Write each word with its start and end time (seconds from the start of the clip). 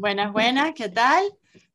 Buenas, 0.00 0.32
buenas, 0.32 0.72
¿qué 0.74 0.88
tal? 0.88 1.22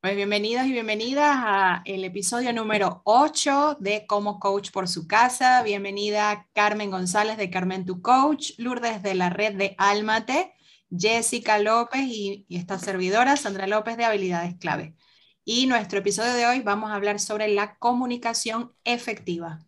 Pues 0.01 0.15
bienvenidos 0.15 0.65
y 0.65 0.71
bienvenidas 0.71 1.35
a 1.37 1.83
el 1.85 2.03
episodio 2.03 2.51
número 2.53 3.03
8 3.05 3.77
de 3.79 4.07
Como 4.07 4.39
Coach 4.39 4.71
por 4.71 4.87
su 4.87 5.07
casa. 5.07 5.61
Bienvenida 5.61 6.47
Carmen 6.53 6.89
González 6.89 7.37
de 7.37 7.51
Carmen 7.51 7.85
Tu 7.85 8.01
Coach, 8.01 8.53
Lourdes 8.57 9.03
de 9.03 9.13
la 9.13 9.29
red 9.29 9.53
de 9.53 9.75
Almate, 9.77 10.55
Jessica 10.89 11.59
López 11.59 12.01
y, 12.01 12.47
y 12.49 12.57
esta 12.57 12.79
servidora, 12.79 13.37
Sandra 13.37 13.67
López 13.67 13.95
de 13.95 14.05
Habilidades 14.05 14.55
Clave. 14.57 14.95
Y 15.43 15.67
nuestro 15.67 15.99
episodio 15.99 16.33
de 16.33 16.47
hoy 16.47 16.61
vamos 16.61 16.89
a 16.89 16.95
hablar 16.95 17.19
sobre 17.19 17.47
la 17.49 17.77
comunicación 17.77 18.73
efectiva. 18.85 19.59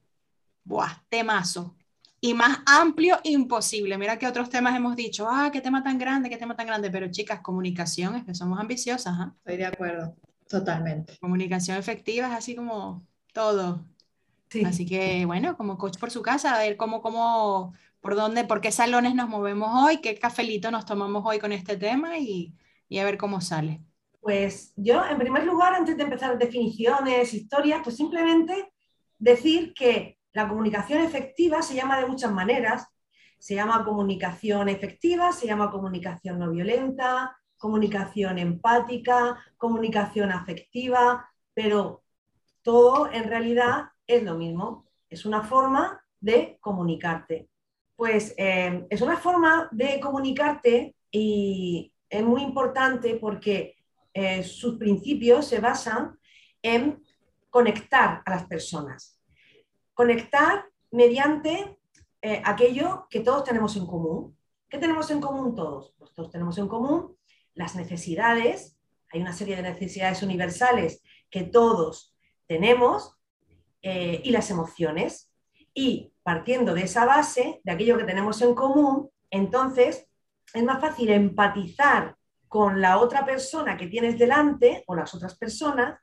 Buah, 0.63 1.03
temazo. 1.09 1.76
Y 2.27 2.33
más 2.33 2.59
amplio, 2.65 3.19
imposible. 3.23 3.97
Mira 3.97 4.19
que 4.19 4.27
otros 4.27 4.49
temas 4.49 4.75
hemos 4.75 4.97
dicho, 4.97 5.29
ah, 5.29 5.49
qué 5.49 5.61
tema 5.61 5.81
tan 5.81 5.97
grande, 5.97 6.29
qué 6.29 6.35
tema 6.35 6.57
tan 6.57 6.67
grande. 6.67 6.91
Pero 6.91 7.09
chicas, 7.09 7.39
comunicación, 7.39 8.17
es 8.17 8.25
que 8.25 8.35
somos 8.35 8.59
ambiciosas. 8.59 9.13
¿ah? 9.17 9.33
Estoy 9.37 9.55
de 9.55 9.65
acuerdo, 9.65 10.13
totalmente. 10.49 11.17
Comunicación 11.21 11.77
efectiva 11.77 12.27
es 12.27 12.33
así 12.33 12.53
como 12.53 13.07
todo. 13.31 13.85
Sí. 14.49 14.65
Así 14.65 14.85
que, 14.85 15.25
bueno, 15.25 15.55
como 15.55 15.77
coach 15.77 15.97
por 15.97 16.11
su 16.11 16.21
casa, 16.21 16.53
a 16.53 16.59
ver 16.59 16.75
cómo, 16.75 17.01
cómo, 17.01 17.73
por 18.01 18.15
dónde, 18.15 18.43
por 18.43 18.59
qué 18.59 18.73
salones 18.73 19.15
nos 19.15 19.29
movemos 19.29 19.69
hoy, 19.73 20.01
qué 20.01 20.19
cafelito 20.19 20.69
nos 20.69 20.85
tomamos 20.85 21.23
hoy 21.25 21.39
con 21.39 21.53
este 21.53 21.77
tema 21.77 22.17
y, 22.17 22.53
y 22.89 22.97
a 22.97 23.05
ver 23.05 23.17
cómo 23.17 23.39
sale. 23.39 23.79
Pues 24.19 24.73
yo, 24.75 25.01
en 25.09 25.17
primer 25.17 25.45
lugar, 25.45 25.75
antes 25.75 25.95
de 25.95 26.03
empezar 26.03 26.37
definiciones, 26.37 27.33
historias, 27.33 27.79
pues 27.85 27.95
simplemente 27.95 28.73
decir 29.17 29.73
que 29.73 30.16
la 30.33 30.47
comunicación 30.47 31.01
efectiva 31.01 31.61
se 31.61 31.75
llama 31.75 31.99
de 31.99 32.05
muchas 32.05 32.31
maneras. 32.31 32.87
Se 33.39 33.55
llama 33.55 33.85
comunicación 33.85 34.67
efectiva, 34.69 35.31
se 35.31 35.47
llama 35.47 35.69
comunicación 35.69 36.39
no 36.39 36.51
violenta, 36.51 37.37
comunicación 37.57 38.37
empática, 38.37 39.37
comunicación 39.57 40.31
afectiva, 40.31 41.29
pero 41.53 42.03
todo 42.61 43.11
en 43.11 43.25
realidad 43.25 43.89
es 44.05 44.23
lo 44.23 44.35
mismo. 44.35 44.85
Es 45.09 45.25
una 45.25 45.43
forma 45.43 46.01
de 46.19 46.57
comunicarte. 46.61 47.49
Pues 47.95 48.33
eh, 48.37 48.85
es 48.89 49.01
una 49.01 49.17
forma 49.17 49.69
de 49.71 49.99
comunicarte 49.99 50.95
y 51.11 51.91
es 52.09 52.23
muy 52.23 52.43
importante 52.43 53.15
porque 53.15 53.75
eh, 54.13 54.43
sus 54.43 54.77
principios 54.77 55.47
se 55.47 55.59
basan 55.59 56.17
en 56.61 57.03
conectar 57.49 58.21
a 58.25 58.29
las 58.29 58.45
personas. 58.45 59.16
Conectar 59.97 60.63
mediante 60.91 61.79
eh, 62.21 62.39
aquello 62.45 63.07
que 63.09 63.21
todos 63.21 63.43
tenemos 63.43 63.75
en 63.77 63.87
común. 63.87 64.37
¿Qué 64.69 64.77
tenemos 64.77 65.09
en 65.09 65.19
común 65.19 65.55
todos? 65.55 65.95
Pues 65.97 66.13
todos 66.13 66.29
tenemos 66.29 66.55
en 66.59 66.67
común 66.67 67.17
las 67.55 67.75
necesidades. 67.75 68.77
Hay 69.11 69.21
una 69.21 69.33
serie 69.33 69.55
de 69.55 69.63
necesidades 69.63 70.21
universales 70.21 71.01
que 71.31 71.45
todos 71.45 72.15
tenemos 72.45 73.17
eh, 73.81 74.21
y 74.23 74.29
las 74.29 74.51
emociones. 74.51 75.31
Y 75.73 76.13
partiendo 76.21 76.75
de 76.75 76.83
esa 76.83 77.05
base, 77.05 77.59
de 77.63 77.71
aquello 77.71 77.97
que 77.97 78.03
tenemos 78.03 78.39
en 78.43 78.53
común, 78.53 79.09
entonces 79.31 80.07
es 80.53 80.63
más 80.63 80.79
fácil 80.79 81.09
empatizar 81.09 82.15
con 82.47 82.81
la 82.81 82.99
otra 82.99 83.25
persona 83.25 83.75
que 83.77 83.87
tienes 83.87 84.19
delante 84.19 84.83
o 84.85 84.93
las 84.93 85.15
otras 85.15 85.35
personas 85.39 85.99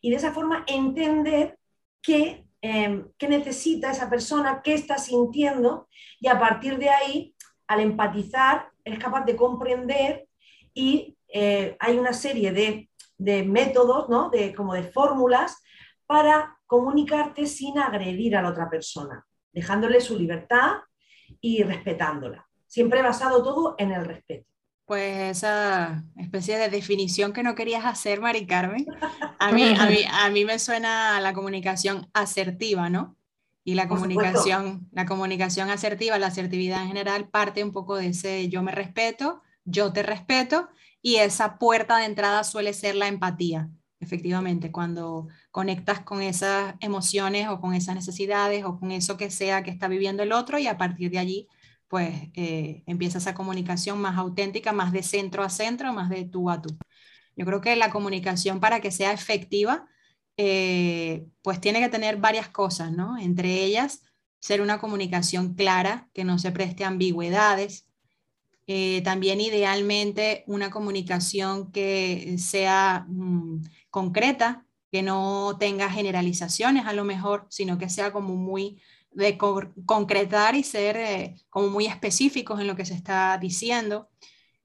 y 0.00 0.10
de 0.10 0.16
esa 0.16 0.32
forma 0.32 0.64
entender 0.66 1.56
qué, 2.02 2.47
eh, 2.62 3.04
qué 3.16 3.28
necesita 3.28 3.90
esa 3.90 4.10
persona, 4.10 4.62
qué 4.62 4.74
está 4.74 4.98
sintiendo 4.98 5.88
y 6.20 6.28
a 6.28 6.38
partir 6.38 6.78
de 6.78 6.90
ahí, 6.90 7.34
al 7.66 7.80
empatizar, 7.80 8.70
eres 8.84 8.98
capaz 8.98 9.24
de 9.24 9.36
comprender 9.36 10.26
y 10.74 11.16
eh, 11.28 11.76
hay 11.78 11.98
una 11.98 12.12
serie 12.12 12.52
de, 12.52 12.90
de 13.18 13.42
métodos, 13.42 14.08
¿no? 14.08 14.30
de, 14.30 14.54
como 14.54 14.74
de 14.74 14.84
fórmulas 14.84 15.62
para 16.06 16.58
comunicarte 16.66 17.46
sin 17.46 17.78
agredir 17.78 18.36
a 18.36 18.42
la 18.42 18.50
otra 18.50 18.68
persona, 18.70 19.26
dejándole 19.52 20.00
su 20.00 20.18
libertad 20.18 20.78
y 21.40 21.62
respetándola. 21.62 22.48
Siempre 22.66 23.02
basado 23.02 23.42
todo 23.42 23.74
en 23.78 23.92
el 23.92 24.04
respeto. 24.04 24.47
Pues 24.88 25.36
esa 25.36 26.02
especie 26.16 26.56
de 26.56 26.70
definición 26.70 27.34
que 27.34 27.42
no 27.42 27.54
querías 27.54 27.84
hacer, 27.84 28.22
Mari 28.22 28.46
Carmen, 28.46 28.86
a 29.38 29.52
mí, 29.52 29.62
a 29.62 29.84
mí, 29.84 29.98
a 30.10 30.30
mí 30.30 30.46
me 30.46 30.58
suena 30.58 31.20
la 31.20 31.34
comunicación 31.34 32.08
asertiva, 32.14 32.88
¿no? 32.88 33.14
Y 33.64 33.74
la 33.74 33.86
comunicación, 33.86 34.88
la 34.92 35.04
comunicación 35.04 35.68
asertiva, 35.68 36.18
la 36.18 36.28
asertividad 36.28 36.80
en 36.80 36.88
general 36.88 37.28
parte 37.28 37.62
un 37.62 37.72
poco 37.72 37.96
de 37.96 38.06
ese 38.06 38.48
yo 38.48 38.62
me 38.62 38.72
respeto, 38.72 39.42
yo 39.66 39.92
te 39.92 40.02
respeto, 40.02 40.70
y 41.02 41.16
esa 41.16 41.58
puerta 41.58 41.98
de 41.98 42.06
entrada 42.06 42.42
suele 42.42 42.72
ser 42.72 42.94
la 42.94 43.08
empatía, 43.08 43.68
efectivamente, 44.00 44.72
cuando 44.72 45.28
conectas 45.50 46.00
con 46.00 46.22
esas 46.22 46.76
emociones 46.80 47.48
o 47.48 47.60
con 47.60 47.74
esas 47.74 47.94
necesidades 47.94 48.64
o 48.64 48.80
con 48.80 48.90
eso 48.90 49.18
que 49.18 49.30
sea 49.30 49.62
que 49.62 49.70
está 49.70 49.86
viviendo 49.86 50.22
el 50.22 50.32
otro 50.32 50.58
y 50.58 50.66
a 50.66 50.78
partir 50.78 51.10
de 51.10 51.18
allí 51.18 51.48
pues 51.88 52.14
eh, 52.34 52.82
empieza 52.86 53.18
esa 53.18 53.34
comunicación 53.34 54.00
más 54.00 54.16
auténtica, 54.18 54.72
más 54.72 54.92
de 54.92 55.02
centro 55.02 55.42
a 55.42 55.50
centro, 55.50 55.92
más 55.92 56.10
de 56.10 56.24
tú 56.24 56.50
a 56.50 56.60
tú. 56.60 56.76
Yo 57.34 57.46
creo 57.46 57.60
que 57.60 57.76
la 57.76 57.90
comunicación 57.90 58.60
para 58.60 58.80
que 58.80 58.90
sea 58.90 59.12
efectiva, 59.12 59.88
eh, 60.36 61.26
pues 61.42 61.60
tiene 61.60 61.80
que 61.80 61.88
tener 61.88 62.18
varias 62.18 62.48
cosas, 62.48 62.92
¿no? 62.92 63.18
Entre 63.18 63.64
ellas, 63.64 64.02
ser 64.40 64.60
una 64.60 64.78
comunicación 64.80 65.54
clara, 65.54 66.08
que 66.12 66.24
no 66.24 66.38
se 66.38 66.52
preste 66.52 66.84
ambigüedades. 66.84 67.86
Eh, 68.66 69.00
también 69.02 69.40
idealmente 69.40 70.44
una 70.46 70.70
comunicación 70.70 71.72
que 71.72 72.36
sea 72.38 73.06
mm, 73.08 73.62
concreta, 73.90 74.66
que 74.92 75.02
no 75.02 75.56
tenga 75.58 75.90
generalizaciones 75.90 76.86
a 76.86 76.92
lo 76.92 77.04
mejor, 77.04 77.46
sino 77.50 77.78
que 77.78 77.88
sea 77.88 78.12
como 78.12 78.36
muy 78.36 78.80
de 79.10 79.38
co 79.38 79.62
concretar 79.86 80.54
y 80.54 80.62
ser 80.62 80.96
eh, 80.96 81.36
como 81.50 81.68
muy 81.68 81.86
específicos 81.86 82.60
en 82.60 82.66
lo 82.66 82.76
que 82.76 82.84
se 82.84 82.94
está 82.94 83.38
diciendo, 83.38 84.08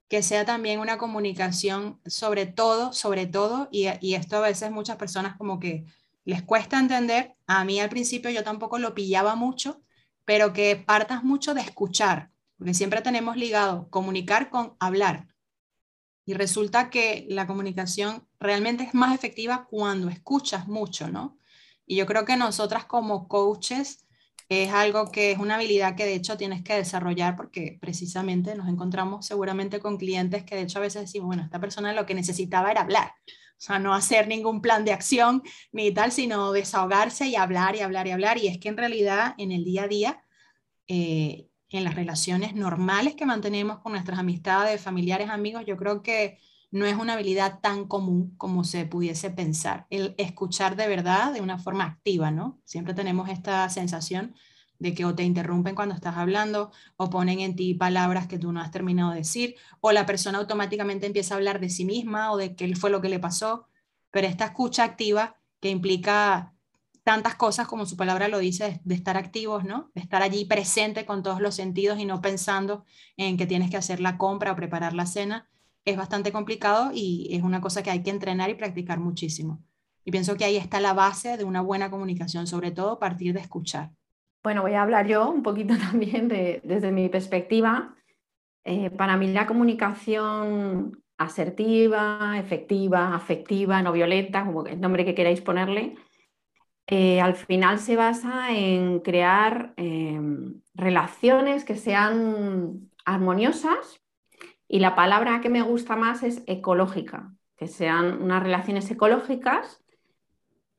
que 0.08 0.22
sea 0.22 0.44
también 0.44 0.80
una 0.80 0.98
comunicación 0.98 2.00
sobre 2.06 2.46
todo, 2.46 2.92
sobre 2.92 3.26
todo, 3.26 3.68
y, 3.72 3.86
y, 4.00 4.14
esto 4.14 4.36
a 4.36 4.40
veces 4.40 4.70
muchas 4.70 4.96
personas 4.96 5.36
como 5.36 5.58
que 5.58 5.84
les 6.24 6.42
cuesta 6.42 6.78
entender, 6.78 7.34
a 7.46 7.64
mí 7.64 7.80
al 7.80 7.90
principio 7.90 8.30
yo 8.30 8.44
tampoco 8.44 8.78
lo 8.78 8.94
pillaba 8.94 9.34
mucho, 9.34 9.82
pero 10.24 10.52
que 10.52 10.76
partas 10.76 11.24
mucho 11.24 11.54
de 11.54 11.60
escuchar, 11.60 12.30
porque 12.56 12.74
siempre 12.74 13.02
tenemos 13.02 13.36
ligado 13.36 13.88
comunicar 13.90 14.50
con 14.50 14.74
hablar. 14.78 15.28
Y 16.26 16.34
resulta 16.34 16.88
que 16.88 17.26
la 17.28 17.46
comunicación 17.46 18.26
realmente 18.40 18.84
es 18.84 18.94
más 18.94 19.14
efectiva 19.14 19.66
cuando 19.68 20.08
escuchas 20.08 20.66
mucho, 20.66 21.08
¿no? 21.08 21.38
Y 21.86 21.96
yo 21.96 22.06
creo 22.06 22.24
que 22.24 22.36
nosotras 22.36 22.86
como 22.86 23.28
coaches 23.28 24.03
es 24.48 24.72
algo 24.72 25.10
que 25.10 25.32
es 25.32 25.38
una 25.38 25.54
habilidad 25.56 25.96
que 25.96 26.04
de 26.04 26.14
hecho 26.14 26.36
tienes 26.36 26.62
que 26.62 26.74
desarrollar 26.74 27.36
porque 27.36 27.78
precisamente 27.80 28.54
nos 28.54 28.68
encontramos 28.68 29.26
seguramente 29.26 29.80
con 29.80 29.96
clientes 29.96 30.44
que 30.44 30.56
de 30.56 30.62
hecho 30.62 30.78
a 30.78 30.82
veces 30.82 31.02
decimos, 31.02 31.28
bueno, 31.28 31.42
esta 31.42 31.60
persona 31.60 31.92
lo 31.92 32.06
que 32.06 32.14
necesitaba 32.14 32.70
era 32.70 32.82
hablar, 32.82 33.12
o 33.26 33.60
sea, 33.60 33.78
no 33.78 33.94
hacer 33.94 34.28
ningún 34.28 34.60
plan 34.60 34.84
de 34.84 34.92
acción 34.92 35.42
ni 35.72 35.92
tal, 35.92 36.12
sino 36.12 36.52
desahogarse 36.52 37.26
y 37.26 37.36
hablar 37.36 37.76
y 37.76 37.80
hablar 37.80 38.06
y 38.06 38.10
hablar. 38.10 38.38
Y 38.38 38.48
es 38.48 38.58
que 38.58 38.68
en 38.68 38.76
realidad 38.76 39.34
en 39.38 39.52
el 39.52 39.64
día 39.64 39.84
a 39.84 39.88
día, 39.88 40.24
eh, 40.88 41.48
en 41.70 41.84
las 41.84 41.94
relaciones 41.94 42.54
normales 42.54 43.14
que 43.14 43.26
mantenemos 43.26 43.78
con 43.78 43.92
nuestras 43.92 44.18
amistades, 44.18 44.80
familiares, 44.80 45.30
amigos, 45.30 45.64
yo 45.66 45.76
creo 45.76 46.02
que 46.02 46.38
no 46.74 46.86
es 46.86 46.96
una 46.96 47.12
habilidad 47.12 47.60
tan 47.60 47.86
común 47.86 48.34
como 48.36 48.64
se 48.64 48.84
pudiese 48.84 49.30
pensar. 49.30 49.86
El 49.90 50.16
escuchar 50.18 50.74
de 50.74 50.88
verdad 50.88 51.32
de 51.32 51.40
una 51.40 51.56
forma 51.56 51.84
activa, 51.84 52.32
¿no? 52.32 52.58
Siempre 52.64 52.94
tenemos 52.94 53.28
esta 53.28 53.68
sensación 53.70 54.34
de 54.80 54.92
que 54.92 55.04
o 55.04 55.14
te 55.14 55.22
interrumpen 55.22 55.76
cuando 55.76 55.94
estás 55.94 56.16
hablando 56.16 56.72
o 56.96 57.10
ponen 57.10 57.38
en 57.38 57.54
ti 57.54 57.74
palabras 57.74 58.26
que 58.26 58.40
tú 58.40 58.50
no 58.50 58.60
has 58.60 58.72
terminado 58.72 59.12
de 59.12 59.18
decir 59.18 59.54
o 59.80 59.92
la 59.92 60.04
persona 60.04 60.38
automáticamente 60.38 61.06
empieza 61.06 61.34
a 61.34 61.36
hablar 61.36 61.60
de 61.60 61.70
sí 61.70 61.84
misma 61.84 62.32
o 62.32 62.36
de 62.36 62.56
qué 62.56 62.74
fue 62.74 62.90
lo 62.90 63.00
que 63.00 63.08
le 63.08 63.20
pasó. 63.20 63.68
Pero 64.10 64.26
esta 64.26 64.46
escucha 64.46 64.82
activa 64.82 65.36
que 65.60 65.70
implica 65.70 66.54
tantas 67.04 67.36
cosas 67.36 67.68
como 67.68 67.86
su 67.86 67.96
palabra 67.96 68.26
lo 68.26 68.40
dice, 68.40 68.80
de 68.82 68.96
estar 68.96 69.16
activos, 69.16 69.62
¿no? 69.62 69.92
De 69.94 70.00
estar 70.00 70.22
allí 70.22 70.44
presente 70.44 71.06
con 71.06 71.22
todos 71.22 71.40
los 71.40 71.54
sentidos 71.54 72.00
y 72.00 72.04
no 72.04 72.20
pensando 72.20 72.84
en 73.16 73.36
que 73.36 73.46
tienes 73.46 73.70
que 73.70 73.76
hacer 73.76 74.00
la 74.00 74.18
compra 74.18 74.50
o 74.50 74.56
preparar 74.56 74.92
la 74.92 75.06
cena, 75.06 75.48
es 75.84 75.96
bastante 75.96 76.32
complicado 76.32 76.90
y 76.94 77.28
es 77.32 77.42
una 77.42 77.60
cosa 77.60 77.82
que 77.82 77.90
hay 77.90 78.02
que 78.02 78.10
entrenar 78.10 78.50
y 78.50 78.54
practicar 78.54 78.98
muchísimo. 79.00 79.62
Y 80.04 80.10
pienso 80.10 80.36
que 80.36 80.44
ahí 80.44 80.56
está 80.56 80.80
la 80.80 80.92
base 80.92 81.36
de 81.36 81.44
una 81.44 81.62
buena 81.62 81.90
comunicación, 81.90 82.46
sobre 82.46 82.70
todo 82.70 82.98
partir 82.98 83.32
de 83.32 83.40
escuchar. 83.40 83.90
Bueno, 84.42 84.62
voy 84.62 84.74
a 84.74 84.82
hablar 84.82 85.06
yo 85.06 85.30
un 85.30 85.42
poquito 85.42 85.74
también 85.90 86.28
desde 86.28 86.92
mi 86.92 87.08
perspectiva. 87.08 87.94
Eh, 88.64 88.90
para 88.90 89.16
mí 89.16 89.32
la 89.32 89.46
comunicación 89.46 91.02
asertiva, 91.16 92.38
efectiva, 92.38 93.14
afectiva, 93.14 93.82
no 93.82 93.92
violenta, 93.92 94.44
como 94.44 94.66
el 94.66 94.80
nombre 94.80 95.04
que 95.04 95.14
queráis 95.14 95.40
ponerle, 95.40 95.96
eh, 96.86 97.20
al 97.20 97.34
final 97.34 97.78
se 97.78 97.96
basa 97.96 98.52
en 98.52 99.00
crear 99.00 99.72
em, 99.76 100.60
relaciones 100.74 101.64
que 101.64 101.76
sean 101.76 102.90
armoniosas 103.06 104.03
y 104.74 104.80
la 104.80 104.96
palabra 104.96 105.40
que 105.40 105.50
me 105.50 105.62
gusta 105.62 105.94
más 105.94 106.24
es 106.24 106.42
ecológica, 106.48 107.32
que 107.56 107.68
sean 107.68 108.20
unas 108.20 108.42
relaciones 108.42 108.90
ecológicas 108.90 109.84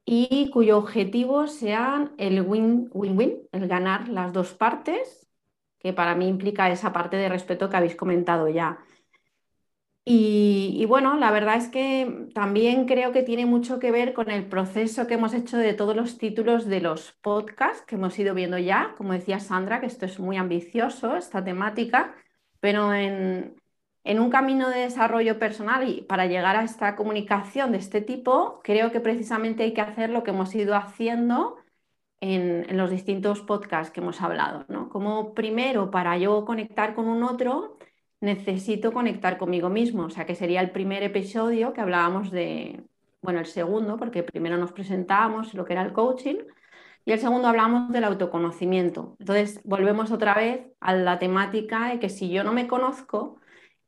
y 0.03 0.49
cuyo 0.51 0.77
objetivo 0.77 1.47
sean 1.47 2.11
el 2.17 2.41
win-win-win, 2.41 3.47
el 3.53 3.69
ganar 3.69 4.09
las 4.09 4.33
dos 4.33 4.53
partes, 4.53 5.29
que 5.79 5.93
para 5.93 6.13
mí 6.13 6.27
implica 6.27 6.69
esa 6.69 6.91
parte 6.91 7.15
de 7.15 7.29
respeto 7.29 7.69
que 7.69 7.77
habéis 7.77 7.95
comentado 7.95 8.49
ya. 8.49 8.79
Y, 10.03 10.85
bueno, 10.89 11.15
la 11.15 11.31
verdad 11.31 11.55
es 11.55 11.69
que 11.69 12.27
también 12.33 12.87
creo 12.87 13.13
que 13.13 13.23
tiene 13.23 13.45
mucho 13.45 13.79
que 13.79 13.91
ver 13.91 14.13
con 14.13 14.29
el 14.29 14.45
proceso 14.45 15.07
que 15.07 15.13
hemos 15.13 15.33
hecho 15.33 15.57
de 15.57 15.73
todos 15.73 15.95
los 15.95 16.17
títulos 16.17 16.65
de 16.65 16.81
los 16.81 17.13
podcasts 17.21 17.85
que 17.87 17.95
hemos 17.95 18.19
ido 18.19 18.35
viendo 18.35 18.57
ya. 18.57 18.93
Como 18.97 19.13
decía 19.13 19.39
Sandra, 19.39 19.79
que 19.79 19.85
esto 19.85 20.05
es 20.05 20.19
muy 20.19 20.35
ambicioso, 20.35 21.15
esta 21.15 21.45
temática, 21.45 22.13
pero 22.59 22.93
en, 22.93 23.55
en 24.05 24.19
un 24.19 24.29
camino 24.29 24.69
de 24.69 24.81
desarrollo 24.81 25.39
personal 25.39 25.89
y 25.89 26.01
para 26.03 26.27
llegar 26.27 26.55
a 26.55 26.63
esta 26.63 26.95
comunicación 26.95 27.71
de 27.71 27.79
este 27.79 28.01
tipo, 28.01 28.61
creo 28.63 28.91
que 28.91 28.99
precisamente 29.01 29.63
hay 29.63 29.73
que 29.73 29.81
hacer 29.81 30.11
lo 30.11 30.23
que 30.23 30.29
hemos 30.31 30.53
ido 30.53 30.75
haciendo 30.75 31.57
en, 32.21 32.77
los 32.77 32.91
distintos 32.91 33.41
podcasts 33.41 33.91
que 33.91 34.01
hemos 34.01 34.21
hablado. 34.21 34.65
¿no? 34.69 34.89
Como 34.89 35.33
primero, 35.33 35.89
para 35.89 36.17
yo 36.19 36.45
conectar 36.45 36.93
con 36.93 37.07
un 37.07 37.23
otro, 37.23 37.77
necesito 38.21 38.93
conectar 38.93 39.39
conmigo 39.39 39.69
mismo, 39.69 40.05
o 40.05 40.09
sea 40.11 40.25
que 40.25 40.35
sería 40.35 40.61
el 40.61 40.71
primer 40.71 41.01
episodio 41.03 41.73
que 41.73 41.81
hablábamos 41.81 42.31
de, 42.31 42.83
bueno, 43.23 43.39
el 43.39 43.47
segundo, 43.47 43.97
porque 43.97 44.23
primero 44.23 44.57
nos 44.57 44.71
presentábamos 44.71 45.55
lo 45.55 45.65
que 45.65 45.73
era 45.73 45.81
el 45.81 45.93
coaching 45.93 46.37
y 47.05 47.11
el 47.11 47.19
segundo 47.19 47.47
hablamos 47.47 47.91
del 47.91 48.03
autoconocimiento. 48.03 49.15
Entonces, 49.19 49.61
volvemos 49.63 50.11
otra 50.11 50.35
vez 50.35 50.67
a 50.79 50.93
la 50.93 51.17
temática 51.19 51.87
de 51.89 51.99
que 51.99 52.09
si 52.09 52.29
yo 52.29 52.43
no 52.43 52.53
me 52.53 52.67
conozco 52.67 53.39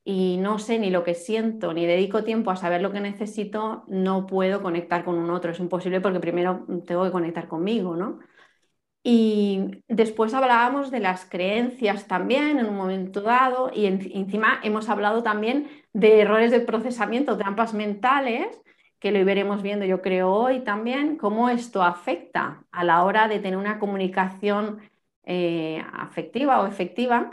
y 0.10 0.38
no 0.38 0.58
sé 0.58 0.80
ni 0.80 0.90
lo 0.90 1.04
que 1.04 1.16
siento, 1.16 1.74
ni 1.74 1.86
dedico 1.86 2.24
tiempo 2.24 2.50
a 2.50 2.56
saber 2.56 2.82
lo 2.82 2.94
que 2.94 3.02
necesito, 3.02 3.84
no 3.90 4.26
puedo 4.26 4.62
conectar 4.62 5.04
con 5.04 5.18
un 5.18 5.30
otro. 5.32 5.52
Es 5.52 5.60
imposible 5.60 6.00
porque 6.00 6.22
primero 6.22 6.66
tengo 6.86 7.04
que 7.04 7.12
conectar 7.12 7.50
conmigo, 7.50 7.98
¿no? 7.98 8.20
Y 9.04 9.84
después 9.90 10.34
hablábamos 10.34 10.92
de 10.92 11.02
las 11.02 11.26
creencias 11.26 12.08
también 12.08 12.58
en 12.58 12.68
un 12.68 12.78
momento 12.78 13.20
dado 13.20 13.70
y 13.74 13.86
encima 13.86 14.62
hemos 14.64 14.88
hablado 14.88 15.24
también 15.24 15.68
de 15.92 16.22
errores 16.22 16.52
de 16.52 16.62
procesamiento, 16.62 17.38
trampas 17.38 17.74
mentales, 17.74 18.62
que 19.00 19.12
lo 19.12 19.20
iremos 19.20 19.62
viendo 19.62 19.86
yo 19.86 20.02
creo 20.02 20.32
hoy 20.32 20.62
también, 20.62 21.18
cómo 21.18 21.50
esto 21.50 21.84
afecta 21.84 22.64
a 22.72 22.86
la 22.86 23.04
hora 23.04 23.28
de 23.28 23.40
tener 23.40 23.58
una 23.58 23.78
comunicación 23.78 24.80
eh, 25.26 25.84
afectiva 25.92 26.62
o 26.62 26.68
efectiva 26.68 27.30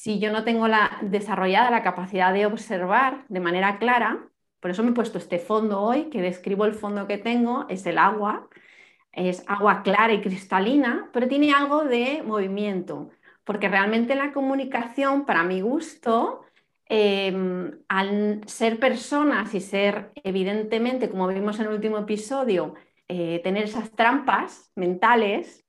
si 0.00 0.18
yo 0.18 0.32
no 0.32 0.44
tengo 0.44 0.68
la, 0.68 0.98
desarrollada 1.02 1.70
la 1.70 1.82
capacidad 1.82 2.32
de 2.32 2.46
observar 2.46 3.24
de 3.28 3.40
manera 3.40 3.78
clara. 3.78 4.28
Por 4.60 4.70
eso 4.70 4.82
me 4.82 4.90
he 4.90 4.94
puesto 4.94 5.18
este 5.18 5.38
fondo 5.38 5.80
hoy, 5.80 6.10
que 6.10 6.22
describo 6.22 6.64
el 6.64 6.74
fondo 6.74 7.06
que 7.06 7.18
tengo, 7.18 7.66
es 7.68 7.86
el 7.86 7.98
agua 7.98 8.48
es 9.12 9.44
agua 9.46 9.82
clara 9.82 10.12
y 10.12 10.20
cristalina, 10.22 11.10
pero 11.12 11.28
tiene 11.28 11.52
algo 11.52 11.84
de 11.84 12.22
movimiento, 12.22 13.10
porque 13.44 13.68
realmente 13.68 14.14
la 14.14 14.32
comunicación, 14.32 15.26
para 15.26 15.44
mi 15.44 15.60
gusto, 15.60 16.42
em, 16.86 17.72
al 17.88 18.42
ser 18.46 18.78
personas 18.78 19.54
y 19.54 19.60
ser 19.60 20.12
evidentemente, 20.24 21.10
como 21.10 21.28
vimos 21.28 21.58
en 21.60 21.66
el 21.66 21.72
último 21.72 21.98
episodio, 21.98 22.74
eh, 23.08 23.40
tener 23.44 23.64
esas 23.64 23.90
trampas 23.92 24.70
mentales 24.74 25.64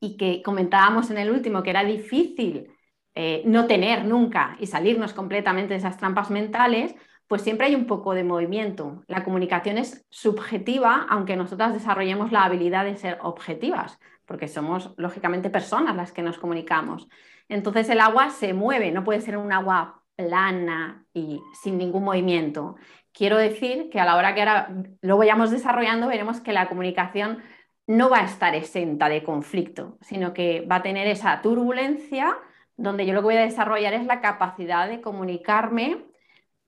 y 0.00 0.16
que 0.16 0.42
comentábamos 0.42 1.10
en 1.10 1.18
el 1.18 1.30
último 1.30 1.62
que 1.62 1.70
era 1.70 1.84
difícil 1.84 2.73
eh, 3.14 3.42
no 3.44 3.66
tener 3.66 4.04
nunca 4.04 4.56
y 4.58 4.66
salirnos 4.66 5.12
completamente 5.12 5.74
de 5.74 5.78
esas 5.78 5.96
trampas 5.96 6.30
mentales, 6.30 6.94
pues 7.26 7.42
siempre 7.42 7.66
hay 7.66 7.74
un 7.74 7.86
poco 7.86 8.14
de 8.14 8.24
movimiento. 8.24 9.02
La 9.06 9.24
comunicación 9.24 9.78
es 9.78 10.04
subjetiva, 10.10 11.06
aunque 11.08 11.36
nosotras 11.36 11.72
desarrollemos 11.72 12.32
la 12.32 12.44
habilidad 12.44 12.84
de 12.84 12.96
ser 12.96 13.18
objetivas, 13.22 13.98
porque 14.26 14.48
somos 14.48 14.94
lógicamente 14.96 15.50
personas 15.50 15.96
las 15.96 16.12
que 16.12 16.22
nos 16.22 16.38
comunicamos. 16.38 17.08
Entonces 17.48 17.88
el 17.88 18.00
agua 18.00 18.30
se 18.30 18.52
mueve, 18.52 18.90
no 18.90 19.04
puede 19.04 19.20
ser 19.20 19.36
un 19.36 19.52
agua 19.52 20.02
plana 20.16 21.04
y 21.12 21.40
sin 21.62 21.78
ningún 21.78 22.04
movimiento. 22.04 22.76
Quiero 23.12 23.36
decir 23.36 23.90
que 23.90 24.00
a 24.00 24.04
la 24.04 24.16
hora 24.16 24.34
que 24.34 24.40
ahora 24.40 24.70
lo 25.00 25.16
vayamos 25.16 25.50
desarrollando, 25.50 26.08
veremos 26.08 26.40
que 26.40 26.52
la 26.52 26.68
comunicación 26.68 27.38
no 27.86 28.10
va 28.10 28.20
a 28.20 28.24
estar 28.24 28.54
exenta 28.54 29.08
de 29.08 29.22
conflicto, 29.22 29.98
sino 30.00 30.32
que 30.32 30.62
va 30.62 30.76
a 30.76 30.82
tener 30.82 31.06
esa 31.06 31.40
turbulencia 31.42 32.36
donde 32.76 33.06
yo 33.06 33.12
lo 33.12 33.20
que 33.20 33.26
voy 33.26 33.36
a 33.36 33.42
desarrollar 33.42 33.94
es 33.94 34.06
la 34.06 34.20
capacidad 34.20 34.88
de 34.88 35.00
comunicarme 35.00 36.04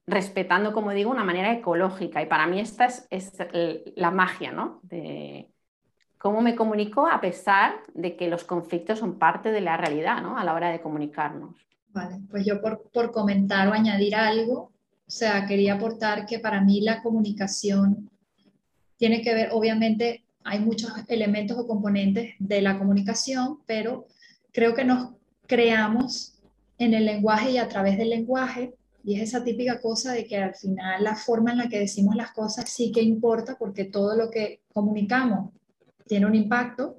respetando, 0.07 0.73
como 0.73 0.93
digo, 0.93 1.11
una 1.11 1.25
manera 1.25 1.53
ecológica. 1.53 2.23
Y 2.23 2.27
para 2.27 2.47
mí 2.47 2.61
esta 2.61 2.87
es, 3.11 3.37
la 3.97 4.11
magia, 4.11 4.53
¿no? 4.53 4.81
De 4.83 5.51
cómo 6.19 6.41
me 6.41 6.55
comunico 6.55 7.07
a 7.07 7.21
pesar 7.21 7.75
de 7.95 8.17
que 8.17 8.29
los 8.29 8.45
conflictos 8.45 9.01
son 9.01 9.19
parte 9.19 9.51
de 9.51 9.61
la 9.61 9.77
realidad, 9.77 10.23
¿no? 10.23 10.39
A 10.39 10.45
la 10.45 10.55
hora 10.55 10.71
de 10.71 10.81
comunicarnos. 10.81 11.57
Vale, 11.89 12.21
pues 12.31 12.45
yo 12.45 12.61
por, 12.61 12.91
por 12.93 13.11
comentar 13.11 13.69
o 13.69 13.73
añadir 13.73 14.15
algo, 14.15 14.73
o 15.07 15.11
sea, 15.11 15.47
quería 15.47 15.75
aportar 15.75 16.27
que 16.27 16.39
para 16.39 16.61
mí 16.61 16.81
la 16.81 17.03
comunicación 17.03 18.11
tiene 18.97 19.23
que 19.23 19.35
ver, 19.35 19.49
obviamente, 19.53 20.25
hay 20.45 20.61
muchos 20.61 20.93
elementos 21.09 21.59
o 21.59 21.67
componentes 21.67 22.35
de 22.39 22.63
la 22.63 22.79
comunicación, 22.79 23.59
pero 23.67 24.07
creo 24.53 24.75
que 24.75 24.85
nos 24.85 25.16
creamos 25.47 26.35
en 26.79 26.95
el 26.95 27.07
lenguaje 27.07 27.53
y 27.53 27.59
a 27.59 27.69
través 27.69 27.97
del 27.99 28.11
lenguaje 28.11 28.75
y 29.05 29.15
es 29.15 29.29
esa 29.29 29.45
típica 29.45 29.81
cosa 29.81 30.13
de 30.13 30.27
que 30.27 30.37
al 30.37 30.55
final 30.55 31.05
la 31.05 31.15
forma 31.15 31.53
en 31.53 31.59
la 31.59 31.69
que 31.69 31.79
decimos 31.79 32.17
las 32.17 32.33
cosas 32.33 32.69
sí 32.69 32.91
que 32.91 33.03
importa 33.03 33.57
porque 33.57 33.85
todo 33.85 34.17
lo 34.17 34.31
que 34.31 34.63
comunicamos 34.73 35.53
tiene 36.07 36.27
un 36.27 36.35
impacto 36.35 36.99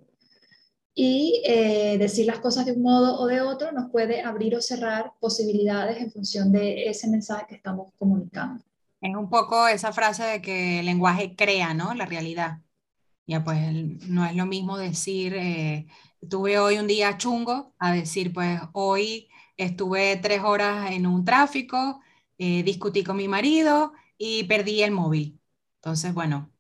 y 1.00 1.44
eh, 1.46 1.98
decir 2.00 2.25
las 2.25 2.39
cosas 2.39 2.66
de 2.66 2.72
un 2.72 2.82
modo 2.82 3.20
o 3.20 3.27
de 3.27 3.42
otro 3.42 3.72
nos 3.72 3.92
puede 3.92 4.24
abrir 4.24 4.56
o 4.56 4.62
cerrar 4.62 5.12
posibilidades 5.20 6.01
en 6.01 6.12
función 6.12 6.51
de 6.51 6.88
ese 6.89 7.08
mensaje 7.08 7.46
que 7.50 7.56
estamos 7.56 7.92
comunicando. 8.00 8.63
Es 9.00 9.16
un 9.16 9.30
poco 9.30 9.68
esa 9.68 9.94
frase 9.94 10.24
de 10.24 10.42
que 10.42 10.80
el 10.80 10.88
lenguaje 10.88 11.36
crea, 11.36 11.75
¿no? 11.75 11.94
La 11.94 12.08
realidad. 12.08 12.62
Ya 13.27 13.44
pues 13.44 13.60
no 14.08 14.25
es 14.25 14.36
lo 14.36 14.48
mismo 14.48 14.77
decir, 14.77 15.36
eh, 15.36 15.86
tuve 16.30 16.60
hoy 16.60 16.78
un 16.78 16.88
día 16.88 17.18
chungo, 17.18 17.74
a 17.80 17.94
decir, 17.94 18.34
pues 18.34 18.60
hoy 18.74 19.30
estuve 19.58 20.18
tres 20.18 20.42
horas 20.44 20.92
en 20.92 21.08
un 21.08 21.26
tráfico, 21.26 22.02
eh, 22.38 22.64
discutí 22.64 23.04
con 23.04 23.18
mi 23.18 23.28
marido 23.28 23.94
y 24.18 24.44
perdí 24.46 24.84
el 24.84 24.92
móvil. 24.92 25.40
Entonces, 25.76 26.14
bueno, 26.14 26.52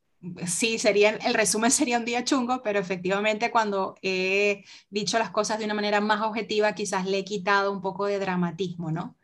sí, 0.47 0.79
sería, 0.79 1.11
el 1.11 1.33
resumen 1.33 1.71
sería 1.71 1.97
un 1.97 2.05
día 2.05 2.23
chungo, 2.23 2.61
pero 2.63 2.79
efectivamente 2.79 3.51
cuando 3.51 3.95
he 4.01 4.63
dicho 4.89 5.19
las 5.19 5.29
cosas 5.31 5.59
de 5.59 5.65
una 5.65 5.73
manera 5.73 6.01
más 6.01 6.21
objetiva, 6.21 6.73
quizás 6.75 7.05
le 7.05 7.19
he 7.19 7.25
quitado 7.25 7.71
un 7.71 7.81
poco 7.81 8.05
de 8.05 8.19
dramatismo, 8.19 8.91
¿no? 8.91 9.15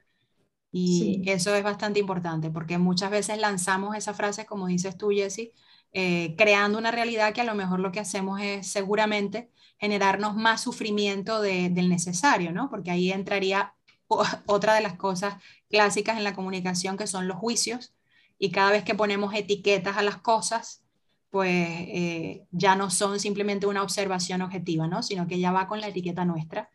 Y 0.72 1.22
eso 1.30 1.54
es 1.56 1.64
bastante 1.64 2.00
importante, 2.00 2.50
porque 2.50 2.80
muchas 2.80 3.12
veces 3.12 3.38
lanzamos 3.38 3.96
esa 3.96 4.14
frase, 4.16 4.46
como 4.48 4.68
dices 4.68 4.98
tú, 4.98 5.10
Jessie, 5.12 5.54
eh, 5.94 6.36
creando 6.38 6.80
una 6.80 6.90
realidad 6.92 7.34
que 7.34 7.42
a 7.42 7.44
lo 7.44 7.54
mejor 7.56 7.80
lo 7.80 7.92
que 7.92 8.00
hacemos 8.00 8.42
es 8.42 8.68
seguramente 8.68 9.52
generarnos 9.84 10.34
más 10.34 10.62
sufrimiento 10.62 11.42
del 11.42 11.90
necesario, 11.90 12.54
¿no? 12.54 12.70
Porque 12.70 12.90
ahí 12.90 13.12
entraría 13.12 13.74
otra 14.46 14.76
de 14.76 14.82
las 14.82 14.94
cosas 14.94 15.36
clásicas 15.70 16.16
en 16.16 16.24
la 16.24 16.34
comunicación 16.34 16.96
que 16.96 17.06
son 17.06 17.28
los 17.28 17.36
juicios 17.36 17.94
y 18.40 18.52
cada 18.52 18.72
vez 18.72 18.86
que 18.86 18.96
ponemos 18.96 19.34
etiquetas 19.34 19.98
a 19.98 20.02
las 20.02 20.16
cosas, 20.16 20.86
pues 21.30 21.60
eh, 21.60 22.46
ya 22.52 22.78
no 22.78 22.90
son 22.92 23.20
simplemente 23.20 23.68
una 23.68 23.84
observación 23.84 24.42
objetiva, 24.42 24.88
¿no? 24.88 25.04
Sino 25.04 25.28
que 25.28 25.40
ya 25.40 25.52
va 25.52 25.68
con 25.68 25.82
la 25.82 25.88
etiqueta 25.88 26.24
nuestra. 26.24 26.70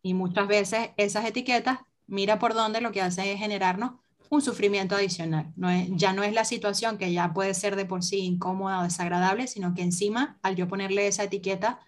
Y 0.00 0.14
muchas 0.14 0.48
veces 0.48 0.88
esas 0.96 1.26
etiquetas, 1.26 1.80
mira 2.06 2.38
por 2.38 2.54
dónde 2.54 2.80
lo 2.80 2.92
que 2.92 3.02
hace 3.02 3.30
es 3.30 3.38
generarnos 3.38 3.92
un 4.30 4.40
sufrimiento 4.40 4.96
adicional. 4.96 5.52
No 5.54 5.68
es, 5.68 5.88
ya 5.90 6.14
no 6.14 6.22
es 6.22 6.32
la 6.32 6.46
situación 6.46 6.96
que 6.96 7.12
ya 7.12 7.34
puede 7.34 7.52
ser 7.52 7.76
de 7.76 7.84
por 7.84 8.02
sí 8.02 8.20
incómoda 8.20 8.80
o 8.80 8.84
desagradable, 8.84 9.48
sino 9.48 9.74
que 9.74 9.82
encima, 9.82 10.38
al 10.42 10.56
yo 10.56 10.66
ponerle 10.66 11.06
esa 11.06 11.24
etiqueta, 11.24 11.80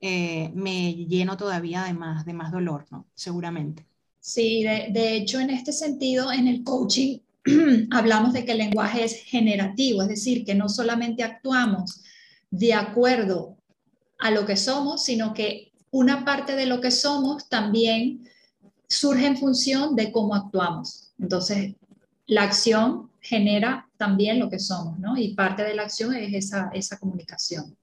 eh, 0.00 0.50
me 0.54 0.92
lleno 0.94 1.36
todavía 1.36 1.84
de 1.84 1.92
más, 1.92 2.24
de 2.24 2.32
más 2.32 2.52
dolor, 2.52 2.86
¿no? 2.90 3.06
Seguramente. 3.14 3.86
Sí, 4.20 4.62
de, 4.62 5.16
hecho, 5.16 5.40
en 5.40 5.50
este 5.50 5.72
sentido, 5.72 6.32
en 6.32 6.48
el 6.48 6.62
coaching 6.62 7.18
hablamos 7.90 8.32
de 8.32 8.44
que 8.44 8.52
el 8.52 8.58
lenguaje 8.58 9.04
es 9.04 9.22
generativo, 9.24 10.02
es 10.02 10.08
decir, 10.08 10.44
que 10.44 10.54
no 10.54 10.68
solamente 10.68 11.22
actuamos 11.22 12.02
de 12.50 12.74
acuerdo 12.74 13.56
a 14.18 14.30
lo 14.30 14.44
que 14.44 14.56
somos, 14.56 15.04
sino 15.04 15.32
que 15.32 15.72
una 15.90 16.24
parte 16.24 16.54
de 16.56 16.66
lo 16.66 16.80
que 16.80 16.90
somos 16.90 17.48
también 17.48 18.28
surge 18.88 19.26
en 19.26 19.36
función 19.36 19.96
de 19.96 20.12
cómo 20.12 20.34
actuamos. 20.34 21.12
Entonces, 21.18 21.74
la 22.26 22.42
acción 22.42 23.10
genera 23.20 23.88
también 23.96 24.38
lo 24.38 24.50
que 24.50 24.58
somos, 24.58 24.98
¿no? 24.98 25.16
Y 25.16 25.34
parte 25.34 25.62
de 25.62 25.74
la 25.74 25.82
acción 25.82 26.14
es 26.14 26.34
esa, 26.34 26.70
esa 26.72 26.98
comunicación 26.98 27.76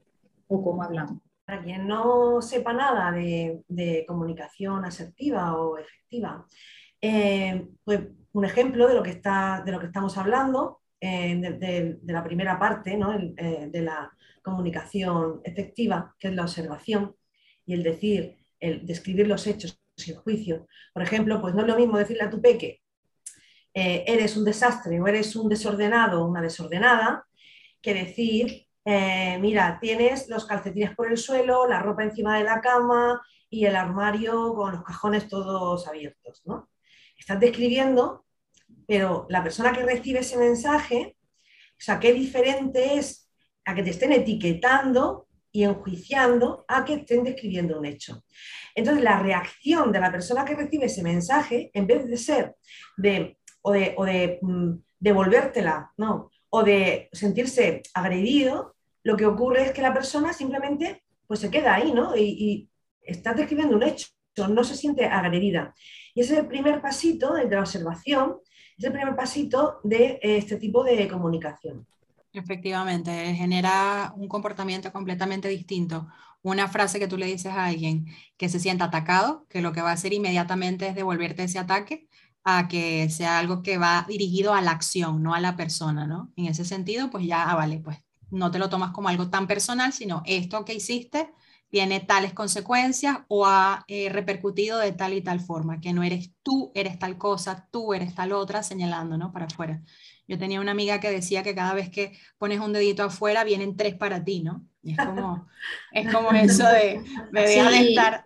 o 0.47 0.63
cómo 0.63 0.83
hablamos. 0.83 1.24
Para 1.45 1.63
quien 1.63 1.87
no 1.87 2.41
sepa 2.41 2.73
nada 2.73 3.11
de, 3.11 4.05
comunicación 4.07 4.83
asertiva 4.83 5.55
o 5.55 5.77
efectiva, 5.77 6.45
eh, 6.99 7.67
pues 7.83 8.01
un 8.33 8.45
ejemplo 8.45 8.87
de 8.87 8.95
lo 8.95 9.03
que, 9.03 9.11
está, 9.11 9.61
de 9.63 9.71
lo 9.71 9.79
que 9.79 9.85
estamos 9.85 10.17
hablando, 10.17 10.81
eh, 10.99 11.35
de, 11.35 11.99
la 12.13 12.23
primera 12.23 12.57
parte 12.57 12.97
¿no? 12.97 13.13
Eh, 13.13 13.69
de 13.71 13.81
la 13.81 14.11
comunicación 14.41 15.41
efectiva, 15.43 16.15
que 16.19 16.29
es 16.29 16.33
la 16.33 16.43
observación 16.43 17.15
y 17.65 17.75
el 17.75 17.83
decir, 17.83 18.37
el 18.59 18.85
describir 18.85 19.27
los 19.27 19.45
hechos 19.45 19.79
sin 19.95 20.15
juicio. 20.15 20.67
Por 20.93 21.03
ejemplo, 21.03 21.39
pues 21.41 21.53
no 21.53 21.61
es 21.61 21.67
lo 21.67 21.77
mismo 21.77 21.97
decirle 21.97 22.23
a 22.23 22.29
tu 22.29 22.41
peque, 22.41 22.81
eres 23.73 24.37
un 24.37 24.45
desastre 24.45 25.01
o 25.01 25.07
eres 25.07 25.35
un 25.35 25.49
desordenado 25.49 26.23
o 26.23 26.27
una 26.27 26.41
desordenada, 26.41 27.25
que 27.81 27.93
decir, 27.93 28.64
eh, 28.85 29.39
mira, 29.39 29.79
tienes 29.81 30.29
los 30.29 30.45
calcetines 30.45 30.95
por 30.95 31.09
el 31.09 31.17
suelo, 31.17 31.67
la 31.67 31.79
ropa 31.79 32.03
encima 32.03 32.37
de 32.37 32.43
la 32.43 32.61
cama 32.61 33.19
y 33.49 33.65
el 33.65 33.75
armario 33.75 34.53
con 34.53 34.73
los 34.73 34.83
cajones 34.83 35.27
todos 35.27 35.87
abiertos, 35.87 36.43
¿no? 36.45 36.69
Estás 37.17 37.39
describiendo, 37.39 38.25
pero 38.87 39.25
la 39.29 39.41
persona 39.41 39.73
que 39.73 39.83
recibe 39.83 40.19
ese 40.19 40.37
mensaje, 40.37 41.17
o 41.71 41.79
sea, 41.79 41.99
qué 41.99 42.13
diferente 42.13 42.97
es 42.97 43.27
a 43.65 43.73
que 43.73 43.81
te 43.81 43.89
estén 43.89 44.11
etiquetando 44.11 45.27
y 45.51 45.63
enjuiciando 45.63 46.63
a 46.67 46.85
que 46.85 46.95
estén 46.95 47.23
describiendo 47.23 47.79
un 47.79 47.85
hecho. 47.85 48.23
Entonces, 48.75 49.03
la 49.03 49.17
reacción 49.17 49.91
de 49.91 49.99
la 49.99 50.11
persona 50.11 50.45
que 50.45 50.53
recibe 50.53 50.85
ese 50.85 51.01
mensaje, 51.01 51.71
en 51.73 51.87
vez 51.87 52.05
de 52.05 52.17
ser 52.17 52.55
de, 52.97 53.39
o 53.63 53.71
de, 53.71 53.95
o 53.97 54.05
de 54.05 54.37
mm, 54.41 54.73
devolvértela, 54.99 55.91
¿no? 55.97 56.29
o 56.49 56.63
de 56.63 57.09
sentirse 57.11 57.83
agredido, 57.93 58.74
lo 59.05 59.15
que 59.15 59.27
ocurre 59.27 59.67
es 59.67 59.71
que 59.71 59.83
la 59.83 59.93
persona 59.93 60.33
simplemente 60.33 61.03
pues 61.27 61.39
se 61.39 61.51
queda 61.51 61.75
ahí, 61.75 61.93
¿no? 61.93 62.17
Y, 62.17 62.69
está 63.01 63.35
describiendo 63.35 63.75
un 63.75 63.83
hecho, 63.83 64.07
no 64.49 64.63
se 64.63 64.75
siente 64.75 65.05
agredida. 65.05 65.75
Y 66.15 66.21
ese 66.21 66.33
es 66.33 66.39
el 66.39 66.47
primer 66.47 66.81
pasito 66.81 67.35
de 67.35 67.47
la 67.47 67.59
observación, 67.59 68.37
es 68.75 68.83
el 68.83 68.91
primer 68.91 69.15
pasito 69.15 69.79
de 69.83 70.17
este 70.23 70.55
tipo 70.57 70.83
de 70.83 71.07
comunicación. 71.07 71.85
Efectivamente, 72.33 73.35
genera 73.35 74.11
un 74.17 74.27
comportamiento 74.27 74.91
completamente 74.91 75.47
distinto. 75.49 76.07
Una 76.41 76.67
frase 76.67 76.97
que 76.97 77.07
tú 77.07 77.15
le 77.15 77.27
dices 77.27 77.53
a 77.53 77.65
alguien 77.65 78.07
que 78.37 78.49
se 78.49 78.59
sienta 78.59 78.85
atacado, 78.85 79.45
que 79.47 79.61
lo 79.61 79.71
que 79.71 79.83
va 79.83 79.91
a 79.91 79.93
hacer 79.93 80.13
inmediatamente 80.13 80.87
es 80.87 80.95
devolverte 80.95 81.43
ese 81.43 81.59
ataque, 81.59 82.07
a 82.43 82.67
que 82.67 83.07
sea 83.11 83.37
algo 83.37 83.61
que 83.61 83.77
va 83.77 84.03
dirigido 84.09 84.55
a 84.55 84.61
la 84.63 84.71
acción, 84.71 85.21
no 85.21 85.35
a 85.35 85.39
la 85.39 85.55
persona, 85.55 86.07
¿no? 86.07 86.31
En 86.35 86.47
ese 86.47 86.65
sentido, 86.65 87.11
pues 87.11 87.27
ya, 87.27 87.43
ah, 87.43 87.55
vale, 87.55 87.81
pues 87.83 87.99
no 88.31 88.51
te 88.51 88.59
lo 88.59 88.69
tomas 88.69 88.91
como 88.91 89.09
algo 89.09 89.29
tan 89.29 89.47
personal, 89.47 89.93
sino 89.93 90.23
esto 90.25 90.65
que 90.65 90.73
hiciste 90.73 91.29
tiene 91.69 91.99
tales 91.99 92.33
consecuencias 92.33 93.17
o 93.27 93.45
ha 93.45 93.83
eh, 93.87 94.07
repercutido 94.09 94.79
de 94.79 94.93
tal 94.93 95.13
y 95.13 95.21
tal 95.21 95.41
forma, 95.41 95.81
que 95.81 95.91
no 95.91 96.03
eres 96.03 96.31
tú, 96.41 96.71
eres 96.73 96.97
tal 96.99 97.17
cosa, 97.17 97.67
tú 97.69 97.93
eres 97.93 98.15
tal 98.15 98.31
otra, 98.31 98.63
señalando, 98.63 99.17
¿no? 99.17 99.31
Para 99.31 99.45
afuera. 99.45 99.81
Yo 100.27 100.37
tenía 100.37 100.61
una 100.61 100.71
amiga 100.71 100.99
que 100.99 101.11
decía 101.11 101.43
que 101.43 101.53
cada 101.53 101.73
vez 101.73 101.89
que 101.89 102.17
pones 102.37 102.59
un 102.59 102.71
dedito 102.71 103.03
afuera, 103.03 103.43
vienen 103.43 103.75
tres 103.75 103.95
para 103.95 104.23
ti, 104.23 104.41
¿no? 104.41 104.65
Y 104.83 104.91
es 104.91 104.97
como, 104.97 105.47
es 105.91 106.13
como 106.13 106.31
eso 106.31 106.65
de, 106.67 107.03
de 107.33 107.89
estar... 107.89 108.25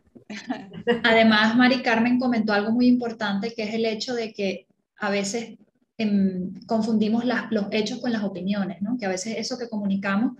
Además, 1.04 1.56
Mari 1.56 1.82
Carmen 1.82 2.20
comentó 2.20 2.54
algo 2.54 2.72
muy 2.72 2.88
importante, 2.88 3.56
que 3.56 3.64
es 3.64 3.74
el 3.74 3.86
hecho 3.86 4.14
de 4.14 4.32
que 4.32 4.68
a 4.98 5.10
veces 5.10 5.58
Em, 6.02 6.54
confundimos 6.66 7.26
los 7.26 7.66
hechos 7.72 8.00
con 8.00 8.14
las 8.14 8.24
opiniones, 8.24 8.82
¿no? 8.82 8.98
que 8.98 9.06
a 9.06 9.10
veces 9.10 9.36
eso 9.38 9.58
que 9.58 9.68
comunicamos 9.68 10.38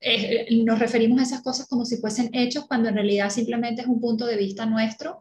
eh, 0.00 0.46
nos 0.64 0.78
referimos 0.78 1.20
a 1.20 1.24
esas 1.24 1.42
cosas 1.42 1.66
como 1.68 1.84
si 1.84 1.98
fuesen 1.98 2.30
hechos 2.32 2.66
cuando 2.66 2.88
en 2.88 2.94
realidad 2.94 3.28
simplemente 3.28 3.82
es 3.82 3.86
un 3.86 4.00
punto 4.00 4.24
de 4.24 4.38
vista 4.38 4.64
nuestro, 4.64 5.20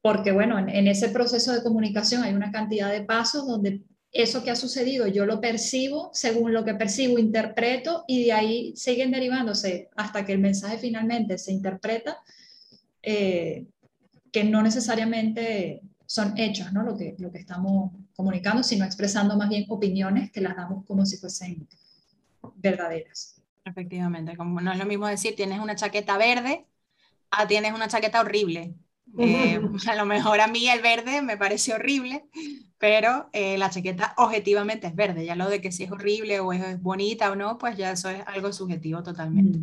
porque 0.00 0.32
bueno, 0.32 0.58
en, 0.58 0.88
ese 0.88 1.10
proceso 1.10 1.52
de 1.52 1.62
comunicación 1.62 2.22
hay 2.22 2.32
una 2.32 2.50
cantidad 2.52 2.90
de 2.90 3.02
pasos 3.02 3.46
donde 3.46 3.82
eso 4.12 4.42
que 4.42 4.50
ha 4.50 4.56
sucedido 4.56 5.06
yo 5.06 5.26
lo 5.26 5.42
percibo, 5.42 6.08
según 6.14 6.54
lo 6.54 6.64
que 6.64 6.74
percibo 6.74 7.18
interpreto 7.18 8.04
y 8.08 8.24
de 8.24 8.32
ahí 8.32 8.72
siguen 8.76 9.10
derivándose 9.10 9.90
hasta 9.94 10.24
que 10.24 10.32
el 10.32 10.38
mensaje 10.38 10.78
finalmente 10.78 11.36
se 11.36 11.52
interpreta, 11.52 12.16
eh, 13.02 13.66
que 14.32 14.42
no 14.42 14.62
necesariamente 14.62 15.82
son 16.06 16.38
hechos, 16.38 16.72
¿no? 16.72 16.82
Lo 16.82 16.96
que, 16.96 17.14
lo 17.18 17.30
que 17.30 17.40
estamos 17.40 17.92
comunicando, 18.20 18.62
sino 18.62 18.84
expresando 18.84 19.34
más 19.34 19.48
bien 19.48 19.64
opiniones 19.68 20.30
que 20.30 20.42
las 20.42 20.54
damos 20.54 20.84
como 20.84 21.06
si 21.06 21.16
fuesen 21.16 21.66
verdaderas. 22.56 23.40
Efectivamente, 23.64 24.36
como 24.36 24.60
no 24.60 24.72
es 24.72 24.78
lo 24.78 24.84
mismo 24.84 25.06
decir 25.06 25.34
tienes 25.34 25.58
una 25.58 25.74
chaqueta 25.74 26.18
verde 26.18 26.66
a 27.30 27.46
tienes 27.46 27.72
una 27.72 27.88
chaqueta 27.88 28.20
horrible. 28.20 28.74
Eh, 29.18 29.58
a 29.88 29.94
lo 29.94 30.04
mejor 30.04 30.40
a 30.40 30.48
mí 30.48 30.68
el 30.68 30.82
verde 30.82 31.22
me 31.22 31.38
parece 31.38 31.72
horrible, 31.72 32.26
pero 32.76 33.30
eh, 33.32 33.56
la 33.56 33.70
chaqueta 33.70 34.12
objetivamente 34.18 34.86
es 34.86 34.94
verde. 34.94 35.24
Ya 35.24 35.34
lo 35.34 35.48
de 35.48 35.62
que 35.62 35.72
si 35.72 35.84
es 35.84 35.90
horrible 35.90 36.40
o 36.40 36.52
es 36.52 36.80
bonita 36.82 37.30
o 37.30 37.36
no, 37.36 37.56
pues 37.56 37.78
ya 37.78 37.92
eso 37.92 38.10
es 38.10 38.22
algo 38.26 38.52
subjetivo 38.52 39.02
totalmente. 39.02 39.60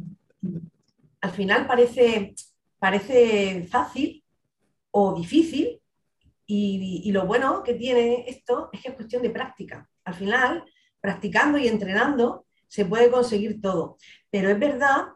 Al 1.22 1.32
final 1.32 1.68
parece, 1.68 2.34
parece 2.80 3.68
fácil 3.70 4.24
o 4.90 5.16
difícil, 5.16 5.80
y, 6.48 7.12
lo 7.12 7.26
bueno 7.26 7.62
que 7.62 7.74
tiene 7.74 8.24
esto 8.28 8.70
es 8.72 8.82
que 8.82 8.90
es 8.90 8.96
cuestión 8.96 9.22
de 9.22 9.30
práctica. 9.30 9.90
Al 10.06 10.14
final, 10.14 10.64
practicando 11.02 11.58
y 11.58 11.68
entrenando, 11.68 12.46
se 12.68 12.86
puede 12.86 13.12
conseguir 13.12 13.60
todo. 13.60 13.98
Pero 14.30 14.50
es 14.50 14.58
verdad 14.58 15.08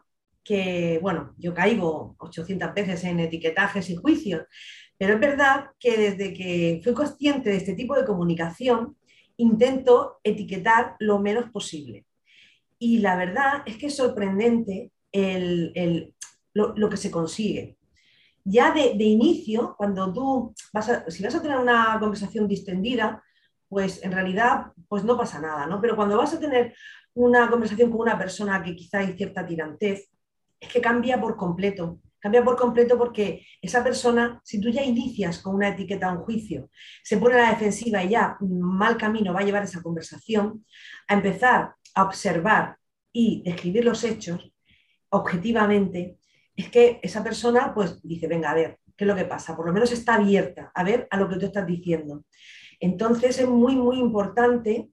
que, 0.44 0.98
bueno, 1.00 1.34
yo 1.38 1.54
caigo 1.54 2.16
800 2.18 2.74
veces 2.74 3.04
en 3.04 3.20
etiquetajes 3.20 3.88
y 3.88 3.96
juicios, 3.96 4.42
pero 4.98 5.14
es 5.14 5.20
verdad 5.20 5.70
que 5.78 5.96
desde 5.96 6.34
que 6.34 6.80
fui 6.84 6.92
consciente 6.92 7.50
de 7.50 7.56
este 7.56 7.74
tipo 7.74 7.96
de 7.96 8.04
comunicación, 8.04 8.96
intento 9.38 10.20
etiquetar 10.22 10.96
lo 10.98 11.18
menos 11.18 11.50
posible. 11.50 12.04
Y 12.78 12.98
la 12.98 13.16
verdad 13.16 13.62
es 13.64 13.78
que 13.78 13.86
es 13.86 13.96
sorprendente 13.96 14.90
lo 16.52 16.90
que 16.90 16.96
se 16.96 17.10
consigue 17.10 17.78
ya 18.44 18.72
de, 18.72 19.04
inicio, 19.04 19.74
cuando 19.76 20.12
tú 20.12 20.54
vas 20.72 20.88
a, 20.88 21.10
si 21.10 21.22
vas 21.22 21.34
a 21.34 21.42
tener 21.42 21.58
una 21.58 21.96
conversación 22.00 22.48
distendida, 22.48 23.22
pues 23.68 24.02
en 24.02 24.12
realidad 24.12 24.72
pues 24.88 25.04
no 25.04 25.16
pasa 25.16 25.40
nada, 25.40 25.66
¿no? 25.66 25.80
Pero 25.80 25.96
cuando 25.96 26.16
vas 26.16 26.34
a 26.34 26.40
tener 26.40 26.74
una 27.14 27.48
conversación 27.48 27.90
con 27.90 28.00
una 28.00 28.18
persona 28.18 28.62
que 28.62 28.74
quizá 28.74 28.98
hay 28.98 29.14
cierta 29.14 29.46
tirantez, 29.46 30.10
es 30.60 30.68
que 30.68 30.80
cambia 30.80 31.20
por 31.20 31.36
completo. 31.36 32.00
Cambia 32.18 32.44
por 32.44 32.56
completo 32.56 32.96
porque 32.96 33.44
esa 33.60 33.82
persona, 33.82 34.40
si 34.44 34.60
tú 34.60 34.70
ya 34.70 34.82
inicias 34.82 35.40
con 35.40 35.56
una 35.56 35.70
etiqueta 35.70 36.12
un 36.12 36.18
juicio, 36.18 36.70
se 37.02 37.16
pone 37.16 37.34
a 37.34 37.38
la 37.38 37.50
defensiva 37.50 38.04
y 38.04 38.10
ya 38.10 38.36
mal 38.40 38.96
camino 38.96 39.34
va 39.34 39.40
a 39.40 39.44
llevar 39.44 39.64
esa 39.64 39.82
conversación, 39.82 40.64
a 41.08 41.14
empezar 41.14 41.74
a 41.94 42.04
observar 42.04 42.76
y 43.12 43.42
describir 43.42 43.84
los 43.84 44.04
hechos 44.04 44.52
objetivamente, 45.10 46.16
es 46.56 46.68
que 46.68 47.00
esa 47.02 47.22
persona 47.22 47.72
pues 47.74 48.00
dice, 48.02 48.26
venga, 48.26 48.50
a 48.50 48.54
ver, 48.54 48.78
¿qué 48.96 49.04
es 49.04 49.08
lo 49.08 49.16
que 49.16 49.24
pasa? 49.24 49.56
Por 49.56 49.66
lo 49.66 49.72
menos 49.72 49.92
está 49.92 50.16
abierta 50.16 50.70
a 50.74 50.84
ver 50.84 51.06
a 51.10 51.16
lo 51.16 51.28
que 51.28 51.36
tú 51.36 51.46
estás 51.46 51.66
diciendo. 51.66 52.24
Entonces 52.80 53.38
es 53.38 53.48
muy, 53.48 53.76
muy 53.76 53.98
importante, 53.98 54.90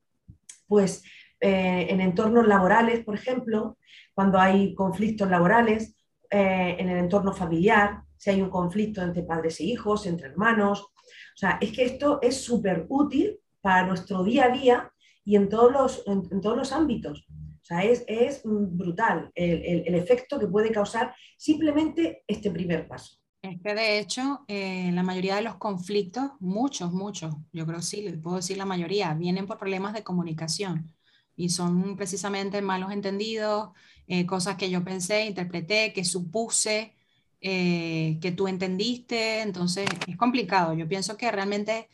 pues 0.67 1.03
eh, 1.39 1.87
en 1.89 2.01
entornos 2.01 2.47
laborales, 2.47 3.03
por 3.03 3.15
ejemplo, 3.15 3.77
cuando 4.13 4.39
hay 4.39 4.73
conflictos 4.73 5.29
laborales, 5.29 5.95
eh, 6.29 6.75
en 6.77 6.89
el 6.89 6.97
entorno 6.97 7.33
familiar, 7.33 8.03
si 8.15 8.29
hay 8.29 8.41
un 8.41 8.49
conflicto 8.49 9.01
entre 9.01 9.23
padres 9.23 9.59
e 9.59 9.63
hijos, 9.63 10.05
entre 10.05 10.27
hermanos. 10.27 10.81
O 10.81 11.37
sea, 11.37 11.57
es 11.59 11.71
que 11.71 11.85
esto 11.85 12.19
es 12.21 12.43
súper 12.43 12.85
útil 12.89 13.39
para 13.61 13.87
nuestro 13.87 14.23
día 14.23 14.45
a 14.45 14.49
día 14.49 14.91
y 15.25 15.35
en 15.35 15.49
todos 15.49 15.71
los, 15.71 16.03
en 16.05 16.41
todos 16.41 16.57
los 16.57 16.71
ámbitos 16.71 17.27
sea, 17.69 17.83
es, 17.83 18.41
brutal 18.43 19.31
el, 19.35 19.95
efecto 19.95 20.39
que 20.39 20.47
puede 20.47 20.71
causar 20.71 21.13
simplemente 21.37 22.23
este 22.27 22.49
primer 22.51 22.87
paso. 22.87 23.17
Es 23.41 23.61
que 23.61 23.73
de 23.73 23.99
hecho, 23.99 24.43
eh, 24.47 24.91
la 24.91 25.03
mayoría 25.03 25.35
de 25.35 25.43
los 25.43 25.55
conflictos, 25.55 26.31
muchos, 26.39 26.91
muchos, 26.91 27.33
yo 27.53 27.65
creo 27.65 27.81
sí, 27.81 28.01
les 28.01 28.17
puedo 28.17 28.35
decir 28.37 28.57
la 28.57 28.65
mayoría, 28.65 29.13
vienen 29.13 29.47
por 29.47 29.57
problemas 29.57 29.93
de 29.93 30.03
comunicación 30.03 30.93
y 31.37 31.49
son 31.49 31.95
precisamente 31.95 32.61
malos 32.61 32.91
entendidos, 32.91 33.69
eh, 34.07 34.25
cosas 34.25 34.57
que 34.57 34.69
yo 34.69 34.83
pensé, 34.83 35.25
interpreté, 35.25 35.93
que 35.93 36.03
supuse, 36.03 36.95
eh, 37.39 38.17
que 38.21 38.33
tú 38.33 38.49
entendiste, 38.49 39.41
entonces 39.41 39.87
es 40.05 40.17
complicado. 40.17 40.73
Yo 40.73 40.87
pienso 40.89 41.15
que 41.15 41.31
realmente 41.31 41.87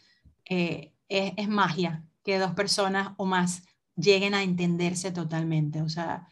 es, 0.46 0.90
es, 1.10 1.48
magia 1.48 2.04
que 2.24 2.40
dos 2.40 2.54
personas 2.54 3.14
o 3.18 3.26
más 3.26 3.62
lleguen 3.96 4.34
a 4.34 4.44
entenderse 4.44 5.12
totalmente. 5.12 5.82
O 5.82 5.90
sea, 5.90 6.28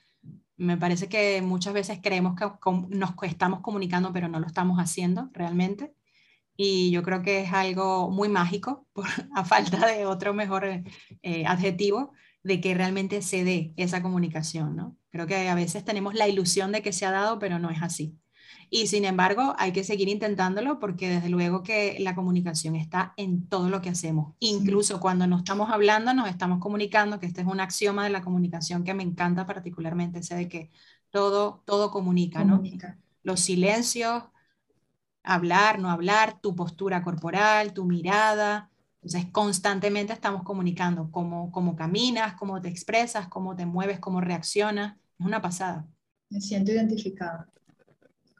me 0.57 0.77
parece 0.77 1.09
que 1.09 1.41
muchas 1.41 1.73
veces 1.73 1.99
creemos 2.01 2.35
que 2.35 2.45
nos 2.89 3.11
estamos 3.23 3.61
comunicando, 3.61 4.13
pero 4.13 4.27
no 4.27 4.39
lo 4.39 4.47
estamos 4.47 4.77
haciendo 4.79 5.29
realmente. 5.33 5.93
Y 6.55 6.91
yo 6.91 7.01
creo 7.03 7.23
que 7.23 7.41
es 7.41 7.53
algo 7.53 8.11
muy 8.11 8.29
mágico, 8.29 8.87
a 9.35 9.43
falta 9.43 9.87
de 9.87 10.05
otro 10.05 10.33
mejor 10.33 10.65
eh, 11.21 11.45
adjetivo, 11.45 12.13
de 12.43 12.61
que 12.61 12.75
realmente 12.75 13.21
se 13.21 13.43
dé 13.43 13.73
esa 13.77 14.01
comunicación, 14.01 14.75
¿no? 14.75 14.97
Creo 15.09 15.27
que 15.27 15.47
a 15.47 15.55
veces 15.55 15.85
tenemos 15.85 16.13
la 16.13 16.27
ilusión 16.27 16.71
de 16.71 16.81
que 16.81 16.91
se 16.91 17.05
ha 17.05 17.11
dado, 17.11 17.39
pero 17.39 17.57
no 17.57 17.69
es 17.69 17.81
así. 17.81 18.17
Y 18.75 18.87
sin 18.87 19.05
embargo, 19.05 19.53
hay 19.59 19.71
que 19.71 19.83
seguir 19.83 20.09
intentándolo 20.09 20.79
porque 20.79 21.07
desde 21.07 21.29
luego 21.29 21.61
que 21.61 21.95
la 21.99 22.15
comunicación 22.15 22.75
está 22.75 23.13
en 23.17 23.47
todo 23.47 23.69
lo 23.69 23.83
que 23.83 23.89
hacemos. 23.89 24.33
Incluso 24.39 24.99
cuando 24.99 25.27
no 25.27 25.37
estamos 25.37 25.69
hablando, 25.69 26.11
nos 26.15 26.27
estamos 26.27 26.57
comunicando, 26.57 27.19
que 27.19 27.27
este 27.27 27.41
es 27.41 27.47
un 27.47 27.59
axioma 27.59 28.03
de 28.03 28.09
la 28.09 28.23
comunicación 28.23 28.83
que 28.83 28.95
me 28.95 29.03
encanta 29.03 29.45
particularmente, 29.45 30.21
ese 30.21 30.33
de 30.33 30.49
que 30.49 30.71
todo, 31.11 31.61
todo 31.65 31.91
comunica, 31.91 32.43
¿no? 32.43 32.63
Los 33.21 33.41
silencios, 33.41 34.23
hablar, 35.21 35.77
no 35.77 35.91
hablar, 35.91 36.41
tu 36.41 36.55
postura 36.55 37.03
corporal, 37.03 37.73
tu 37.73 37.85
mirada. 37.85 38.71
Entonces, 39.03 39.29
constantemente 39.31 40.13
estamos 40.13 40.41
comunicando 40.41 41.11
cómo, 41.11 41.51
cómo 41.51 41.75
caminas, 41.75 42.33
cómo 42.33 42.59
te 42.59 42.69
expresas, 42.69 43.27
cómo 43.27 43.55
te 43.55 43.67
mueves, 43.67 43.99
cómo 43.99 44.19
reaccionas. 44.19 44.95
Es 45.19 45.27
una 45.27 45.43
pasada. 45.43 45.85
Me 46.31 46.41
siento 46.41 46.71
identificada 46.71 47.53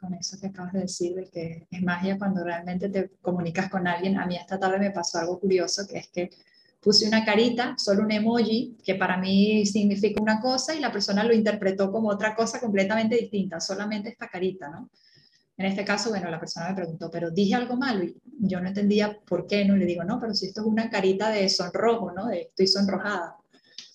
con 0.04 0.14
eso 0.14 0.38
que 0.38 0.48
acabas 0.48 0.72
de 0.74 0.80
decir, 0.80 1.14
de 1.14 1.28
que 1.30 1.66
es 1.70 1.82
magia 1.82 2.18
cuando 2.18 2.44
realmente 2.44 2.88
te 2.90 3.10
comunicas 3.22 3.70
con 3.70 3.86
alguien. 3.86 4.18
A 4.18 4.26
mí 4.26 4.36
esta 4.36 4.58
tarde 4.58 4.78
me 4.78 4.90
pasó 4.90 5.18
algo 5.18 5.40
curioso, 5.40 5.86
que 5.88 5.98
es 5.98 6.08
que 6.08 6.30
puse 6.80 7.08
una 7.08 7.24
carita, 7.24 7.74
solo 7.78 8.02
un 8.02 8.12
emoji, 8.12 8.76
que 8.84 8.94
para 8.96 9.16
mí 9.16 9.64
significa 9.64 10.22
una 10.22 10.40
cosa 10.40 10.74
y 10.74 10.80
la 10.80 10.92
persona 10.92 11.24
lo 11.24 11.32
interpretó 11.32 11.90
como 11.90 12.10
otra 12.10 12.36
cosa 12.36 12.60
completamente 12.60 13.16
distinta, 13.16 13.58
solamente 13.58 14.10
esta 14.10 14.28
carita, 14.28 14.68
¿no? 14.68 14.90
En 15.56 15.66
este 15.66 15.84
caso, 15.84 16.10
bueno, 16.10 16.28
la 16.30 16.40
persona 16.40 16.68
me 16.68 16.74
preguntó, 16.74 17.10
pero 17.10 17.30
dije 17.30 17.54
algo 17.54 17.76
malo 17.76 18.04
y 18.04 18.16
yo 18.40 18.60
no 18.60 18.68
entendía 18.68 19.18
por 19.24 19.46
qué, 19.46 19.64
no 19.64 19.76
le 19.76 19.86
digo, 19.86 20.04
no, 20.04 20.20
pero 20.20 20.34
si 20.34 20.46
esto 20.46 20.60
es 20.60 20.66
una 20.66 20.90
carita 20.90 21.30
de 21.30 21.48
sonrojo, 21.48 22.12
¿no? 22.12 22.26
De 22.26 22.42
estoy 22.42 22.66
sonrojada. 22.66 23.36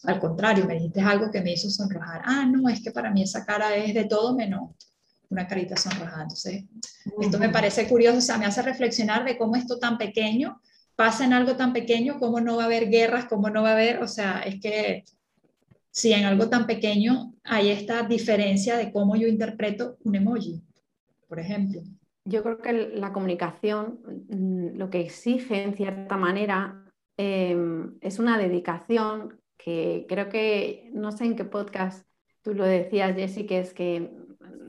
Al 0.04 0.20
contrario, 0.20 0.66
me 0.66 0.76
dijiste 0.76 1.02
algo 1.02 1.30
que 1.30 1.42
me 1.42 1.52
hizo 1.52 1.70
sonrojar. 1.70 2.22
Ah, 2.24 2.46
no, 2.46 2.70
es 2.70 2.82
que 2.82 2.92
para 2.92 3.12
mí 3.12 3.24
esa 3.24 3.46
cara 3.46 3.76
es 3.76 3.94
de 3.94 4.06
todo 4.06 4.34
menos 4.34 4.70
una 5.30 5.48
carita 5.48 5.76
sonrojada. 5.78 6.24
Entonces, 6.24 6.66
esto 7.22 7.40
me 7.40 7.50
parece 7.50 7.88
curioso, 7.88 8.18
o 8.18 8.22
sea, 8.22 8.38
me 8.38 8.46
hace 8.46 8.62
reflexionar 8.62 9.26
de 9.26 9.38
cómo 9.38 9.56
esto 9.56 9.80
tan 9.80 9.98
pequeño 9.98 10.60
pasa 10.96 11.24
en 11.24 11.32
algo 11.32 11.56
tan 11.56 11.72
pequeño, 11.72 12.20
cómo 12.20 12.42
no 12.42 12.58
va 12.58 12.64
a 12.64 12.66
haber 12.66 12.90
guerras, 12.90 13.26
cómo 13.26 13.50
no 13.50 13.64
va 13.64 13.70
a 13.70 13.74
haber, 13.74 14.04
o 14.04 14.08
sea, 14.08 14.42
es 14.42 14.60
que 14.60 15.06
si 15.92 16.12
en 16.12 16.26
algo 16.26 16.50
tan 16.50 16.68
pequeño 16.68 17.34
hay 17.44 17.70
esta 17.70 18.04
diferencia 18.04 18.76
de 18.76 18.92
cómo 18.92 19.16
yo 19.16 19.28
interpreto 19.28 19.98
un 20.04 20.16
emoji, 20.16 20.62
por 21.28 21.40
ejemplo. 21.40 21.82
Yo 22.26 22.44
creo 22.44 22.58
que 22.58 22.74
la 22.74 23.14
comunicación 23.14 24.02
mm, 24.30 24.78
lo 24.78 24.90
que 24.90 25.00
exige 25.00 25.64
en 25.64 25.74
cierta 25.74 26.18
manera 26.18 26.86
em, 27.18 27.98
es 28.02 28.20
una 28.20 28.38
dedicación 28.38 29.40
que 29.58 30.06
creo 30.10 30.28
que, 30.28 30.90
no 30.94 31.14
sé 31.14 31.24
en 31.24 31.36
qué 31.36 31.46
podcast 31.46 32.06
tú 32.42 32.54
lo 32.54 32.66
decías, 32.66 33.16
Jessy, 33.16 33.46
que 33.46 33.60
es 33.60 33.74
que 33.74 34.12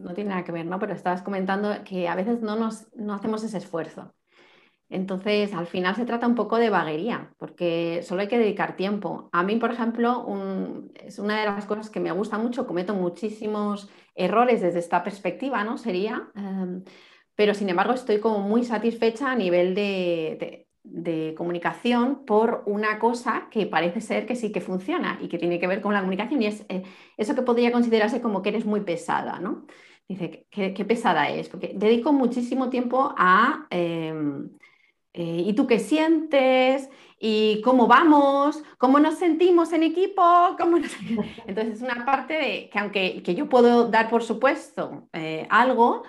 no 0.00 0.14
tiene 0.14 0.30
nada 0.30 0.44
que 0.44 0.52
ver, 0.52 0.66
¿no? 0.66 0.78
Pero 0.78 0.94
estabas 0.94 1.22
comentando 1.22 1.72
que 1.84 2.08
a 2.08 2.14
veces 2.14 2.40
no, 2.42 2.56
nos, 2.56 2.86
no 2.94 3.14
hacemos 3.14 3.44
ese 3.44 3.58
esfuerzo. 3.58 4.12
Entonces, 4.90 5.54
al 5.54 5.68
final 5.68 5.94
se 5.94 6.04
trata 6.04 6.26
un 6.26 6.34
poco 6.34 6.58
de 6.58 6.68
vaguería, 6.68 7.32
porque 7.38 8.02
solo 8.02 8.22
hay 8.22 8.28
que 8.28 8.38
dedicar 8.38 8.74
tiempo. 8.74 9.28
A 9.32 9.44
mí, 9.44 9.54
por 9.56 9.70
ejemplo, 9.70 10.26
es 10.96 11.20
una 11.20 11.38
de 11.38 11.46
las 11.46 11.64
cosas 11.64 11.90
que 11.90 12.00
me 12.00 12.10
gusta 12.10 12.38
mucho, 12.38 12.66
cometo 12.66 12.92
muchísimos 12.94 13.88
errores 14.16 14.60
desde 14.60 14.80
esta 14.80 15.04
perspectiva, 15.04 15.62
¿no? 15.62 15.78
Sería, 15.78 16.28
em, 16.34 16.82
pero 17.36 17.54
sin 17.54 17.68
embargo 17.68 17.92
estoy 17.94 18.18
como 18.18 18.40
muy 18.40 18.64
satisfecha 18.64 19.30
a 19.30 19.36
nivel 19.36 19.74
de, 19.76 20.66
de, 20.82 21.34
comunicación 21.36 22.24
por 22.26 22.64
una 22.66 22.98
cosa 22.98 23.48
que 23.50 23.66
parece 23.66 24.00
ser 24.00 24.26
que 24.26 24.34
sí 24.34 24.50
que 24.50 24.60
funciona 24.60 25.18
y 25.22 25.28
que 25.28 25.38
tiene 25.38 25.60
que 25.60 25.66
ver 25.68 25.80
con 25.80 25.94
la 25.94 26.00
comunicación 26.00 26.42
y 26.42 26.46
es 26.46 26.66
eh, 26.68 26.82
eso 27.16 27.34
que 27.34 27.42
podría 27.42 27.72
considerarse 27.72 28.20
como 28.20 28.42
que 28.42 28.50
eres 28.50 28.64
muy 28.66 28.80
pesada, 28.80 29.38
¿no? 29.38 29.66
Dice, 30.10 30.44
¿qué, 30.50 30.84
pesada 30.84 31.28
es? 31.28 31.48
Porque 31.48 31.70
dedico 31.72 32.12
muchísimo 32.12 32.68
tiempo 32.68 33.14
a... 33.16 33.68
Em, 33.70 34.50
eh, 35.12 35.44
¿Y 35.46 35.52
tú 35.52 35.68
qué 35.68 35.78
sientes? 35.78 36.88
¿Y 37.20 37.60
cómo 37.62 37.86
vamos? 37.86 38.60
¿Cómo 38.76 38.98
nos 38.98 39.18
sentimos 39.18 39.72
en 39.72 39.84
equipo? 39.84 40.22
¿Cómo 40.58 40.78
Entonces 41.46 41.74
es 41.74 41.82
una 41.82 42.04
parte 42.04 42.34
de 42.34 42.70
que 42.70 42.78
aunque 42.80 43.22
que 43.22 43.36
yo 43.36 43.48
puedo 43.48 43.88
dar 43.88 44.10
por 44.10 44.24
supuesto 44.24 45.08
eh, 45.12 45.46
algo, 45.48 46.02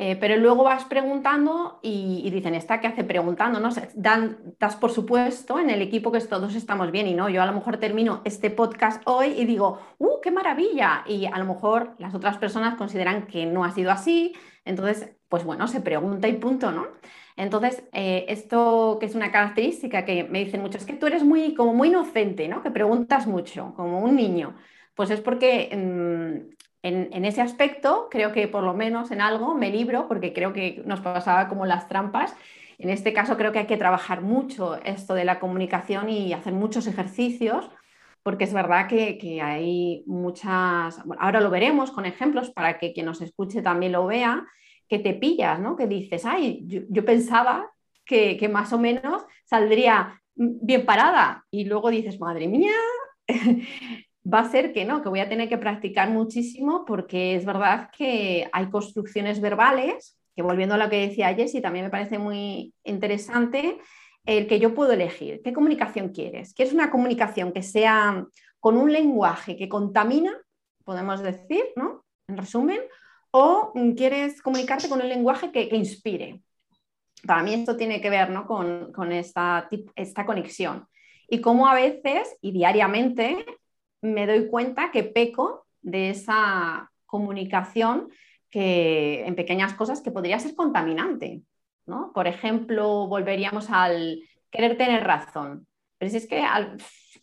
eh, 0.00 0.14
pero 0.14 0.36
luego 0.36 0.62
vas 0.62 0.84
preguntando 0.84 1.80
y, 1.82 2.30
dicen, 2.30 2.54
¿esta 2.54 2.80
qué 2.80 2.86
hace 2.86 3.02
preguntando? 3.02 3.58
¿no? 3.58 3.70
Dan, 3.96 4.38
das 4.60 4.76
por 4.76 4.92
supuesto 4.92 5.58
en 5.58 5.70
el 5.70 5.82
equipo 5.82 6.12
que 6.12 6.20
todos 6.20 6.54
estamos 6.54 6.92
bien 6.92 7.08
y 7.08 7.14
no, 7.14 7.28
yo 7.28 7.42
a 7.42 7.46
lo 7.46 7.52
mejor 7.52 7.78
termino 7.78 8.22
este 8.24 8.50
podcast 8.50 9.02
hoy 9.06 9.34
y 9.36 9.44
digo, 9.44 9.80
¡uh, 9.98 10.20
qué 10.22 10.30
maravilla! 10.30 11.02
Y 11.04 11.26
a 11.26 11.36
lo 11.38 11.46
mejor 11.46 11.96
las 11.98 12.14
otras 12.14 12.38
personas 12.38 12.76
consideran 12.76 13.26
que 13.26 13.44
no 13.44 13.64
ha 13.64 13.72
sido 13.72 13.90
así, 13.90 14.34
entonces, 14.64 15.10
pues 15.28 15.42
bueno, 15.42 15.66
se 15.66 15.80
pregunta 15.80 16.28
y 16.28 16.34
punto, 16.34 16.70
¿no? 16.70 16.86
Entonces, 17.34 17.82
eh, 17.92 18.26
esto 18.28 18.98
que 19.00 19.06
es 19.06 19.16
una 19.16 19.32
característica 19.32 20.04
que 20.04 20.22
me 20.22 20.44
dicen 20.44 20.60
muchos, 20.60 20.82
es 20.82 20.86
que 20.86 20.94
tú 20.94 21.06
eres 21.08 21.24
muy, 21.24 21.54
como 21.54 21.74
muy 21.74 21.88
inocente, 21.88 22.46
¿no? 22.46 22.62
Que 22.62 22.70
preguntas 22.70 23.26
mucho, 23.26 23.74
como 23.74 23.98
un 23.98 24.14
niño. 24.14 24.54
Pues 24.94 25.10
es 25.10 25.20
porque 25.20 25.70
mm, 25.76 26.57
en, 26.82 27.24
ese 27.24 27.40
aspecto, 27.40 28.08
creo 28.10 28.32
que 28.32 28.46
por 28.48 28.62
lo 28.62 28.74
menos 28.74 29.10
en 29.10 29.20
algo 29.20 29.54
me 29.54 29.70
libro, 29.70 30.06
porque 30.06 30.32
creo 30.32 30.52
que 30.52 30.82
nos 30.86 31.00
pasaba 31.00 31.48
como 31.48 31.66
las 31.66 31.88
trampas. 31.88 32.34
En 32.78 32.90
este 32.90 33.12
caso 33.12 33.36
creo 33.36 33.52
que 33.52 33.60
hay 33.60 33.66
que 33.66 33.76
trabajar 33.76 34.22
mucho 34.22 34.76
esto 34.84 35.14
de 35.14 35.24
la 35.24 35.40
comunicación 35.40 36.08
y 36.08 36.32
hacer 36.32 36.52
muchos 36.52 36.86
ejercicios, 36.86 37.68
porque 38.22 38.44
es 38.44 38.52
verdad 38.52 38.86
que, 38.86 39.40
hay 39.42 40.04
muchas, 40.06 41.02
ahora 41.18 41.40
lo 41.40 41.50
veremos 41.50 41.90
con 41.90 42.06
ejemplos 42.06 42.50
para 42.50 42.78
que 42.78 42.92
quien 42.92 43.06
nos 43.06 43.20
escuche 43.20 43.62
también 43.62 43.92
lo 43.92 44.06
vea, 44.06 44.46
que 44.88 44.98
te 44.98 45.14
pillas, 45.14 45.58
¿no? 45.58 45.76
Que 45.76 45.86
dices, 45.86 46.24
ay, 46.24 46.64
yo, 46.66 47.04
pensaba 47.04 47.70
que, 48.04 48.36
que 48.36 48.48
más 48.48 48.72
o 48.72 48.78
menos 48.78 49.24
saldría 49.44 50.22
bien 50.34 50.86
parada 50.86 51.44
y 51.50 51.64
luego 51.64 51.90
dices, 51.90 52.20
madre 52.20 52.46
mía, 52.46 52.72
va 54.32 54.40
a 54.40 54.50
ser 54.50 54.72
que 54.72 54.84
no, 54.84 55.02
que 55.02 55.08
voy 55.08 55.20
a 55.20 55.28
tener 55.28 55.48
que 55.48 55.58
practicar 55.58 56.10
muchísimo 56.10 56.84
porque 56.84 57.34
es 57.34 57.44
verdad 57.44 57.90
que 57.96 58.48
hay 58.52 58.68
construcciones 58.70 59.40
verbales, 59.40 60.18
que 60.34 60.42
volviendo 60.42 60.74
a 60.74 60.78
lo 60.78 60.90
que 60.90 61.08
decía 61.08 61.34
Jessie, 61.34 61.60
también 61.60 61.86
me 61.86 61.90
parece 61.90 62.18
muy 62.18 62.74
interesante, 62.84 63.78
el 64.24 64.46
que 64.46 64.58
yo 64.58 64.74
puedo 64.74 64.92
elegir. 64.92 65.40
¿Qué 65.42 65.52
comunicación 65.52 66.10
quieres? 66.10 66.52
¿Quieres 66.52 66.74
una 66.74 66.90
comunicación 66.90 67.52
que 67.52 67.62
sea 67.62 68.26
con 68.60 68.76
un 68.76 68.92
lenguaje 68.92 69.56
que 69.56 69.68
contamina, 69.68 70.36
podemos 70.84 71.22
decir, 71.22 71.64
¿no? 71.76 72.04
En 72.28 72.36
resumen, 72.36 72.80
o 73.30 73.72
quieres 73.96 74.42
comunicarte 74.42 74.88
con 74.88 75.00
un 75.00 75.08
lenguaje 75.08 75.50
que, 75.50 75.68
inspire. 75.72 76.42
Para 77.26 77.42
mí 77.42 77.54
esto 77.54 77.76
tiene 77.76 78.00
que 78.00 78.10
ver 78.10 78.30
¿no? 78.30 78.46
con, 78.46 78.92
con 78.92 79.12
esta, 79.12 79.68
esta 79.96 80.26
conexión. 80.26 80.86
Y 81.28 81.40
cómo 81.40 81.68
a 81.68 81.74
veces 81.74 82.36
y 82.40 82.52
diariamente 82.52 83.44
me 84.00 84.26
doy 84.26 84.48
cuenta 84.48 84.90
que 84.90 85.04
peco 85.04 85.66
de 85.80 86.10
esa 86.10 86.90
comunicación 87.06 88.08
que 88.50 89.24
en 89.26 89.34
pequeñas 89.34 89.74
cosas 89.74 90.00
que 90.00 90.10
podría 90.10 90.38
ser 90.38 90.54
contaminante. 90.54 91.42
¿no? 91.86 92.12
Por 92.14 92.26
ejemplo, 92.26 93.06
volveríamos 93.08 93.70
al 93.70 94.20
querer 94.50 94.76
tener 94.76 95.04
razón. 95.04 95.66
Pero 95.98 96.10
si 96.10 96.18
es 96.18 96.28
que 96.28 96.44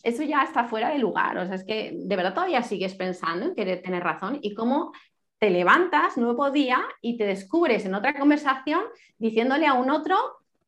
eso 0.03 0.23
ya 0.23 0.43
está 0.43 0.65
fuera 0.65 0.89
de 0.89 0.99
lugar, 0.99 1.37
o 1.37 1.45
sea, 1.45 1.55
es 1.55 1.63
que 1.63 1.93
de 1.95 2.15
verdad 2.15 2.33
todavía 2.33 2.61
sigues 2.63 2.95
pensando 2.95 3.45
en 3.45 3.55
querer 3.55 3.81
tener 3.81 4.03
razón 4.03 4.39
y 4.41 4.53
cómo 4.53 4.91
te 5.39 5.49
levantas 5.49 6.17
nuevo 6.17 6.51
día 6.51 6.83
y 7.01 7.17
te 7.17 7.25
descubres 7.25 7.85
en 7.85 7.95
otra 7.95 8.17
conversación 8.17 8.83
diciéndole 9.17 9.67
a 9.67 9.73
un 9.73 9.89
otro 9.89 10.17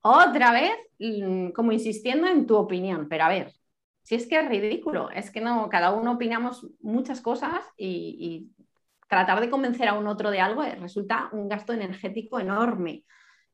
otra 0.01 0.51
vez, 0.51 0.71
mm, 0.99 1.49
como 1.49 1.71
insistiendo 1.71 2.27
en 2.27 2.45
tu 2.45 2.55
opinión. 2.55 3.07
Pero 3.09 3.25
a 3.25 3.29
ver, 3.29 3.53
si 4.07 4.15
es 4.15 4.25
que 4.25 4.39
es 4.39 4.47
ridículo, 4.47 5.09
es 5.09 5.31
que 5.31 5.41
no, 5.41 5.67
cada 5.67 5.91
uno 5.91 6.13
opinamos 6.13 6.65
muchas 6.79 7.19
cosas 7.19 7.59
y, 7.75 8.49
tratar 9.09 9.39
de 9.39 9.49
convencer 9.49 9.87
a 9.87 9.93
un 9.93 10.07
otro 10.07 10.31
de 10.31 10.41
algo 10.41 10.63
resulta 10.81 11.29
un 11.31 11.47
gasto 11.47 11.71
energético 11.71 12.39
enorme. 12.41 13.03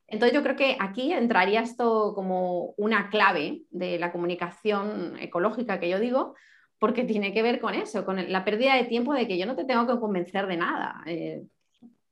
Entonces 0.08 0.36
yo 0.36 0.42
creo 0.42 0.56
que 0.56 0.78
aquí 0.80 1.13
entraría 1.13 1.62
esto 1.62 2.13
como 2.16 2.74
una 2.78 3.10
clave 3.10 3.62
de 3.70 4.00
la 4.00 4.12
comunicación 4.12 5.16
ecológica 5.20 5.80
que 5.80 5.89
yo 5.89 6.00
digo, 6.00 6.36
porque 6.80 7.04
tiene 7.04 7.34
que 7.34 7.44
ver 7.44 7.60
con 7.60 7.74
eso, 7.76 8.04
con 8.04 8.32
la 8.32 8.46
pérdida 8.46 8.76
de 8.76 8.86
tiempo 8.86 9.13
de 9.13 9.28
que 9.28 9.38
yo 9.38 9.46
no 9.46 9.56
te 9.56 9.66
tengo 9.66 9.88
que 9.88 10.00
convencer 10.00 10.48
de 10.48 10.58
nada. 10.58 11.04
Eh, 11.06 11.44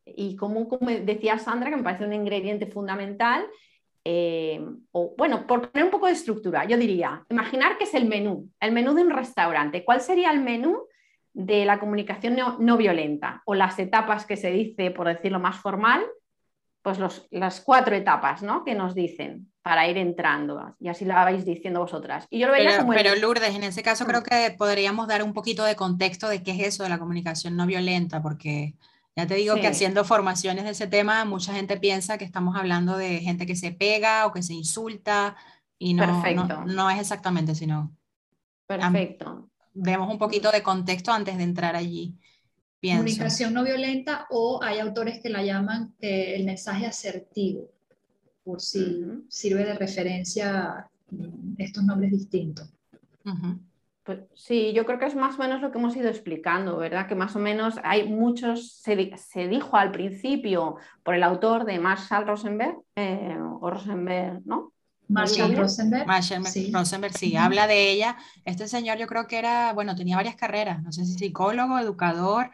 y 0.06 0.36
como, 0.36 0.68
como 0.68 0.90
decía 0.90 1.38
Sandra, 1.38 1.70
que 1.70 1.78
me 1.78 1.84
parece 1.84 2.06
un 2.06 2.14
ingrediente 2.14 2.68
fundamental, 2.68 3.46
eh, 4.04 4.66
o 4.92 5.14
bueno, 5.18 5.46
por 5.46 5.70
poner 5.70 5.86
un 5.86 5.92
poco 5.92 6.08
de 6.08 6.14
estructura, 6.14 6.66
yo 6.66 6.78
diría, 6.78 7.24
imaginar 7.30 7.78
que 7.78 7.84
es 7.84 7.94
el 7.94 8.06
menú, 8.06 8.50
el 8.60 8.72
menú 8.72 8.94
de 8.94 9.04
un 9.04 9.12
restaurante. 9.12 9.84
¿Cuál 9.86 10.02
sería 10.02 10.32
el 10.32 10.42
menú 10.42 10.88
de 11.34 11.66
la 11.66 11.80
comunicación 11.80 12.36
no, 12.60 12.78
violenta? 12.78 13.44
O 13.46 13.54
las 13.54 13.78
etapas 13.80 14.26
que 14.26 14.38
se 14.38 14.52
dice, 14.52 14.92
por 14.92 15.08
decirlo 15.08 15.40
más 15.40 15.58
formal, 15.58 16.04
pues 16.82 16.98
las 17.30 17.62
cuatro 17.62 17.96
etapas 17.96 18.42
¿no? 18.42 18.64
que 18.64 18.74
nos 18.74 18.96
dicen 18.96 19.52
para 19.62 19.88
ir 19.88 19.98
entrando, 19.98 20.76
y 20.80 20.88
así 20.88 21.06
lo 21.06 21.14
vais 21.14 21.46
diciendo 21.46 21.82
vosotras. 21.82 22.26
Y 22.32 22.40
yo 22.40 22.48
lo 22.48 22.54
veía 22.54 22.70
pero, 22.70 22.82
como 22.82 22.94
pero 22.94 23.16
Lourdes, 23.16 23.56
en 23.56 23.64
ese 23.64 23.84
caso 23.84 24.08
creo 24.08 24.24
que 24.24 24.56
podríamos 24.58 25.08
dar 25.08 25.22
un 25.22 25.34
poquito 25.34 25.64
de 25.64 25.76
contexto 25.76 26.28
de 26.28 26.42
qué 26.42 26.52
es 26.54 26.60
eso 26.62 26.82
de 26.82 26.90
la 26.90 26.98
comunicación 26.98 27.56
no 27.56 27.68
violenta, 27.68 28.24
porque 28.24 28.74
ya 29.16 29.28
te 29.28 29.36
digo 29.36 29.56
que 29.56 29.68
haciendo 29.68 30.06
formaciones 30.06 30.64
de 30.64 30.72
ese 30.72 30.88
tema, 30.88 31.26
mucha 31.26 31.54
gente 31.54 31.78
piensa 31.78 32.18
que 32.18 32.26
estamos 32.26 32.56
hablando 32.56 32.98
de 32.98 33.20
gente 33.20 33.46
que 33.46 33.56
se 33.56 33.72
pega 33.72 34.26
o 34.26 34.32
que 34.32 34.42
se 34.42 34.54
insulta, 34.54 35.36
y 35.78 35.94
no, 35.96 36.06
no, 36.66 36.90
es 36.90 37.00
exactamente, 37.00 37.56
sino... 37.56 37.92
Perfecto. 38.68 39.50
Vemos 39.74 40.12
un 40.12 40.20
poquito 40.20 40.52
de 40.52 40.62
contexto 40.62 41.12
antes 41.12 41.38
de 41.38 41.44
entrar 41.44 41.76
allí. 41.76 42.16
Comunicación 42.82 43.54
no 43.54 43.64
violenta 43.64 44.28
o 44.30 44.62
hay 44.64 44.80
autores 44.80 45.20
que 45.22 45.30
la 45.30 45.44
llaman 45.44 45.94
eh, 46.00 46.36
el 46.36 46.46
mensaje 46.46 46.86
asertivo, 46.86 47.70
por 48.44 48.62
si 48.62 49.06
sirve 49.28 49.66
de 49.66 49.74
referencia 49.74 50.90
mm, 51.10 51.56
estos 51.58 51.84
nombres 51.84 52.12
distintos. 52.12 52.70
Pues 54.04 54.20
sí, 54.34 54.74
yo 54.74 54.86
creo 54.86 54.98
que 54.98 55.06
es 55.06 55.16
más 55.16 55.36
o 55.36 55.44
menos 55.44 55.62
lo 55.62 55.72
que 55.72 55.78
hemos 55.78 55.96
ido 55.96 56.10
explicando, 56.10 56.78
¿verdad? 56.78 57.08
Que 57.08 57.14
más 57.14 57.36
o 57.36 57.40
menos 57.40 57.76
hay 57.84 58.10
muchos, 58.10 58.74
se, 58.74 58.96
dijo 59.48 59.78
al 59.78 59.92
principio 59.92 60.78
por 61.04 61.14
el 61.14 61.22
autor 61.22 61.66
de 61.66 61.78
Marshall 61.78 62.26
Rosenberg, 62.26 62.78
eh, 62.96 63.38
o 63.60 63.70
Rosenberg, 63.70 64.42
¿no? 64.46 64.74
Marshall 65.08 65.56
Rosenberg. 65.56 66.08
Marshall 66.08 66.46
sí. 66.46 66.72
Rosenberg, 66.74 67.14
sí, 67.16 67.36
habla 67.36 67.68
de 67.68 67.92
ella. 67.92 68.18
Este 68.46 68.68
señor 68.68 68.98
yo 68.98 69.08
creo 69.08 69.28
que 69.28 69.38
era, 69.38 69.74
bueno, 69.74 69.96
tenía 69.96 70.16
varias 70.16 70.36
carreras, 70.36 70.82
no 70.82 70.92
sé 70.92 71.06
si 71.06 71.14
psicólogo, 71.14 71.78
educador, 71.78 72.50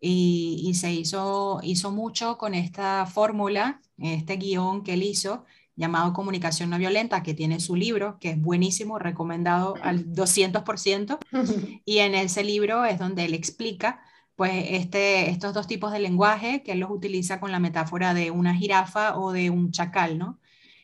y, 0.00 0.72
se 0.74 0.92
hizo, 0.92 1.60
hizo 1.62 1.90
mucho 1.90 2.38
con 2.38 2.54
esta 2.54 3.06
fórmula, 3.06 3.80
este 3.98 4.36
guion 4.36 4.84
que 4.84 4.94
él 4.94 5.02
hizo, 5.02 5.44
llamado 5.76 6.12
Comunicación 6.12 6.70
No 6.70 6.78
Violenta, 6.78 7.22
que 7.22 7.34
tiene 7.34 7.60
su 7.60 7.76
libro, 7.76 8.18
que 8.18 8.30
es 8.30 8.40
buenísimo, 8.40 8.98
recomendado 8.98 9.74
al 9.82 10.06
200%, 10.12 11.18
y 11.84 11.98
en 11.98 12.14
ese 12.14 12.42
libro 12.42 12.84
es 12.84 12.98
donde 12.98 13.26
él 13.26 13.34
explica 13.34 14.00
pues 14.36 14.52
este, 14.68 15.30
estos 15.30 15.54
dos 15.54 15.66
tipos 15.66 15.92
de 15.92 15.98
lenguaje 15.98 16.62
que 16.62 16.72
él 16.72 16.80
los 16.80 16.90
utiliza 16.90 17.40
con 17.40 17.52
la 17.52 17.58
metáfora 17.58 18.12
de 18.12 18.30
una 18.30 18.54
jirafa 18.54 19.18
o 19.18 19.32
de 19.32 19.48
un 19.50 19.72
chacal, 19.72 20.18
¿no? 20.18 20.38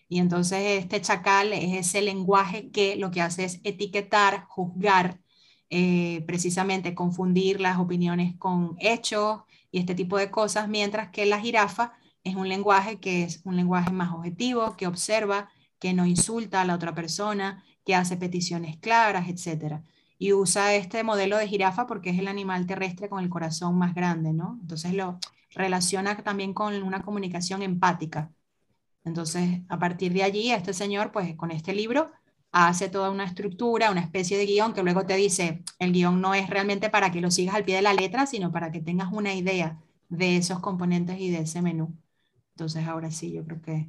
Y 0.09 0.19
entonces 0.19 0.83
este 0.83 1.01
chacal 1.01 1.53
es 1.53 1.87
ese 1.87 2.03
lenguaje 2.03 2.71
que 2.71 2.97
lo 2.97 3.11
que 3.11 3.23
hace 3.23 3.45
es 3.45 3.61
etiquetar, 3.65 4.45
juzgar, 4.47 5.21
eh, 5.71 6.23
precisamente 6.27 6.95
confundir 6.95 7.61
las 7.61 7.79
opiniones 7.79 8.37
con 8.39 8.77
hechos 8.79 9.41
y 9.71 9.79
este 9.79 9.95
tipo 9.95 10.19
de 10.19 10.31
cosas, 10.31 10.69
mientras 10.69 11.11
que 11.11 11.25
la 11.25 11.41
jirafa 11.41 11.95
es 12.25 12.37
un 12.37 12.49
lenguaje 12.49 13.01
que 13.01 13.25
es 13.25 13.41
un 13.45 13.57
lenguaje 13.57 13.93
más 13.93 14.13
objetivo, 14.13 14.77
que 14.77 14.87
observa, 14.87 15.49
que 15.79 15.93
no 15.93 16.07
insulta 16.07 16.61
a 16.61 16.65
la 16.65 16.75
otra 16.75 16.95
persona, 16.95 17.65
que 17.85 17.95
hace 17.95 18.17
peticiones 18.17 18.77
claras, 18.79 19.29
etc. 19.29 19.83
Y 20.19 20.33
usa 20.33 20.75
este 20.75 21.03
modelo 21.03 21.37
de 21.37 21.49
jirafa 21.49 21.87
porque 21.87 22.11
es 22.11 22.19
el 22.19 22.29
animal 22.29 22.67
terrestre 22.67 23.09
con 23.09 23.23
el 23.23 23.29
corazón 23.29 23.77
más 23.77 23.95
grande, 23.95 24.33
¿no? 24.33 24.59
Entonces 24.61 24.95
lo 24.95 25.19
relaciona 25.51 26.17
también 26.19 26.55
con 26.55 26.83
una 26.83 27.03
comunicación 27.03 27.63
empática. 27.63 28.31
Entonces, 29.05 29.61
a 29.69 29.79
partir 29.79 30.13
de 30.13 30.23
allí, 30.23 30.53
este 30.53 30.73
señor, 30.75 31.11
pues 31.13 31.35
con 31.37 31.51
este 31.51 31.75
libro, 31.75 32.11
hace 32.53 32.89
toda 32.89 33.11
una 33.11 33.25
estructura, 33.25 33.91
una 33.91 34.01
especie 34.03 34.39
de 34.39 34.47
guion 34.47 34.75
que 34.75 34.83
luego 34.83 35.05
te 35.07 35.17
dice, 35.17 35.65
el 35.79 35.93
guion 35.93 36.21
no 36.21 36.35
es 36.35 36.49
realmente 36.49 36.91
para 36.91 37.11
que 37.11 37.21
lo 37.21 37.31
sigas 37.31 37.55
al 37.57 37.65
pie 37.65 37.77
de 37.77 37.83
la 37.83 37.95
letra, 37.95 38.27
sino 38.27 38.53
para 38.53 38.71
que 38.71 38.81
tengas 38.81 39.13
una 39.13 39.35
idea 39.35 39.79
de 40.09 40.37
esos 40.37 40.61
componentes 40.61 41.19
y 41.19 41.31
de 41.31 41.39
ese 41.41 41.63
menú. 41.63 41.97
Entonces 42.55 42.87
ahora 42.87 43.11
sí, 43.11 43.33
yo 43.33 43.45
creo 43.45 43.63
que 43.63 43.89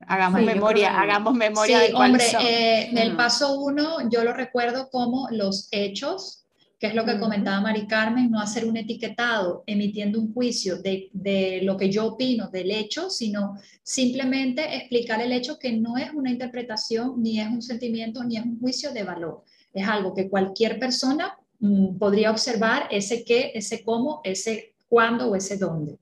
hagamos 0.00 0.42
memoria, 0.42 1.00
hagamos 1.00 1.34
memoria 1.34 1.80
de 1.80 1.94
hombre, 1.94 2.24
eh, 2.40 2.88
en 2.90 2.98
el 2.98 3.14
paso 3.16 3.60
uno 3.60 4.08
yo 4.10 4.24
lo 4.24 4.32
recuerdo 4.32 4.88
como 4.90 5.28
los 5.30 5.68
hechos, 5.70 6.46
que 6.78 6.86
es 6.86 6.94
lo 6.94 7.04
que 7.04 7.18
comentaba 7.18 7.60
Mari 7.60 7.86
Carmen, 7.86 8.30
no 8.30 8.40
hacer 8.40 8.64
un 8.64 8.76
etiquetado 8.76 9.64
emitiendo 9.66 10.20
un 10.20 10.32
juicio 10.32 10.80
de, 10.80 11.10
de, 11.12 11.60
lo 11.62 11.76
que 11.76 11.90
yo 11.90 12.06
opino 12.06 12.48
del 12.48 12.70
hecho, 12.70 13.10
sino 13.10 13.58
simplemente 13.82 14.76
explicar 14.76 15.20
el 15.20 15.32
hecho 15.32 15.58
que 15.58 15.72
no 15.72 15.98
es 15.98 16.10
una 16.14 16.30
interpretación, 16.30 17.20
ni 17.20 17.40
es 17.40 17.48
un 17.48 17.62
sentimiento, 17.62 18.22
ni 18.22 18.36
es 18.36 18.44
un 18.44 18.60
juicio 18.60 18.92
de 18.92 19.02
valor. 19.02 19.42
Es 19.74 19.86
algo 19.86 20.14
que 20.14 20.30
cualquier 20.30 20.78
persona 20.78 21.36
mm, 21.58 21.98
podría 21.98 22.30
observar, 22.30 22.86
ese 22.90 23.24
qué, 23.24 23.50
ese 23.54 23.82
cómo, 23.82 24.20
ese 24.22 24.74
cuándo 24.88 25.30
o 25.30 25.34
ese 25.34 25.58
dónde. 25.58 25.98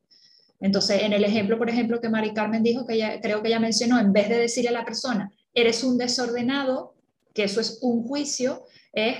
Entonces, 0.61 1.03
en 1.03 1.13
el 1.13 1.25
ejemplo, 1.25 1.59
por 1.59 1.69
ejemplo, 1.69 2.01
que 2.01 2.09
Mari 2.09 2.33
Carmen 2.33 2.63
dijo, 2.63 2.87
que 2.87 2.95
ella, 2.95 3.21
creo 3.21 3.43
que 3.43 3.49
ella 3.49 3.61
mencionó, 3.61 3.99
en 3.99 4.13
vez 4.13 4.29
de 4.29 4.39
decirle 4.39 4.71
a 4.71 4.73
la 4.73 4.85
persona, 4.85 5.31
eres 5.53 5.85
un 5.85 5.99
desordenado, 5.99 6.95
que 7.35 7.45
eso 7.45 7.61
es 7.61 7.79
un 7.83 8.03
juicio, 8.05 8.65
es, 8.93 9.17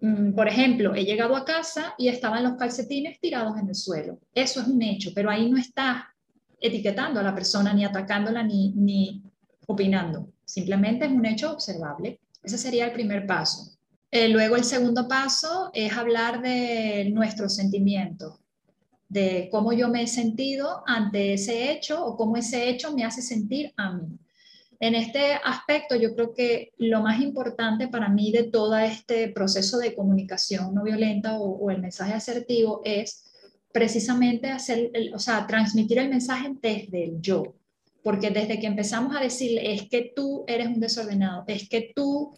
mm, 0.00 0.34
por 0.34 0.48
ejemplo, 0.48 0.94
he 0.94 1.04
llegado 1.04 1.36
a 1.36 1.44
casa 1.44 1.94
y 1.96 2.08
estaban 2.08 2.42
los 2.42 2.56
calcetines 2.56 3.20
tirados 3.20 3.56
en 3.58 3.68
el 3.68 3.74
suelo. 3.74 4.18
Eso 4.34 4.60
es 4.60 4.66
un 4.66 4.82
hecho, 4.82 5.10
pero 5.14 5.30
ahí 5.30 5.48
no 5.48 5.56
está 5.56 6.12
etiquetando 6.60 7.20
a 7.20 7.22
la 7.22 7.34
persona, 7.34 7.72
ni 7.72 7.84
atacándola, 7.84 8.42
ni, 8.42 8.72
ni 8.72 9.22
opinando. 9.66 10.28
Simplemente 10.44 11.04
es 11.04 11.12
un 11.12 11.24
hecho 11.24 11.52
observable. 11.52 12.20
Ese 12.42 12.58
sería 12.58 12.86
el 12.86 12.92
primer 12.92 13.26
paso. 13.26 13.76
Eh, 14.10 14.28
luego 14.28 14.56
el 14.56 14.64
segundo 14.64 15.08
paso 15.08 15.70
es 15.72 15.92
hablar 15.92 16.40
de 16.42 17.10
nuestros 17.12 17.56
sentimientos 17.56 18.43
de 19.08 19.48
cómo 19.50 19.72
yo 19.72 19.88
me 19.88 20.02
he 20.02 20.06
sentido 20.06 20.82
ante 20.86 21.34
ese 21.34 21.70
hecho 21.70 22.04
o 22.04 22.16
cómo 22.16 22.36
ese 22.36 22.68
hecho 22.68 22.92
me 22.92 23.04
hace 23.04 23.22
sentir 23.22 23.72
a 23.76 23.92
mí. 23.92 24.18
En 24.80 24.94
este 24.94 25.34
aspecto, 25.42 25.96
yo 25.96 26.14
creo 26.14 26.34
que 26.34 26.72
lo 26.78 27.00
más 27.00 27.20
importante 27.20 27.88
para 27.88 28.08
mí 28.08 28.32
de 28.32 28.44
todo 28.44 28.76
este 28.76 29.28
proceso 29.28 29.78
de 29.78 29.94
comunicación 29.94 30.74
no 30.74 30.82
violenta 30.82 31.38
o, 31.38 31.70
el 31.70 31.80
mensaje 31.80 32.12
asertivo 32.12 32.82
es 32.84 33.24
precisamente 33.72 34.48
hacer, 34.48 34.90
o 35.14 35.18
sea, 35.18 35.46
transmitir 35.46 35.98
el 35.98 36.10
mensaje 36.10 36.52
desde 36.60 37.04
el 37.04 37.20
yo. 37.20 37.54
Porque 38.02 38.30
desde 38.30 38.60
que 38.60 38.66
empezamos 38.66 39.16
a 39.16 39.20
decir, 39.20 39.58
es 39.62 39.88
que 39.88 40.12
tú 40.14 40.44
eres 40.46 40.66
un 40.66 40.80
desordenado, 40.80 41.44
es 41.46 41.68
que 41.68 41.92
tú 41.94 42.36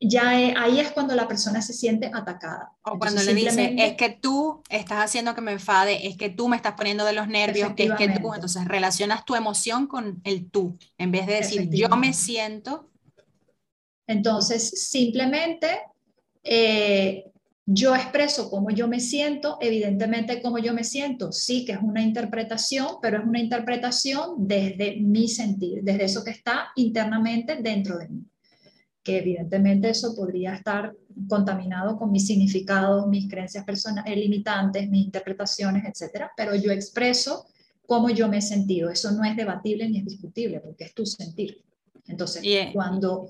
ya 0.00 0.30
ahí 0.30 0.80
es 0.80 0.92
cuando 0.92 1.14
la 1.14 1.28
persona 1.28 1.60
se 1.60 1.74
siente 1.74 2.10
atacada. 2.12 2.72
O 2.82 2.98
cuando 2.98 3.22
le 3.22 3.34
dice, 3.34 3.74
es 3.78 3.96
que 3.96 4.08
tú 4.08 4.62
estás 4.70 5.04
haciendo 5.04 5.34
que 5.34 5.42
me 5.42 5.52
enfade, 5.52 6.06
es 6.06 6.16
que 6.16 6.30
tú 6.30 6.48
me 6.48 6.56
estás 6.56 6.72
poniendo 6.74 7.04
de 7.04 7.12
los 7.12 7.28
nervios, 7.28 7.72
es 7.76 7.92
que 7.96 8.08
tú, 8.08 8.32
entonces 8.32 8.64
relacionas 8.64 9.26
tu 9.26 9.34
emoción 9.34 9.86
con 9.86 10.22
el 10.24 10.50
tú, 10.50 10.78
en 10.96 11.12
vez 11.12 11.26
de 11.26 11.34
decir, 11.34 11.68
yo 11.70 11.90
me 11.90 12.14
siento. 12.14 12.88
Entonces, 14.06 14.88
simplemente 14.88 15.82
eh, 16.42 17.26
yo 17.66 17.94
expreso 17.94 18.50
cómo 18.50 18.70
yo 18.70 18.88
me 18.88 19.00
siento, 19.00 19.58
evidentemente 19.60 20.40
cómo 20.40 20.58
yo 20.58 20.72
me 20.72 20.82
siento, 20.82 21.30
sí 21.30 21.66
que 21.66 21.72
es 21.72 21.78
una 21.82 22.00
interpretación, 22.00 22.96
pero 23.02 23.18
es 23.18 23.24
una 23.24 23.38
interpretación 23.38 24.48
desde 24.48 24.96
mi 24.96 25.28
sentir, 25.28 25.80
desde 25.82 26.04
eso 26.04 26.24
que 26.24 26.30
está 26.30 26.68
internamente 26.74 27.56
dentro 27.56 27.98
de 27.98 28.08
mí 28.08 28.24
que 29.02 29.18
evidentemente 29.18 29.90
eso 29.90 30.14
podría 30.14 30.54
estar 30.54 30.94
contaminado 31.28 31.96
con 31.96 32.12
mis 32.12 32.26
significados, 32.26 33.06
mis 33.06 33.28
creencias 33.28 33.64
personales, 33.64 34.16
limitantes, 34.16 34.88
mis 34.88 35.06
interpretaciones, 35.06 35.84
etcétera, 35.86 36.30
pero 36.36 36.54
yo 36.54 36.70
expreso 36.70 37.46
cómo 37.86 38.10
yo 38.10 38.28
me 38.28 38.38
he 38.38 38.42
sentido. 38.42 38.90
Eso 38.90 39.10
no 39.12 39.24
es 39.24 39.36
debatible 39.36 39.88
ni 39.88 39.98
es 39.98 40.04
discutible, 40.04 40.60
porque 40.60 40.84
es 40.84 40.94
tu 40.94 41.06
sentir. 41.06 41.64
Entonces, 42.06 42.44
cuando, 42.72 43.28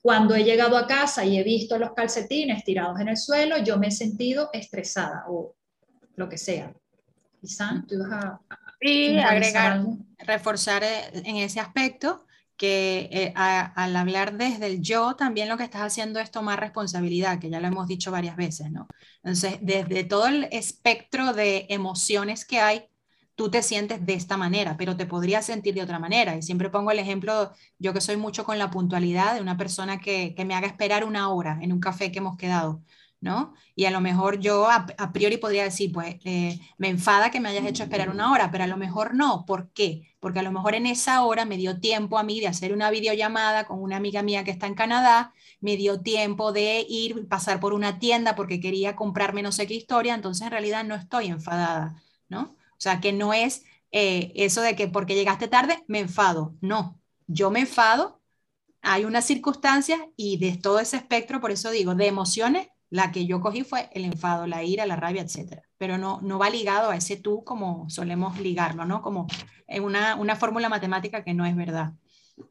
cuando 0.00 0.34
he 0.34 0.44
llegado 0.44 0.76
a 0.76 0.86
casa 0.86 1.24
y 1.24 1.38
he 1.38 1.42
visto 1.42 1.78
los 1.78 1.92
calcetines 1.92 2.64
tirados 2.64 2.98
en 3.00 3.08
el 3.08 3.16
suelo, 3.16 3.58
yo 3.58 3.78
me 3.78 3.88
he 3.88 3.92
sentido 3.92 4.50
estresada 4.52 5.24
o 5.28 5.54
lo 6.16 6.28
que 6.28 6.38
sea. 6.38 6.72
Quizá 7.40 7.84
tú 7.86 7.98
vas 7.98 8.12
a... 8.12 8.40
Sí, 8.80 9.18
agregar, 9.18 9.84
reforzar 10.18 10.84
eh, 10.84 11.10
en 11.12 11.36
ese 11.36 11.58
aspecto 11.58 12.24
que 12.58 13.08
eh, 13.12 13.32
al 13.36 13.96
hablar 13.96 14.36
desde 14.36 14.66
el 14.66 14.82
yo, 14.82 15.16
también 15.16 15.48
lo 15.48 15.56
que 15.56 15.64
estás 15.64 15.82
haciendo 15.82 16.20
es 16.20 16.30
tomar 16.30 16.60
responsabilidad, 16.60 17.38
que 17.40 17.50
ya 17.50 17.60
lo 17.60 17.68
hemos 17.68 17.88
dicho 17.88 18.10
varias 18.10 18.36
veces, 18.36 18.70
¿no? 18.72 18.88
Entonces, 19.22 19.58
desde 19.62 20.04
todo 20.04 20.26
el 20.26 20.48
espectro 20.52 21.32
de 21.32 21.66
emociones 21.70 22.44
que 22.44 22.60
hay, 22.60 22.88
tú 23.36 23.50
te 23.50 23.62
sientes 23.62 24.04
de 24.04 24.14
esta 24.14 24.36
manera, 24.36 24.76
pero 24.76 24.96
te 24.96 25.06
podrías 25.06 25.46
sentir 25.46 25.74
de 25.74 25.82
otra 25.82 25.98
manera. 26.00 26.36
Y 26.36 26.42
siempre 26.42 26.70
pongo 26.70 26.90
el 26.90 26.98
ejemplo, 26.98 27.52
yo 27.78 27.94
que 27.94 28.00
soy 28.00 28.16
mucho 28.16 28.44
con 28.44 28.58
la 28.58 28.70
puntualidad 28.70 29.34
de 29.34 29.40
una 29.40 29.56
persona 29.56 30.00
que, 30.00 30.34
que 30.34 30.44
me 30.44 30.54
haga 30.54 30.66
esperar 30.66 31.04
una 31.04 31.30
hora 31.30 31.58
en 31.62 31.72
un 31.72 31.80
café 31.80 32.10
que 32.12 32.18
hemos 32.18 32.36
quedado. 32.36 32.82
¿No? 33.20 33.54
Y 33.74 33.86
a 33.86 33.90
lo 33.90 34.00
mejor 34.00 34.38
yo 34.38 34.68
a, 34.70 34.86
priori 35.12 35.38
podría 35.38 35.64
decir, 35.64 35.92
pues 35.92 36.16
eh, 36.24 36.60
me 36.78 36.88
enfada 36.88 37.30
que 37.30 37.40
me 37.40 37.48
hayas 37.48 37.66
hecho 37.66 37.82
esperar 37.82 38.10
una 38.10 38.32
hora, 38.32 38.50
pero 38.50 38.64
a 38.64 38.66
lo 38.68 38.76
mejor 38.76 39.14
no. 39.14 39.44
¿Por 39.46 39.70
qué? 39.72 40.02
Porque 40.20 40.38
a 40.38 40.42
lo 40.42 40.52
mejor 40.52 40.74
en 40.74 40.86
esa 40.86 41.24
hora 41.24 41.44
me 41.44 41.56
dio 41.56 41.80
tiempo 41.80 42.18
a 42.18 42.22
mí 42.22 42.40
de 42.40 42.46
hacer 42.46 42.72
una 42.72 42.90
videollamada 42.90 43.64
con 43.66 43.82
una 43.82 43.96
amiga 43.96 44.22
mía 44.22 44.44
que 44.44 44.50
está 44.52 44.66
en 44.66 44.74
Canadá, 44.74 45.32
me 45.60 45.76
dio 45.76 46.00
tiempo 46.00 46.52
de 46.52 46.86
ir, 46.88 47.28
pasar 47.28 47.60
por 47.60 47.72
una 47.74 47.98
tienda 47.98 48.34
porque 48.36 48.60
quería 48.60 48.94
comprarme 48.96 49.42
no 49.42 49.52
sé 49.52 49.66
qué 49.66 49.74
historia, 49.74 50.14
entonces 50.14 50.42
en 50.46 50.52
realidad 50.52 50.84
no 50.84 50.94
estoy 50.94 51.26
enfadada, 51.28 52.00
¿no? 52.28 52.56
O 52.72 52.80
sea, 52.80 53.00
que 53.00 53.12
no 53.12 53.34
es 53.34 53.64
eh, 53.90 54.32
eso 54.36 54.60
de 54.62 54.76
que 54.76 54.88
porque 54.88 55.14
llegaste 55.14 55.48
tarde 55.48 55.82
me 55.88 56.00
enfado, 56.00 56.54
no, 56.60 57.00
yo 57.26 57.50
me 57.50 57.60
enfado, 57.60 58.20
hay 58.82 59.04
unas 59.04 59.24
circunstancias 59.26 60.00
y 60.16 60.38
de 60.38 60.56
todo 60.56 60.80
ese 60.80 60.96
espectro, 60.96 61.40
por 61.40 61.50
eso 61.50 61.70
digo, 61.70 61.94
de 61.94 62.06
emociones 62.06 62.68
la 62.90 63.12
que 63.12 63.26
yo 63.26 63.40
cogí 63.40 63.64
fue 63.64 63.88
el 63.92 64.04
enfado, 64.04 64.46
la 64.46 64.64
ira, 64.64 64.86
la 64.86 64.96
rabia, 64.96 65.22
etcétera. 65.22 65.62
Pero 65.76 65.98
no, 65.98 66.20
no 66.22 66.38
va 66.38 66.50
ligado 66.50 66.90
a 66.90 66.96
ese 66.96 67.16
tú 67.16 67.44
como 67.44 67.88
solemos 67.90 68.38
ligarlo, 68.40 68.84
¿no? 68.84 69.02
Como 69.02 69.26
una, 69.80 70.16
una 70.16 70.36
fórmula 70.36 70.68
matemática 70.68 71.22
que 71.22 71.34
no 71.34 71.44
es 71.46 71.54
verdad. 71.54 71.92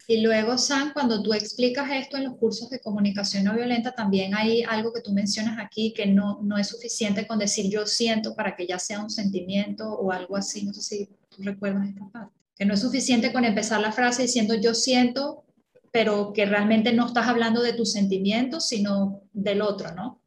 Y 0.07 0.21
luego, 0.21 0.57
Sam, 0.57 0.91
cuando 0.93 1.21
tú 1.21 1.33
explicas 1.33 1.89
esto 1.91 2.17
en 2.17 2.25
los 2.25 2.35
cursos 2.37 2.69
de 2.69 2.79
comunicación 2.79 3.43
no 3.43 3.55
violenta, 3.55 3.93
también 3.93 4.35
hay 4.35 4.63
algo 4.63 4.91
que 4.93 5.01
tú 5.01 5.11
mencionas 5.13 5.57
aquí 5.59 5.93
que 5.93 6.05
no, 6.05 6.39
no 6.43 6.57
es 6.57 6.67
suficiente 6.67 7.27
con 7.27 7.39
decir 7.39 7.71
yo 7.71 7.85
siento 7.85 8.35
para 8.35 8.55
que 8.55 8.67
ya 8.67 8.79
sea 8.79 9.01
un 9.01 9.09
sentimiento 9.09 9.89
o 9.89 10.11
algo 10.11 10.35
así. 10.35 10.65
No 10.65 10.73
sé 10.73 10.81
si 10.81 11.05
tú 11.29 11.43
recuerdas 11.43 11.87
esta 11.87 12.07
parte. 12.09 12.33
Que 12.55 12.65
no 12.65 12.73
es 12.73 12.81
suficiente 12.81 13.31
con 13.31 13.45
empezar 13.45 13.79
la 13.81 13.91
frase 13.91 14.23
diciendo 14.23 14.55
yo 14.55 14.73
siento, 14.73 15.45
pero 15.91 16.33
que 16.33 16.45
realmente 16.45 16.91
no 16.93 17.07
estás 17.07 17.27
hablando 17.27 17.61
de 17.61 17.73
tus 17.73 17.91
sentimientos, 17.91 18.67
sino 18.67 19.21
del 19.33 19.61
otro, 19.61 19.93
¿no? 19.93 20.21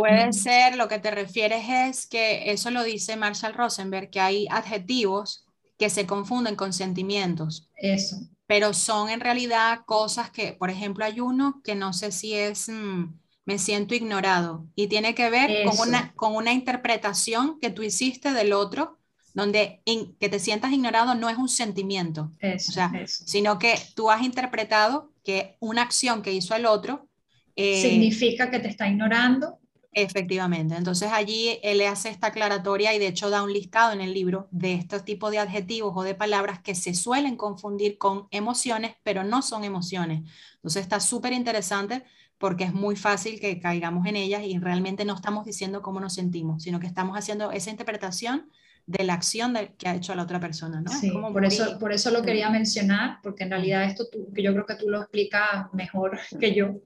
Puede 0.00 0.32
ser, 0.32 0.76
lo 0.76 0.88
que 0.88 0.98
te 0.98 1.10
refieres 1.10 1.64
es 1.68 2.06
que 2.06 2.50
eso 2.50 2.70
lo 2.70 2.82
dice 2.82 3.16
Marshall 3.16 3.52
Rosenberg, 3.52 4.08
que 4.08 4.20
hay 4.20 4.46
adjetivos 4.50 5.44
que 5.78 5.90
se 5.90 6.06
confunden 6.06 6.56
con 6.56 6.72
sentimientos. 6.72 7.68
Eso. 7.76 8.16
Pero 8.46 8.72
son 8.72 9.10
en 9.10 9.20
realidad 9.20 9.80
cosas 9.84 10.30
que, 10.30 10.54
por 10.54 10.70
ejemplo, 10.70 11.04
hay 11.04 11.20
uno 11.20 11.60
que 11.62 11.74
no 11.74 11.92
sé 11.92 12.12
si 12.12 12.32
es 12.34 12.70
mm, 12.70 13.12
me 13.44 13.58
siento 13.58 13.94
ignorado 13.94 14.66
y 14.74 14.86
tiene 14.86 15.14
que 15.14 15.28
ver 15.28 15.66
con 15.66 15.88
una, 15.88 16.14
con 16.14 16.34
una 16.34 16.54
interpretación 16.54 17.58
que 17.60 17.68
tú 17.68 17.82
hiciste 17.82 18.32
del 18.32 18.54
otro, 18.54 18.98
donde 19.34 19.82
que 19.84 20.28
te 20.30 20.38
sientas 20.38 20.72
ignorado 20.72 21.14
no 21.14 21.28
es 21.28 21.36
un 21.36 21.48
sentimiento, 21.48 22.32
eso, 22.40 22.80
sino 23.06 23.58
que 23.58 23.78
tú 23.94 24.10
has 24.10 24.22
interpretado 24.22 25.12
que 25.22 25.56
una 25.60 25.82
acción 25.82 26.22
que 26.22 26.32
hizo 26.32 26.54
el 26.54 26.64
otro 26.64 27.06
eh, 27.54 27.82
significa 27.82 28.50
que 28.50 28.60
te 28.60 28.68
está 28.68 28.88
ignorando 28.88 29.60
Efectivamente, 29.92 30.76
entonces 30.76 31.10
allí 31.12 31.58
él 31.64 31.78
le 31.78 31.88
hace 31.88 32.10
esta 32.10 32.28
aclaratoria 32.28 32.94
y 32.94 33.00
de 33.00 33.08
hecho 33.08 33.28
da 33.28 33.42
un 33.42 33.52
listado 33.52 33.92
en 33.92 34.00
el 34.00 34.14
libro 34.14 34.46
de 34.52 34.74
estos 34.74 35.04
tipos 35.04 35.32
de 35.32 35.38
adjetivos 35.38 35.92
o 35.96 36.04
de 36.04 36.14
palabras 36.14 36.60
que 36.60 36.76
se 36.76 36.94
suelen 36.94 37.36
confundir 37.36 37.98
con 37.98 38.28
emociones, 38.30 38.94
pero 39.02 39.24
no 39.24 39.42
son 39.42 39.64
emociones. 39.64 40.22
Entonces 40.54 40.82
está 40.82 41.00
súper 41.00 41.32
interesante 41.32 42.04
porque 42.38 42.64
es 42.64 42.72
muy 42.72 42.94
fácil 42.94 43.40
que 43.40 43.58
caigamos 43.58 44.06
en 44.06 44.14
ellas 44.14 44.42
y 44.44 44.58
realmente 44.58 45.04
no 45.04 45.14
estamos 45.14 45.44
diciendo 45.44 45.82
cómo 45.82 45.98
nos 45.98 46.14
sentimos, 46.14 46.62
sino 46.62 46.78
que 46.78 46.86
estamos 46.86 47.16
haciendo 47.16 47.50
esa 47.50 47.70
interpretación 47.70 48.48
de 48.86 49.04
la 49.04 49.14
acción 49.14 49.54
que 49.76 49.88
ha 49.88 49.94
hecho 49.94 50.14
la 50.14 50.22
otra 50.22 50.40
persona, 50.40 50.80
¿no? 50.80 50.90
Sí, 50.90 51.10
por, 51.10 51.44
eso, 51.44 51.78
por 51.78 51.92
eso 51.92 52.10
lo 52.10 52.22
quería 52.22 52.48
mencionar, 52.48 53.18
porque 53.22 53.44
en 53.44 53.50
realidad 53.50 53.84
esto 53.84 54.04
que 54.34 54.42
yo 54.42 54.52
creo 54.52 54.66
que 54.66 54.76
tú 54.76 54.88
lo 54.88 55.02
explicas 55.02 55.72
mejor 55.72 56.18
que 56.40 56.54
yo. 56.54 56.80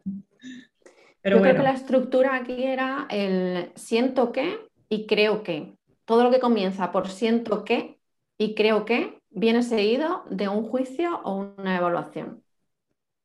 Yo 1.24 1.40
creo 1.40 1.56
que 1.56 1.62
la 1.62 1.72
estructura 1.72 2.36
aquí 2.36 2.64
era 2.64 3.06
el 3.10 3.72
siento 3.76 4.32
que 4.32 4.58
y 4.88 5.06
creo 5.06 5.42
que. 5.42 5.74
Todo 6.04 6.22
lo 6.24 6.30
que 6.30 6.40
comienza 6.40 6.92
por 6.92 7.08
siento 7.08 7.64
que 7.64 7.98
y 8.36 8.54
creo 8.54 8.84
que 8.84 9.18
viene 9.30 9.62
seguido 9.62 10.24
de 10.28 10.48
un 10.48 10.68
juicio 10.68 11.20
o 11.24 11.54
una 11.56 11.76
evaluación. 11.76 12.42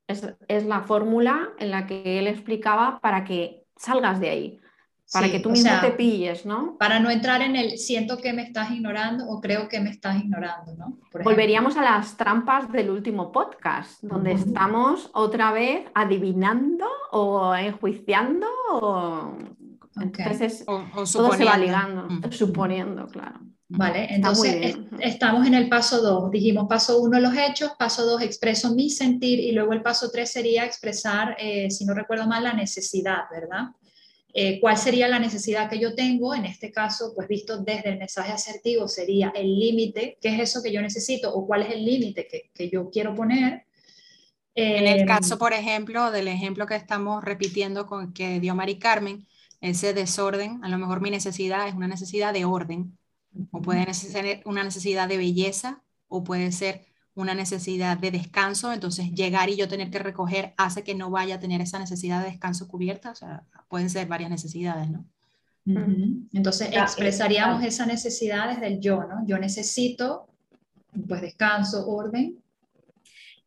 Es, 0.07 0.33
es 0.47 0.65
la 0.65 0.81
fórmula 0.81 1.49
en 1.59 1.71
la 1.71 1.87
que 1.87 2.19
él 2.19 2.27
explicaba 2.27 2.99
para 3.01 3.25
que 3.25 3.65
salgas 3.75 4.19
de 4.19 4.29
ahí 4.29 4.59
para 5.11 5.31
que 5.31 5.39
tú 5.39 5.49
mismo 5.49 5.71
te 5.81 5.91
pilles, 5.91 6.45
¿no? 6.45 6.77
Para 6.77 6.99
no 6.99 7.09
entrar 7.09 7.41
en 7.41 7.55
el 7.55 7.77
siento 7.77 8.17
que 8.17 8.33
me 8.33 8.43
estás 8.43 8.71
ignorando 8.71 9.27
o 9.27 9.41
creo 9.41 9.67
que 9.67 9.79
me 9.79 9.89
estás 9.89 10.17
ignorando, 10.17 10.73
¿no? 10.75 10.97
Volveríamos 11.23 11.77
a 11.77 11.81
las 11.81 12.15
trampas 12.15 12.71
del 12.71 12.89
último 12.89 13.31
podcast, 13.31 14.01
donde 14.03 14.33
estamos 14.33 15.09
otra 15.13 15.51
vez 15.51 15.85
adivinando 15.93 16.85
o 17.11 17.55
enjuiciando 17.55 18.47
o... 18.71 19.33
Entonces 19.99 20.63
todo 20.65 21.33
se 21.33 21.43
va 21.43 21.57
ligando, 21.57 22.07
suponiendo, 22.31 23.07
claro. 23.07 23.39
Vale, 23.71 24.07
entonces 24.09 24.77
estamos 24.99 25.45
en 25.45 25.53
el 25.53 25.69
paso 25.69 26.01
2. 26.01 26.31
Dijimos 26.31 26.67
paso 26.67 26.99
1 27.01 27.19
los 27.19 27.37
hechos, 27.37 27.73
paso 27.77 28.03
2 28.03 28.23
expreso 28.23 28.73
mi 28.73 28.89
sentir 28.89 29.39
y 29.39 29.51
luego 29.51 29.73
el 29.73 29.83
paso 29.83 30.09
3 30.11 30.31
sería 30.31 30.65
expresar, 30.65 31.35
eh, 31.37 31.69
si 31.69 31.85
no 31.85 31.93
recuerdo 31.93 32.25
mal, 32.25 32.43
la 32.43 32.53
necesidad, 32.53 33.25
¿verdad? 33.29 33.69
Eh, 34.31 34.59
cuál 34.59 34.77
sería 34.77 35.07
la 35.07 35.17
necesidad 35.17 35.69
que 35.69 35.79
yo 35.79 35.95
tengo, 35.95 36.35
en 36.35 36.45
este 36.45 36.71
caso, 36.71 37.13
pues 37.15 37.27
visto 37.27 37.57
desde 37.57 37.89
el 37.89 37.97
mensaje 37.97 38.31
asertivo, 38.31 38.87
sería 38.87 39.31
el 39.35 39.57
límite, 39.57 40.17
qué 40.21 40.29
es 40.29 40.39
eso 40.39 40.61
que 40.61 40.71
yo 40.71 40.81
necesito 40.81 41.33
o 41.33 41.47
cuál 41.47 41.63
es 41.63 41.71
el 41.71 41.83
límite 41.83 42.27
que, 42.27 42.51
que, 42.53 42.69
yo 42.69 42.91
quiero 42.91 43.15
poner. 43.15 43.65
en 44.53 44.85
el 44.85 45.07
caso, 45.07 45.33
em, 45.33 45.39
por 45.39 45.53
ejemplo, 45.53 46.11
del 46.11 46.27
ejemplo 46.27 46.67
que 46.67 46.75
estamos 46.75 47.23
repitiendo 47.23 47.87
con 47.87 48.13
que 48.13 48.39
dio 48.39 48.53
Mari 48.53 48.77
Carmen, 48.77 49.27
ese 49.61 49.93
desorden, 49.93 50.63
a 50.63 50.69
lo 50.69 50.77
mejor 50.77 51.01
mi 51.01 51.09
necesidad 51.09 51.67
es 51.67 51.73
una 51.73 51.87
necesidad 51.87 52.31
de 52.31 52.45
orden, 52.45 52.97
o 53.51 53.61
puede 53.61 53.91
ser 53.93 54.41
una 54.45 54.63
necesidad 54.63 55.07
de 55.07 55.17
belleza, 55.17 55.83
o 56.07 56.23
puede 56.23 56.51
ser 56.51 56.88
una 57.19 57.33
necesidad 57.33 57.97
de 57.97 58.11
descanso, 58.11 58.71
entonces 58.71 59.11
llegar 59.11 59.49
y 59.49 59.57
yo 59.57 59.67
tener 59.67 59.91
que 59.91 59.99
recoger 59.99 60.53
hace 60.55 60.83
que 60.83 60.95
no 60.95 61.11
vaya 61.11 61.35
a 61.35 61.39
tener 61.39 61.59
esa 61.59 61.77
necesidad 61.77 62.23
de 62.23 62.29
descanso 62.29 62.67
cubierta, 62.67 63.11
o 63.11 63.15
sea, 63.15 63.43
pueden 63.67 63.89
ser 63.89 64.07
varias 64.07 64.29
necesidades, 64.29 64.89
¿no? 64.89 65.05
Entonces 66.33 66.69
expresaríamos 66.71 67.63
esa 67.63 67.85
necesidad 67.85 68.49
desde 68.49 68.67
el 68.67 68.79
yo, 68.79 69.03
¿no? 69.03 69.23
Yo 69.27 69.37
necesito, 69.37 70.27
pues, 71.07 71.21
descanso, 71.21 71.87
orden. 71.87 72.41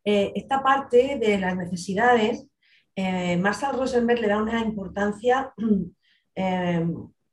Eh, 0.04 0.32
esta 0.36 0.62
parte 0.62 1.18
de 1.18 1.38
las 1.38 1.56
necesidades, 1.56 2.46
eh, 2.94 3.36
Marshall 3.38 3.76
Rosenberg 3.76 4.20
le 4.20 4.28
da 4.28 4.40
una 4.40 4.60
importancia 4.60 5.52
eh, 6.36 6.86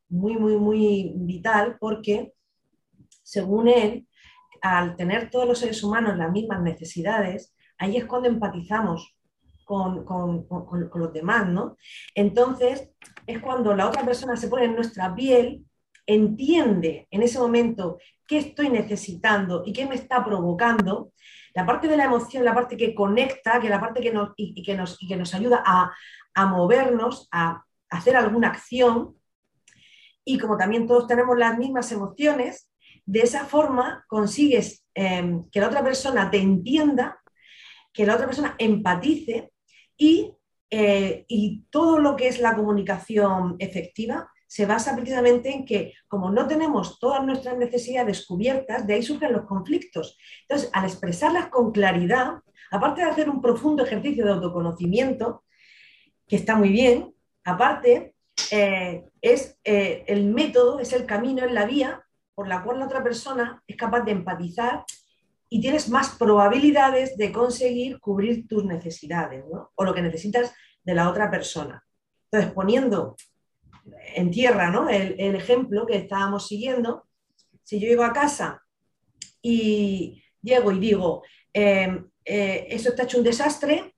muy, 0.08 0.38
muy, 0.38 0.58
muy 0.58 1.14
vital 1.18 1.78
porque, 1.80 2.34
según 3.22 3.68
él, 3.68 4.08
al 4.62 4.96
tener 4.96 5.30
todos 5.30 5.48
los 5.48 5.60
seres 5.60 5.84
humanos 5.84 6.18
las 6.18 6.32
mismas 6.32 6.62
necesidades, 6.62 7.54
ahí 7.78 7.98
es 7.98 8.06
cuando 8.06 8.30
empatizamos 8.30 9.16
con, 9.66 10.06
los 10.96 11.14
demás, 11.14 11.48
¿no? 11.48 11.78
Entonces, 12.16 12.90
es 13.28 13.40
cuando 13.40 13.76
la 13.76 13.88
otra 13.88 14.04
persona 14.04 14.36
se 14.36 14.48
pone 14.48 14.66
en 14.66 14.76
nuestra 14.76 15.14
piel, 15.14 15.64
entiende 16.08 17.08
en 17.12 17.22
ese 17.22 17.38
momento 17.38 18.00
qué 18.26 18.40
estoy 18.40 18.70
necesitando 18.70 19.62
y 19.66 19.74
qué 19.74 19.86
me 19.86 19.94
está 19.96 20.26
provocando, 20.26 21.12
la 21.54 21.66
parte 21.66 21.88
de 21.88 21.98
la 21.98 22.06
emoción, 22.06 22.46
la 22.46 22.56
parte 22.56 22.78
que 22.78 22.96
conecta, 22.96 23.60
que 23.60 23.70
la 23.70 23.80
parte 23.80 24.02
que 24.02 24.12
nos, 24.12 24.32
y, 24.36 24.64
que 24.64 24.76
nos, 24.76 25.02
y 25.02 25.08
que 25.08 25.18
nos 25.18 25.34
ayuda 25.36 25.64
a, 25.66 25.92
a 26.34 26.46
movernos, 26.48 27.28
a 27.32 27.64
hacer 27.90 28.16
alguna 28.16 28.48
acción, 28.48 29.16
y 30.26 30.38
como 30.38 30.58
también 30.58 30.88
todos 30.88 31.08
tenemos 31.08 31.38
las 31.38 31.58
mismas 31.58 31.92
emociones, 31.92 32.69
de 33.10 33.22
esa 33.22 33.46
forma 33.46 34.06
consigues 34.08 34.86
em, 34.94 35.50
que 35.50 35.60
la 35.60 35.68
otra 35.68 35.84
persona 35.84 36.30
te 36.30 36.38
entienda, 36.38 37.20
que 37.92 38.06
la 38.06 38.14
otra 38.14 38.28
persona 38.28 38.56
empatice 38.60 39.52
y, 39.98 40.32
eh, 40.70 41.26
y 41.28 41.64
todo 41.72 41.98
lo 41.98 42.16
que 42.16 42.28
es 42.28 42.40
la 42.40 42.56
comunicación 42.56 43.56
efectiva 43.58 44.32
se 44.46 44.68
basa 44.68 44.96
precisamente 44.96 45.52
en 45.52 45.66
que 45.66 45.94
como 46.08 46.30
no 46.30 46.48
tenemos 46.48 47.00
todas 47.00 47.26
nuestras 47.26 47.58
necesidades 47.58 48.28
cubiertas, 48.28 48.86
de 48.86 48.94
ahí 48.94 49.02
surgen 49.02 49.34
los 49.34 49.48
conflictos. 49.48 50.20
Entonces, 50.42 50.70
al 50.72 50.86
expresarlas 50.86 51.48
con 51.48 51.72
claridad, 51.72 52.34
aparte 52.70 53.02
de 53.02 53.10
hacer 53.10 53.28
un 53.28 53.42
profundo 53.42 53.84
ejercicio 53.84 54.24
de 54.24 54.34
autoconocimiento, 54.34 55.44
que 56.28 56.36
está 56.36 56.56
muy 56.56 56.70
bien, 56.70 57.12
aparte, 57.44 58.14
eh, 58.52 59.04
es 59.20 59.58
eh, 59.64 60.04
el 60.06 60.26
método, 60.26 60.80
es 60.80 60.94
el 60.94 61.08
camino, 61.08 61.44
es 61.44 61.52
la 61.52 61.66
vía 61.66 62.06
por 62.40 62.48
la 62.48 62.64
cual 62.64 62.80
la 62.80 62.86
otra 62.86 63.04
persona 63.04 63.62
es 63.68 63.76
capaz 63.76 64.00
de 64.06 64.14
empatizar 64.14 64.86
y 65.50 65.60
tienes 65.60 65.90
más 65.90 66.12
probabilidades 66.12 67.18
de 67.18 67.34
conseguir 67.34 68.00
cubrir 68.00 68.48
tus 68.48 68.64
necesidades 68.64 69.44
o 69.76 69.84
lo 69.84 69.94
que 69.94 70.02
necesitas 70.02 70.54
de 70.82 70.96
la 70.96 71.10
otra 71.10 71.30
persona. 71.30 71.86
Entonces, 72.32 72.54
poniendo 72.54 73.18
en 74.16 74.32
tierra 74.32 74.72
¿no? 74.72 74.88
el, 74.88 75.36
ejemplo 75.36 75.86
que 75.86 75.98
estábamos 75.98 76.48
siguiendo, 76.48 77.10
si 77.62 77.78
yo 77.78 77.90
llego 77.90 78.06
a 78.06 78.14
casa 78.14 78.64
y 79.42 80.24
llego 80.42 80.72
y 80.72 80.80
digo, 80.80 81.24
em, 81.52 82.10
eh, 82.24 82.68
eso 82.70 82.92
está 82.92 83.04
hecho 83.04 83.18
un 83.18 83.26
desastre, 83.26 83.96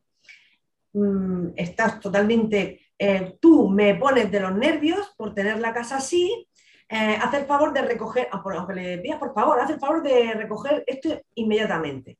mm, 0.94 1.50
estás 1.56 2.00
totalmente 2.00 2.88
eh, 3.04 3.38
tú 3.40 3.68
me 3.68 3.96
pones 3.96 4.32
de 4.32 4.40
los 4.40 4.56
nervios 4.56 5.12
por 5.18 5.34
tener 5.34 5.60
la 5.60 5.74
casa 5.74 5.98
así, 5.98 6.48
eh, 6.92 7.18
haz 7.22 7.34
el 7.36 7.46
favor 7.46 7.72
de 7.72 7.84
recoger, 7.84 8.28
aunque 8.32 8.74
le 8.74 8.98
pidas 8.98 9.18
por 9.18 9.34
favor, 9.34 9.58
haz 9.62 9.70
el 9.70 9.80
favor 9.80 10.04
de 10.04 10.34
recoger 10.34 10.84
esto 10.86 11.22
inmediatamente. 11.36 12.20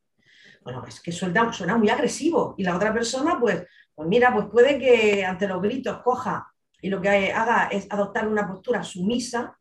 Bueno, 0.62 0.82
es 0.88 0.98
que 1.00 1.12
suena, 1.12 1.76
muy 1.76 1.90
agresivo 1.90 2.54
y 2.56 2.64
la 2.64 2.74
otra 2.74 2.90
persona, 2.90 3.38
pues, 3.38 3.66
pues 3.94 4.08
mira, 4.08 4.32
pues 4.32 4.46
puede 4.46 4.78
que 4.78 5.26
ante 5.26 5.46
los 5.46 5.60
gritos 5.60 6.00
coja 6.02 6.50
y 6.80 6.88
lo 6.88 7.02
que 7.02 7.32
haga 7.32 7.68
es 7.70 7.86
adoptar 7.90 8.26
una 8.26 8.48
postura 8.48 8.82
sumisa, 8.82 9.58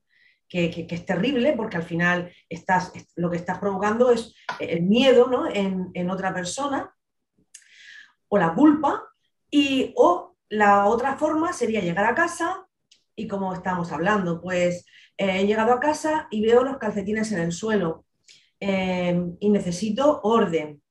que, 0.47 0.88
es 0.89 1.06
terrible 1.06 1.54
porque 1.58 1.76
al 1.76 1.84
final 1.84 2.32
estás, 2.47 2.93
lo 3.15 3.30
que 3.30 3.38
estás 3.38 3.60
provocando 3.60 4.12
es 4.12 4.34
el 4.60 4.84
miedo 4.84 5.28
¿no? 5.28 5.45
en, 5.45 5.91
en, 5.93 6.10
otra 6.10 6.34
persona 6.34 6.93
o 8.30 8.38
la 8.38 8.54
culpa, 8.54 9.04
y, 9.50 9.93
o 9.97 10.38
la 10.47 10.86
otra 10.86 11.17
forma 11.17 11.52
sería 11.52 11.82
llegar 11.82 12.06
a 12.06 12.15
casa 12.15 12.65
y 13.15 13.28
como 13.28 13.54
estamos 13.54 13.91
hablando, 13.91 14.41
pues 14.41 14.86
he 15.29 15.45
llegado 15.45 15.73
a 15.73 15.79
casa 15.79 16.27
y 16.31 16.41
veo 16.41 16.63
los 16.63 16.77
calcetines 16.77 17.31
en 17.31 17.39
el 17.39 17.51
suelo 17.51 18.05
eh, 18.60 19.19
y 19.39 19.49
necesito 19.49 20.21
orden. 20.23 20.81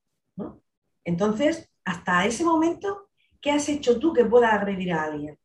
Entonces, 1.05 1.71
hasta 1.85 2.27
ese 2.27 2.45
momento, 2.45 3.09
¿qué 3.40 3.51
has 3.51 3.69
hecho 3.69 3.99
tú 3.99 4.12
que 4.12 4.25
pueda 4.25 4.55
agredir 4.55 4.93
a 4.93 5.05
alguien? 5.05 5.38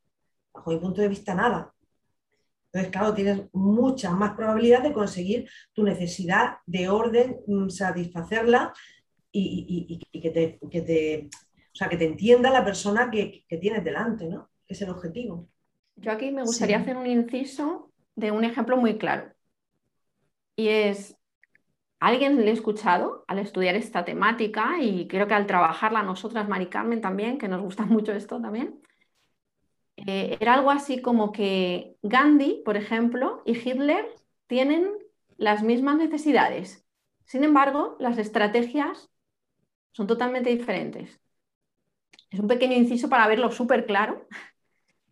Bajo 0.54 0.72
mi 0.72 0.78
punto 0.78 1.02
de 1.02 1.08
vista, 1.08 1.34
nada. 1.34 1.74
Entonces, 2.66 2.92
claro, 2.92 3.14
tienes 3.14 3.42
mucha 3.54 4.12
más 4.12 4.36
probabilidad 4.36 4.84
de 4.84 4.94
conseguir 4.94 5.50
tu 5.74 5.84
necesidad 5.84 6.58
de 6.66 6.90
orden, 6.90 7.38
mm, 7.48 7.70
satisfacerla 7.70 8.74
y, 9.32 10.00
que, 10.22 10.30
te, 10.30 10.60
o 10.62 11.76
sea, 11.76 11.90
que 11.90 11.98
te 11.98 12.06
entienda 12.06 12.50
la 12.52 12.64
persona 12.64 13.10
que, 13.10 13.46
tienes 13.60 13.84
delante, 13.84 14.28
¿no? 14.28 14.50
Que 14.68 14.74
es 14.74 14.82
el 14.82 14.90
objetivo. 14.90 15.50
Yo 15.96 16.12
aquí 16.12 16.32
me 16.32 16.44
gustaría 16.44 16.78
hacer 16.78 16.98
un 16.98 17.08
inciso 17.08 17.92
de 18.16 18.32
un 18.32 18.44
ejemplo 18.44 18.78
muy 18.78 18.98
claro. 18.98 19.34
Y 20.56 20.70
es, 20.70 21.18
alguien 22.00 22.38
le 22.38 22.50
he 22.50 22.54
escuchado 22.54 23.26
al 23.28 23.40
estudiar 23.40 23.76
esta 23.76 24.06
temática 24.06 24.82
y 24.82 25.08
creo 25.08 25.28
que 25.28 25.34
al 25.34 25.48
trabajarla 25.48 26.04
nosotras, 26.04 26.48
Mari 26.48 26.68
Carmen 26.68 27.02
también, 27.02 27.38
que 27.38 27.48
nos 27.48 27.62
gusta 27.62 27.86
mucho 27.86 28.14
esto 28.14 28.42
también, 28.42 28.82
eh, 29.98 30.38
era 30.40 30.56
algo 30.56 30.72
así 30.72 31.02
como 31.02 31.32
que 31.32 31.98
Gandhi, 32.04 32.62
por 32.66 32.78
ejemplo, 32.78 33.42
y 33.46 33.58
Hitler 33.58 34.06
tienen 34.48 34.92
las 35.38 35.64
mismas 35.64 35.98
necesidades. 35.98 36.86
Sin 37.26 37.44
embargo, 37.44 37.96
las 38.00 38.18
estrategias 38.18 39.10
son 39.94 40.08
totalmente 40.08 40.50
diferentes. 40.50 41.20
Es 42.30 42.40
un 42.40 42.48
pequeño 42.48 42.76
inciso 42.76 43.10
para 43.10 43.28
verlo 43.28 43.52
súper 43.52 43.86
claro. 43.86 44.28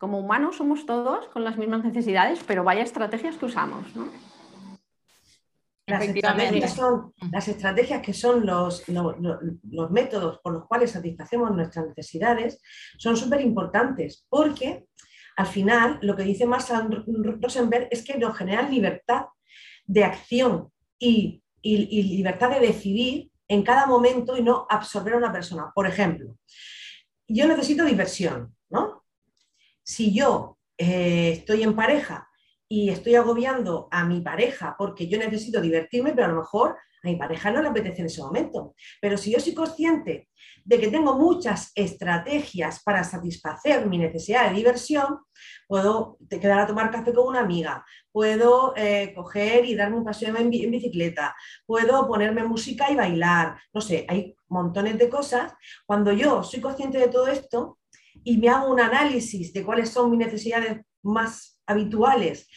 Como 0.03 0.19
humanos 0.19 0.57
somos 0.57 0.85
todos 0.85 1.29
con 1.29 1.45
las 1.45 1.57
mismas 1.57 1.81
necesidades, 1.81 2.43
pero 2.45 2.65
vaya 2.65 2.83
estrategias 2.83 3.37
que 3.37 3.45
usamos. 3.45 3.87
Las 5.87 6.03
estrategias, 6.03 6.73
son, 6.73 7.13
las 7.31 7.47
estrategias 7.47 8.01
que 8.01 8.11
son 8.11 8.45
los, 8.45 8.83
los, 8.89 9.91
métodos 9.91 10.39
por 10.43 10.51
los 10.51 10.67
cuales 10.67 10.91
satisfacemos 10.91 11.51
nuestras 11.51 11.87
necesidades 11.87 12.61
son 12.97 13.15
súper 13.15 13.39
importantes 13.39 14.25
porque 14.27 14.87
al 15.37 15.47
final 15.47 15.99
lo 16.01 16.17
que 16.17 16.23
dice 16.23 16.45
Marshall 16.45 17.05
Rosenberg 17.41 17.87
es 17.89 18.03
que 18.03 18.17
nos 18.17 18.37
generan 18.37 18.69
libertad 18.69 19.27
de 19.85 20.03
acción 20.03 20.67
y, 20.99 21.41
y 21.61 22.17
libertad 22.17 22.49
de 22.49 22.59
decidir 22.59 23.31
en 23.47 23.63
cada 23.63 23.85
momento 23.85 24.35
y 24.35 24.43
no 24.43 24.67
absorber 24.69 25.13
a 25.13 25.17
una 25.19 25.31
persona. 25.31 25.71
Por 25.73 25.87
ejemplo, 25.87 26.37
yo 27.25 27.47
necesito 27.47 27.85
diversión, 27.85 28.53
¿no? 28.62 28.62
Si 29.83 30.13
yo 30.13 30.57
eh, 30.77 31.31
estoy 31.33 31.63
en 31.63 31.75
pareja 31.75 32.29
y 32.67 32.89
estoy 32.89 33.15
agobiando 33.15 33.87
a 33.91 34.05
mi 34.05 34.21
pareja 34.21 34.75
porque 34.77 35.07
yo 35.07 35.17
necesito 35.17 35.61
divertirme, 35.61 36.13
pero 36.13 36.25
a 36.25 36.29
lo 36.29 36.37
mejor 36.37 36.77
a 37.03 37.07
mi 37.07 37.15
pareja 37.17 37.51
no 37.51 37.61
le 37.61 37.69
apetece 37.69 38.01
en 38.01 38.07
ese 38.07 38.21
momento. 38.21 38.73
Pero 39.01 39.17
si 39.17 39.31
yo 39.31 39.39
soy 39.39 39.53
consciente 39.53 40.29
de 40.63 40.79
que 40.79 40.87
tengo 40.87 41.17
muchas 41.17 41.71
estrategias 41.75 42.81
para 42.81 43.03
satisfacer 43.03 43.85
mi 43.85 43.97
necesidad 43.97 44.49
de 44.49 44.55
diversión, 44.55 45.19
puedo 45.67 46.17
quedar 46.29 46.59
a 46.59 46.67
tomar 46.67 46.89
café 46.89 47.13
con 47.13 47.27
una 47.27 47.41
amiga, 47.41 47.85
puedo 48.11 48.73
eh, 48.77 49.13
coger 49.13 49.65
y 49.65 49.75
darme 49.75 49.97
un 49.97 50.05
paseo 50.05 50.35
en, 50.37 50.49
bicicleta, 50.49 51.35
puedo 51.65 52.07
ponerme 52.07 52.43
música 52.43 52.89
y 52.89 52.95
bailar, 52.95 53.57
no 53.73 53.81
sé, 53.81 54.05
hay 54.07 54.35
montones 54.47 54.97
de 54.97 55.09
cosas. 55.09 55.53
Cuando 55.85 56.13
yo 56.13 56.43
soy 56.43 56.61
consciente 56.61 56.97
de 56.97 57.09
todo 57.09 57.27
esto 57.27 57.79
y 58.23 58.37
me 58.37 58.49
hago 58.49 58.71
un 58.71 58.79
análisis 58.79 59.53
de 59.53 59.63
cuáles 59.63 59.89
son 59.89 60.11
mis 60.11 60.19
necesidades 60.19 60.81
más 61.01 61.59
habituales 61.65 62.47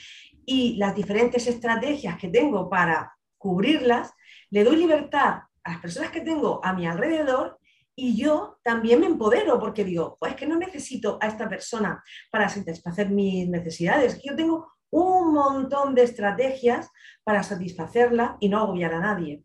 y 0.44 0.76
las 0.76 0.94
diferentes 0.94 1.46
estrategias 1.46 2.18
que 2.18 2.28
tengo 2.28 2.68
para 2.70 3.12
cubrirlas, 3.36 4.12
le 4.50 4.64
doy 4.64 4.76
libertad 4.76 5.42
a 5.64 5.70
las 5.70 5.80
personas 5.80 6.10
que 6.10 6.20
tengo 6.20 6.64
a 6.64 6.72
mi 6.72 6.86
alrededor 6.86 7.58
y 7.94 8.16
yo 8.16 8.58
también 8.62 9.00
me 9.00 9.06
empodero 9.06 9.58
porque 9.58 9.84
digo, 9.84 10.16
pues 10.20 10.32
es 10.32 10.38
que 10.38 10.46
no 10.46 10.56
necesito 10.56 11.18
a 11.20 11.28
esta 11.28 11.48
persona 11.48 12.02
para 12.30 12.48
satisfacer 12.48 13.10
mis 13.10 13.48
necesidades, 13.48 14.20
yo 14.22 14.36
tengo 14.36 14.68
un 14.90 15.32
montón 15.32 15.94
de 15.94 16.02
estrategias 16.02 16.88
para 17.24 17.42
satisfacerla 17.42 18.36
y 18.40 18.48
no 18.48 18.58
agobiar 18.58 18.94
a 18.94 19.00
nadie. 19.00 19.42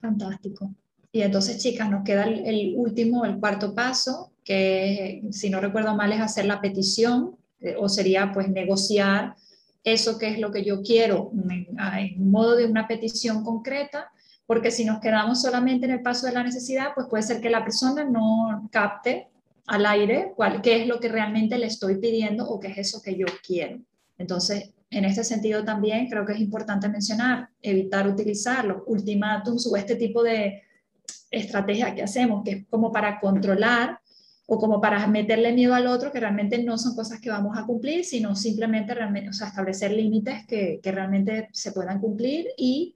Fantástico. 0.00 0.74
Y 1.12 1.22
entonces, 1.22 1.58
chicas, 1.62 1.90
nos 1.90 2.04
queda 2.04 2.24
el, 2.24 2.74
último, 2.76 3.24
el 3.24 3.38
cuarto 3.38 3.74
paso, 3.74 4.31
que 4.44 5.22
si 5.30 5.50
no 5.50 5.60
recuerdo 5.60 5.94
mal 5.94 6.12
es 6.12 6.20
hacer 6.20 6.46
la 6.46 6.60
petición, 6.60 7.36
eh, 7.60 7.76
o 7.78 7.88
sería 7.88 8.32
pues 8.32 8.48
negociar 8.48 9.34
eso 9.84 10.18
que 10.18 10.28
es 10.28 10.38
lo 10.38 10.52
que 10.52 10.64
yo 10.64 10.82
quiero 10.82 11.32
en 11.32 12.30
modo 12.30 12.54
de 12.54 12.66
una 12.66 12.86
petición 12.86 13.42
concreta 13.42 14.12
porque 14.46 14.70
si 14.70 14.84
nos 14.84 15.00
quedamos 15.00 15.40
solamente 15.40 15.86
en 15.86 15.92
el 15.92 16.02
paso 16.02 16.26
de 16.26 16.32
la 16.32 16.42
necesidad, 16.42 16.88
pues 16.94 17.06
puede 17.08 17.22
ser 17.22 17.40
que 17.40 17.48
la 17.48 17.64
persona 17.64 18.04
no 18.04 18.68
capte 18.70 19.28
al 19.66 19.86
aire 19.86 20.34
cuál, 20.36 20.60
qué 20.60 20.82
es 20.82 20.86
lo 20.86 21.00
que 21.00 21.08
realmente 21.08 21.56
le 21.56 21.66
estoy 21.66 21.96
pidiendo 21.96 22.46
o 22.46 22.60
qué 22.60 22.68
es 22.68 22.76
eso 22.76 23.00
que 23.00 23.16
yo 23.16 23.24
quiero. 23.42 23.80
Entonces, 24.18 24.74
en 24.90 25.06
este 25.06 25.24
sentido 25.24 25.64
también 25.64 26.06
creo 26.08 26.26
que 26.26 26.34
es 26.34 26.40
importante 26.40 26.88
mencionar, 26.90 27.48
evitar 27.62 28.06
utilizar 28.06 28.66
los 28.66 28.82
ultimátums 28.86 29.66
o 29.66 29.74
este 29.74 29.96
tipo 29.96 30.22
de 30.22 30.62
estrategia 31.30 31.94
que 31.94 32.02
hacemos, 32.02 32.44
que 32.44 32.50
es 32.50 32.66
como 32.68 32.92
para 32.92 33.20
controlar 33.20 34.00
o 34.46 34.58
como 34.58 34.80
para 34.80 35.06
meterle 35.06 35.52
miedo 35.52 35.74
al 35.74 35.86
otro, 35.86 36.12
que 36.12 36.20
realmente 36.20 36.62
no 36.62 36.76
son 36.78 36.94
cosas 36.94 37.20
que 37.20 37.30
vamos 37.30 37.56
a 37.56 37.64
cumplir, 37.64 38.04
sino 38.04 38.34
simplemente 38.34 38.94
realmente, 38.94 39.30
o 39.30 39.32
sea, 39.32 39.48
establecer 39.48 39.92
límites 39.92 40.46
que, 40.46 40.80
que 40.82 40.92
realmente 40.92 41.48
se 41.52 41.72
puedan 41.72 42.00
cumplir 42.00 42.48
y 42.56 42.94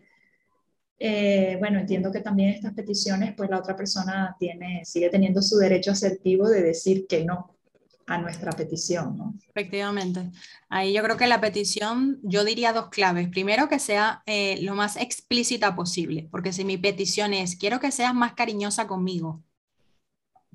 eh, 0.99 1.57
bueno, 1.59 1.79
entiendo 1.79 2.11
que 2.11 2.21
también 2.21 2.51
estas 2.51 2.73
peticiones, 2.73 3.35
pues 3.37 3.51
la 3.51 3.59
otra 3.59 3.77
persona 3.77 4.35
tiene, 4.39 4.83
sigue 4.85 5.11
teniendo 5.11 5.43
su 5.43 5.57
derecho 5.59 5.91
asertivo 5.91 6.49
de 6.49 6.63
decir 6.63 7.07
que 7.07 7.25
no 7.25 7.57
a 8.07 8.19
nuestra 8.19 8.53
petición. 8.53 9.39
Efectivamente. 9.49 10.31
Ahí 10.69 10.93
yo 10.93 11.03
creo 11.03 11.17
que 11.17 11.27
la 11.27 11.41
petición, 11.41 12.21
yo 12.23 12.45
diría 12.45 12.73
dos 12.73 12.89
claves. 12.89 13.29
Primero, 13.29 13.69
que 13.69 13.81
sea 13.81 14.23
eh, 14.27 14.63
lo 14.63 14.75
más 14.75 14.97
explícita 14.97 15.75
posible, 15.75 16.29
porque 16.31 16.53
si 16.53 16.65
mi 16.65 16.79
petición 16.79 17.35
es, 17.35 17.57
quiero 17.57 17.81
que 17.81 17.91
seas 17.91 18.15
más 18.15 18.35
cariñosa 18.35 18.87
conmigo, 18.87 19.43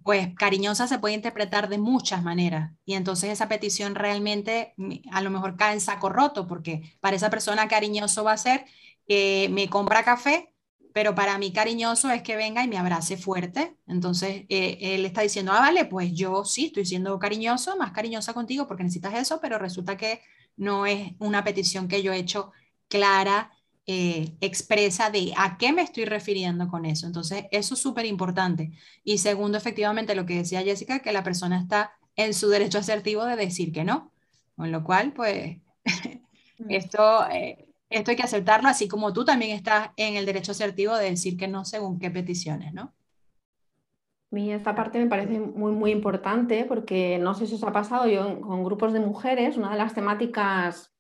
pues 0.04 0.34
cariñosa 0.36 0.88
se 0.88 1.00
puede 1.00 1.16
interpretar 1.16 1.70
de 1.70 1.78
muchas 1.78 2.24
maneras 2.24 2.72
y 2.86 2.94
entonces 2.94 3.32
esa 3.32 3.48
petición 3.48 3.96
realmente 3.96 4.74
a 5.12 5.22
lo 5.22 5.30
mejor 5.30 5.58
cae 5.58 5.74
en 5.74 5.82
saco 5.82 6.10
roto 6.10 6.48
porque 6.48 6.98
para 7.00 7.16
esa 7.16 7.30
persona 7.30 7.68
cariñoso 7.68 8.24
va 8.24 8.34
a 8.34 8.38
ser 8.38 8.66
que 9.08 9.50
me 9.52 9.70
compra 9.70 10.04
café, 10.04 10.54
pero 10.94 11.16
para 11.16 11.38
mí 11.38 11.52
cariñoso 11.54 12.10
es 12.12 12.22
que 12.24 12.36
venga 12.36 12.64
y 12.64 12.68
me 12.68 12.78
abrace 12.78 13.18
fuerte. 13.18 13.78
Entonces, 13.88 14.46
eh, 14.50 14.78
él 14.82 15.06
está 15.06 15.22
diciendo, 15.22 15.52
ah, 15.54 15.60
vale, 15.60 15.86
pues 15.86 16.14
yo 16.14 16.46
sí 16.46 16.68
estoy 16.68 16.86
siendo 16.86 17.18
cariñoso, 17.20 17.78
más 17.78 17.92
cariñosa 17.92 18.34
contigo 18.34 18.68
porque 18.68 18.84
necesitas 18.84 19.16
eso, 19.16 19.40
pero 19.42 19.58
resulta 19.58 19.98
que 19.98 20.22
no 20.58 20.86
es 20.86 21.14
una 21.20 21.44
petición 21.44 21.88
que 21.88 22.04
yo 22.04 22.14
he 22.14 22.18
hecho 22.18 22.52
clara, 22.88 23.52
eh, 23.88 24.36
expresa 24.42 25.10
de 25.10 25.34
a 25.38 25.58
qué 25.58 25.74
me 25.74 25.82
estoy 25.82 26.06
refiriendo 26.06 26.68
con 26.68 26.86
eso. 26.86 27.08
Entonces, 27.08 27.46
eso 27.52 27.74
es 27.74 27.80
súper 27.80 28.06
importante. 28.06 28.72
Y 29.04 29.18
segundo, 29.18 29.58
efectivamente, 29.58 30.16
lo 30.16 30.26
que 30.26 30.38
decía 30.38 30.62
Jessica, 30.62 31.00
que 31.00 31.12
la 31.12 31.24
persona 31.24 31.60
está 31.60 31.94
en 32.16 32.34
su 32.34 32.50
derecho 32.50 32.80
asertivo 32.80 33.26
de 33.26 33.36
decir 33.36 33.72
que 33.72 33.84
no. 33.84 34.12
Con 34.56 34.72
lo 34.72 34.84
cual, 34.84 35.14
pues, 35.14 35.58
mm. 36.60 36.72
esto... 36.72 37.28
Eh, 37.30 37.68
esto 37.92 38.12
hay 38.12 38.18
que 38.18 38.24
aceptarlo, 38.24 38.70
así 38.70 38.88
como 38.88 39.12
tú 39.12 39.26
también 39.26 39.52
estás 39.52 39.90
en 39.98 40.16
el 40.16 40.26
derecho 40.26 40.54
asertivo 40.54 40.96
de 40.96 41.10
decir 41.10 41.38
que 41.38 41.50
no 41.50 41.66
según 41.66 42.00
qué 42.00 42.10
peticiones, 42.10 42.74
¿no? 42.74 42.84
A 42.84 44.36
mí 44.36 44.54
esta 44.54 44.74
parte 44.74 44.98
me 44.98 45.08
parece 45.08 45.42
muy, 45.42 45.74
muy 45.74 45.92
importante 45.92 46.64
porque 46.64 47.20
no 47.20 47.34
sé 47.34 47.48
si 47.48 47.56
os 47.56 47.64
ha 47.64 47.74
pasado, 47.74 48.08
yo 48.08 48.40
con 48.40 48.64
grupos 48.64 48.94
de 48.94 49.02
mujeres, 49.02 49.58
una 49.58 49.72
de 49.72 49.78
las 49.78 49.94
temáticas 49.94 50.91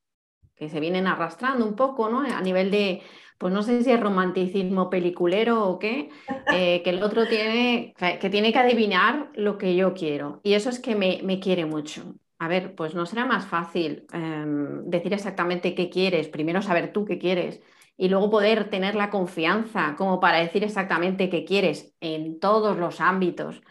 que 0.61 0.69
se 0.69 0.79
vienen 0.79 1.07
arrastrando 1.07 1.65
un 1.65 1.75
poco, 1.75 2.07
¿no? 2.07 2.19
A 2.19 2.39
nivel 2.39 2.69
de, 2.69 3.01
pues 3.39 3.51
no 3.51 3.63
sé 3.63 3.83
si 3.83 3.91
es 3.91 3.99
romanticismo 3.99 4.91
peliculero 4.91 5.67
o 5.67 5.79
qué, 5.79 6.11
eh, 6.53 6.83
que 6.83 6.91
el 6.91 7.01
otro 7.01 7.27
tiene 7.27 7.95
que, 7.97 8.29
tiene 8.29 8.53
que 8.53 8.59
adivinar 8.59 9.31
lo 9.33 9.57
que 9.57 9.75
yo 9.75 9.95
quiero. 9.95 10.39
Y 10.43 10.53
eso 10.53 10.69
es 10.69 10.79
que 10.79 10.95
me, 10.95 11.21
me 11.23 11.39
quiere 11.39 11.65
mucho. 11.65 12.13
a 12.37 12.47
ver, 12.47 12.75
pues 12.75 12.93
no 12.93 13.07
será 13.07 13.25
más 13.25 13.47
fácil 13.47 14.05
em, 14.13 14.83
decir 14.85 15.13
exactamente 15.13 15.73
qué 15.75 15.89
quieres, 15.89 16.27
primero 16.29 16.61
saber 16.61 16.93
tú 16.93 17.05
qué 17.05 17.17
quieres 17.17 17.61
y 17.97 18.09
luego 18.09 18.29
poder 18.29 18.69
tener 18.69 18.95
la 18.95 19.09
confianza 19.09 19.95
como 19.97 20.19
para 20.19 20.39
decir 20.39 20.63
exactamente 20.63 21.29
qué 21.29 21.43
quieres 21.45 21.95
en 22.01 22.39
todos 22.39 22.77
los 22.77 23.01
ámbitos 23.01 23.61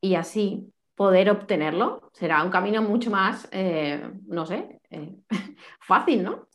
y 0.00 0.14
así 0.16 0.72
poder 0.94 1.30
obtenerlo. 1.30 2.10
Será 2.12 2.42
un 2.44 2.50
camino 2.50 2.82
mucho 2.82 3.10
más, 3.10 3.48
eh, 3.52 4.02
no 4.26 4.46
sé, 4.46 4.81
eh, 4.92 5.16
fácil, 5.80 6.22
¿no? 6.22 6.48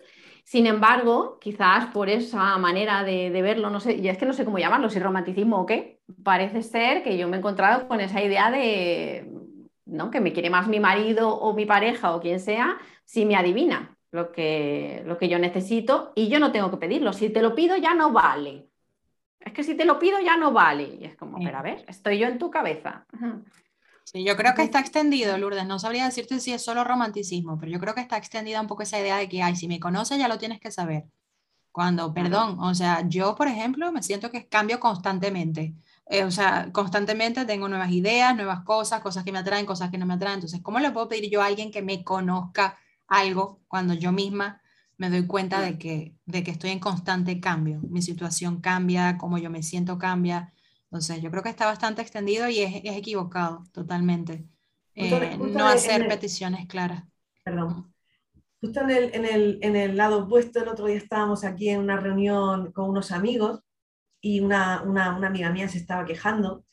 Sin 0.44 0.66
embargo, 0.66 1.40
quizás 1.42 1.88
por 1.88 2.08
esa 2.10 2.58
manera 2.58 3.04
de, 3.04 3.30
verlo, 3.42 3.70
no 3.70 3.82
sé, 3.82 3.98
y 3.98 4.08
es 4.08 4.18
que 4.18 4.26
no 4.26 4.32
sé 4.32 4.46
cómo 4.46 4.60
llamarlo, 4.60 4.90
si 4.90 4.98
romanticismo 4.98 5.60
o 5.60 5.66
qué, 5.66 6.00
parece 6.24 6.64
ser 6.64 7.04
que 7.04 7.18
yo 7.18 7.28
me 7.28 7.36
he 7.36 7.40
encontrado 7.40 7.88
con 7.90 8.00
esa 8.00 8.24
idea 8.24 8.50
de, 8.50 9.30
¿no? 9.86 10.10
Que 10.10 10.22
me 10.22 10.32
quiere 10.32 10.50
más 10.50 10.70
mi 10.70 10.80
marido 10.80 11.36
o 11.36 11.54
mi 11.54 11.66
pareja 11.66 12.16
o 12.16 12.22
quien 12.22 12.40
sea, 12.40 12.78
si 13.04 13.26
me 13.26 13.36
adivina 13.36 13.98
lo 14.12 14.32
que, 14.32 15.04
lo 15.06 15.18
que 15.18 15.28
yo 15.28 15.38
necesito 15.38 16.14
y 16.16 16.30
yo 16.30 16.40
no 16.40 16.54
tengo 16.54 16.72
que 16.72 16.78
pedirlo. 16.78 17.12
Si 17.12 17.30
te 17.30 17.42
lo 17.42 17.54
pido 17.54 17.76
ya 17.76 17.94
no 17.94 18.12
vale. 18.12 18.70
Es 19.40 19.54
que 19.54 19.64
si 19.64 19.76
te 19.76 19.86
lo 19.86 20.00
pido 20.00 20.20
ya 20.20 20.38
no 20.38 20.52
vale. 20.52 20.98
Y 21.00 21.06
es 21.06 21.16
como, 21.16 21.40
pero 21.44 21.58
a 21.58 21.62
ver, 21.62 21.84
estoy 21.88 22.20
yo 22.20 22.28
en 22.28 22.40
tu 22.40 22.50
cabeza. 22.50 23.06
Sí, 24.10 24.24
yo 24.24 24.38
creo 24.38 24.56
que 24.56 24.64
está 24.64 24.80
extendido, 24.80 25.38
Lourdes. 25.38 25.68
No 25.68 25.80
sabría 25.80 26.06
decirte 26.06 26.40
si 26.40 26.54
es 26.54 26.64
solo 26.64 26.86
romanticismo, 26.86 27.58
pero 27.60 27.70
yo 27.74 27.78
creo 27.78 27.94
que 27.94 28.00
está 28.00 28.16
extendida 28.16 28.62
un 28.62 28.68
poco 28.68 28.84
esa 28.84 28.98
idea 28.98 29.18
de 29.18 29.28
que, 29.28 29.44
ay, 29.44 29.58
si 29.58 29.68
me 29.68 29.82
conoces 29.82 30.18
ya 30.18 30.30
lo 30.30 30.38
tienes 30.38 30.62
que 30.62 30.72
saber. 30.72 31.08
Cuando, 31.74 32.14
perdón, 32.14 32.58
o 32.62 32.74
sea, 32.76 33.08
yo, 33.10 33.36
por 33.36 33.50
ejemplo, 33.50 33.92
me 33.92 34.04
siento 34.04 34.32
que 34.32 34.48
cambio 34.48 34.80
constantemente. 34.80 35.76
Eh, 36.08 36.24
o 36.24 36.32
sea, 36.32 36.72
constantemente 36.72 37.46
tengo 37.46 37.68
nuevas 37.68 37.92
ideas, 37.92 38.34
nuevas 38.36 38.64
cosas, 38.64 39.02
cosas 39.02 39.26
que 39.26 39.34
me 39.34 39.40
atraen, 39.40 39.66
cosas 39.66 39.92
que 39.92 39.98
no 39.98 40.06
me 40.06 40.14
atraen. 40.16 40.36
Entonces, 40.36 40.62
¿cómo 40.64 40.80
le 40.80 40.92
puedo 40.92 41.10
pedir 41.10 41.30
yo 41.30 41.42
a 41.42 41.48
alguien 41.48 41.72
que 41.72 41.82
me 41.82 42.04
conozca 42.06 42.78
algo 43.08 43.62
cuando 43.68 43.94
yo 43.94 44.14
misma 44.14 44.62
me 44.98 45.10
doy 45.10 45.28
cuenta 45.28 45.62
de 45.62 45.78
que, 45.78 46.16
de 46.26 46.44
que 46.44 46.52
estoy 46.52 46.72
en 46.72 46.80
constante 46.80 47.42
cambio? 47.42 47.82
Mi 47.90 48.02
situación 48.02 48.62
cambia, 48.62 49.18
cómo 49.18 49.38
yo 49.38 49.50
me 49.50 49.64
siento 49.64 49.98
cambia. 49.98 50.54
Entonces, 50.90 51.22
yo 51.22 51.30
creo 51.30 51.44
que 51.44 51.50
está 51.50 51.66
bastante 51.66 52.02
extendido 52.02 52.48
y 52.50 52.60
es, 52.60 52.82
es 52.84 52.96
equivocado 52.96 53.64
totalmente. 53.74 54.48
Eh, 54.96 55.38
no 55.38 55.68
hacer 55.68 56.08
peticiones 56.08 56.66
claras. 56.68 57.04
Perdón. 57.44 57.94
Justo 58.60 58.82
en 58.82 58.90
el, 58.90 59.16
en, 59.16 59.26
el, 59.26 59.60
en 59.62 59.76
el, 59.76 59.96
lado 59.96 60.24
opuesto, 60.24 60.60
el 60.60 60.70
otro 60.70 60.88
día 60.88 60.98
estábamos 60.98 61.44
aquí 61.44 61.70
en 61.70 61.82
una 61.82 61.98
reunión 61.98 62.72
con 62.72 62.90
unos 62.90 63.12
amigos 63.12 63.62
y 64.20 64.40
una, 64.40 64.82
una, 64.82 65.16
una 65.16 65.28
amiga 65.28 65.52
mía 65.52 65.68
se 65.68 65.78
estaba 65.78 66.06
quejando. 66.06 66.66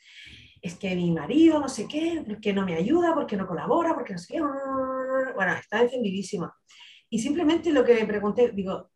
Es 0.62 0.76
que 0.76 0.96
mi 0.96 1.10
marido 1.10 1.60
no 1.60 1.68
sé 1.68 1.86
qué, 1.86 2.24
porque 2.26 2.54
no 2.54 2.64
me 2.64 2.74
ayuda, 2.74 3.14
porque 3.14 3.36
no 3.36 3.46
colabora, 3.46 3.94
porque 3.94 4.14
no 4.14 4.18
sé 4.18 4.34
qué. 4.34 4.40
Bueno, 4.40 5.52
estaba 5.52 5.82
encendidísima. 5.82 6.54
Y 7.10 7.18
simplemente 7.18 7.70
lo 7.70 7.84
que 7.84 7.94
me 7.94 8.06
pregunté, 8.06 8.52
digo, 8.52 8.90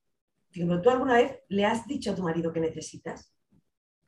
digo, 0.51 0.81
¿tú 0.81 0.89
alguna 0.89 1.15
vez 1.15 1.41
le 1.49 1.67
has 1.67 1.87
dicho 1.87 2.13
a 2.13 2.15
tu 2.15 2.23
marido 2.23 2.51
que 2.51 2.61
necesitas? 2.61 3.31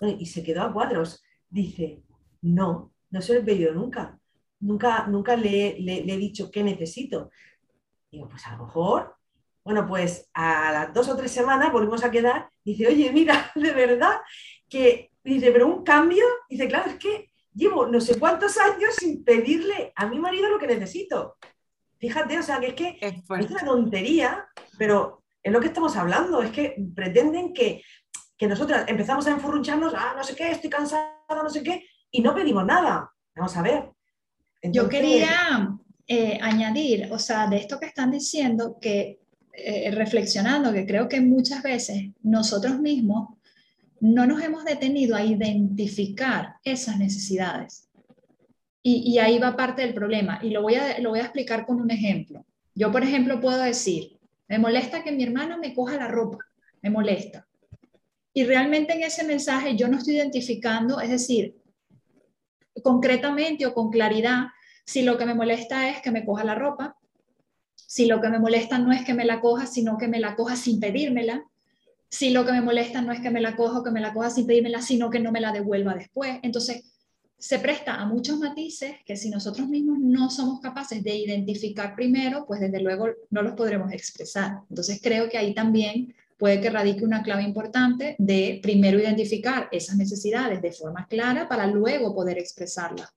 Y 0.00 0.26
se 0.26 0.42
quedó 0.42 0.62
a 0.62 0.72
cuadros. 0.72 1.22
Dice, 1.48 2.02
no, 2.42 2.92
no 3.10 3.20
se 3.20 3.34
lo 3.34 3.40
he 3.40 3.42
pedido 3.42 3.72
nunca. 3.72 4.18
Nunca, 4.60 5.06
nunca 5.06 5.36
le, 5.36 5.78
le, 5.80 6.00
he 6.00 6.16
dicho 6.16 6.50
qué 6.50 6.62
necesito. 6.62 7.30
Digo, 8.10 8.28
pues 8.28 8.46
a 8.46 8.56
lo 8.56 8.66
mejor, 8.66 9.16
bueno, 9.64 9.86
pues 9.86 10.28
a 10.34 10.72
las 10.72 10.94
dos 10.94 11.08
o 11.08 11.16
tres 11.16 11.30
semanas 11.30 11.72
volvimos 11.72 12.04
a 12.04 12.10
quedar. 12.10 12.50
Dice, 12.64 12.86
oye, 12.86 13.10
mira, 13.12 13.50
de 13.54 13.72
verdad 13.72 14.20
que, 14.68 15.10
dice, 15.24 15.50
pero 15.52 15.66
un 15.66 15.84
cambio. 15.84 16.24
Dice, 16.48 16.68
claro, 16.68 16.90
es 16.90 16.96
que 16.96 17.30
llevo 17.54 17.86
no 17.86 18.00
sé 18.00 18.18
cuántos 18.18 18.56
años 18.58 18.94
sin 18.96 19.24
pedirle 19.24 19.92
a 19.96 20.06
mi 20.06 20.18
marido 20.18 20.48
lo 20.48 20.58
que 20.58 20.66
necesito. 20.66 21.36
Fíjate, 21.98 22.38
o 22.38 22.42
sea, 22.42 22.60
que 22.60 22.68
es 22.68 22.74
que 22.74 22.98
es 23.00 23.50
una 23.50 23.64
tontería, 23.64 24.46
pero 24.78 25.22
es 25.42 25.52
lo 25.52 25.60
que 25.60 25.68
estamos 25.68 25.96
hablando, 25.96 26.42
es 26.42 26.50
que 26.50 26.76
pretenden 26.94 27.52
que 27.52 27.82
que 28.40 28.48
nosotras 28.48 28.86
empezamos 28.88 29.26
a 29.26 29.32
enfurruncharnos, 29.32 29.92
ah, 29.94 30.14
no 30.16 30.24
sé 30.24 30.34
qué, 30.34 30.50
estoy 30.50 30.70
cansada, 30.70 31.12
no 31.28 31.50
sé 31.50 31.62
qué, 31.62 31.84
y 32.10 32.22
no 32.22 32.34
pedimos 32.34 32.64
nada. 32.64 33.12
Vamos 33.36 33.54
a 33.54 33.60
ver. 33.60 33.90
Yo 34.62 34.88
quería 34.88 35.76
eh, 36.06 36.38
añadir, 36.40 37.12
o 37.12 37.18
sea, 37.18 37.46
de 37.48 37.58
esto 37.58 37.78
que 37.78 37.84
están 37.84 38.10
diciendo, 38.10 38.78
que 38.80 39.20
eh, 39.52 39.90
reflexionando, 39.90 40.72
que 40.72 40.86
creo 40.86 41.06
que 41.06 41.20
muchas 41.20 41.62
veces 41.62 42.12
nosotros 42.22 42.80
mismos 42.80 43.28
no 44.00 44.24
nos 44.24 44.42
hemos 44.42 44.64
detenido 44.64 45.16
a 45.16 45.22
identificar 45.22 46.54
esas 46.64 46.96
necesidades. 46.96 47.90
Y, 48.82 49.02
y, 49.12 49.18
ahí 49.18 49.38
va 49.38 49.54
parte 49.54 49.82
del 49.82 49.92
problema. 49.92 50.38
Y 50.42 50.48
lo 50.48 50.62
voy, 50.62 50.76
a, 50.76 50.98
lo 51.00 51.10
voy 51.10 51.18
a 51.18 51.24
explicar 51.24 51.66
con 51.66 51.78
un 51.78 51.90
ejemplo. 51.90 52.46
Yo, 52.74 52.90
por 52.90 53.02
ejemplo, 53.02 53.38
puedo 53.38 53.58
decir, 53.58 54.18
me 54.48 54.58
molesta 54.58 55.04
que 55.04 55.12
mi 55.12 55.24
hermano 55.24 55.58
me 55.58 55.74
coja 55.74 55.96
la 55.96 56.08
ropa, 56.08 56.38
me 56.80 56.88
molesta. 56.88 57.46
Y 58.32 58.44
realmente 58.44 58.92
en 58.92 59.02
ese 59.02 59.24
mensaje 59.24 59.76
yo 59.76 59.88
no 59.88 59.98
estoy 59.98 60.16
identificando, 60.16 61.00
es 61.00 61.10
decir, 61.10 61.56
concretamente 62.82 63.66
o 63.66 63.74
con 63.74 63.90
claridad, 63.90 64.46
si 64.84 65.02
lo 65.02 65.18
que 65.18 65.26
me 65.26 65.34
molesta 65.34 65.88
es 65.88 66.00
que 66.00 66.10
me 66.10 66.24
coja 66.24 66.44
la 66.44 66.54
ropa, 66.54 66.96
si 67.74 68.06
lo 68.06 68.20
que 68.20 68.28
me 68.28 68.38
molesta 68.38 68.78
no 68.78 68.92
es 68.92 69.04
que 69.04 69.14
me 69.14 69.24
la 69.24 69.40
coja, 69.40 69.66
sino 69.66 69.98
que 69.98 70.08
me 70.08 70.20
la 70.20 70.36
coja 70.36 70.56
sin 70.56 70.78
pedírmela, 70.78 71.44
si 72.08 72.30
lo 72.30 72.44
que 72.44 72.52
me 72.52 72.60
molesta 72.60 73.02
no 73.02 73.12
es 73.12 73.20
que 73.20 73.30
me 73.30 73.40
la 73.40 73.56
coja 73.56 73.78
o 73.78 73.84
que 73.84 73.90
me 73.90 74.00
la 74.00 74.12
coja 74.12 74.30
sin 74.30 74.46
pedírmela, 74.46 74.82
sino 74.82 75.10
que 75.10 75.20
no 75.20 75.32
me 75.32 75.40
la 75.40 75.52
devuelva 75.52 75.94
después. 75.94 76.38
Entonces, 76.42 76.84
se 77.38 77.58
presta 77.58 77.94
a 77.94 78.06
muchos 78.06 78.38
matices 78.38 78.96
que 79.04 79.16
si 79.16 79.30
nosotros 79.30 79.68
mismos 79.68 79.98
no 79.98 80.28
somos 80.30 80.60
capaces 80.60 81.02
de 81.02 81.16
identificar 81.16 81.94
primero, 81.94 82.44
pues 82.46 82.60
desde 82.60 82.80
luego 82.80 83.08
no 83.30 83.42
los 83.42 83.54
podremos 83.54 83.92
expresar. 83.92 84.58
Entonces, 84.68 85.00
creo 85.02 85.28
que 85.28 85.38
ahí 85.38 85.54
también 85.54 86.14
puede 86.40 86.62
que 86.62 86.70
radique 86.70 87.04
una 87.04 87.22
clave 87.22 87.42
importante 87.42 88.16
de 88.18 88.60
primero 88.62 88.98
identificar 88.98 89.68
esas 89.70 89.96
necesidades 89.96 90.62
de 90.62 90.72
forma 90.72 91.06
clara 91.06 91.46
para 91.46 91.66
luego 91.66 92.14
poder 92.14 92.38
expresarlas. 92.38 93.14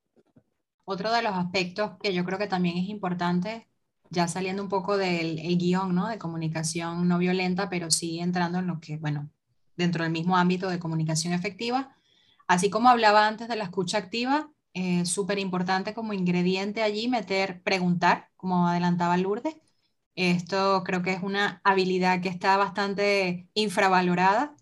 Otro 0.84 1.10
de 1.14 1.22
los 1.22 1.32
aspectos 1.32 1.92
que 2.02 2.14
yo 2.14 2.26
creo 2.26 2.38
que 2.38 2.48
también 2.48 2.78
es 2.78 2.90
importante, 2.90 3.70
ya 4.10 4.28
saliendo 4.28 4.62
un 4.62 4.68
poco 4.68 4.98
del 4.98 5.38
guion 5.58 5.96
¿no? 5.96 6.10
de 6.10 6.18
comunicación 6.18 7.08
no 7.08 7.18
violenta, 7.18 7.70
pero 7.70 7.90
sí 7.90 8.20
entrando 8.20 8.60
en 8.60 8.68
lo 8.68 8.82
que, 8.82 8.98
bueno, 8.98 9.30
dentro 9.78 10.04
del 10.04 10.12
mismo 10.12 10.36
ámbito 10.36 10.70
de 10.70 10.80
comunicación 10.80 11.34
efectiva, 11.34 11.96
así 12.48 12.70
como 12.70 12.90
hablaba 12.90 13.26
antes 13.26 13.48
de 13.48 13.56
la 13.56 13.64
escucha 13.64 13.98
activa, 13.98 14.52
es 14.74 15.08
súper 15.08 15.40
importante 15.40 15.94
como 15.94 16.12
ingrediente 16.12 16.84
allí 16.84 17.08
meter 17.08 17.64
preguntar, 17.64 18.30
como 18.36 18.68
adelantaba 18.68 19.16
Lourdes, 19.16 19.56
esto 20.16 20.84
creo 20.86 21.01
que 21.01 21.14
es 21.14 21.24
una 21.24 21.61
habilidad 21.64 22.22
que 22.22 22.30
está 22.30 22.57
bastante 22.57 23.49
infravalorada 23.53 24.55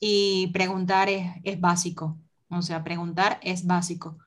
y 0.00 0.48
preguntar 0.48 1.08
es, 1.08 1.60
básico. 1.60 2.18
O 2.50 2.62
sea, 2.62 2.84
preguntar 2.84 3.40
es 3.42 3.66
básico. 3.66 4.18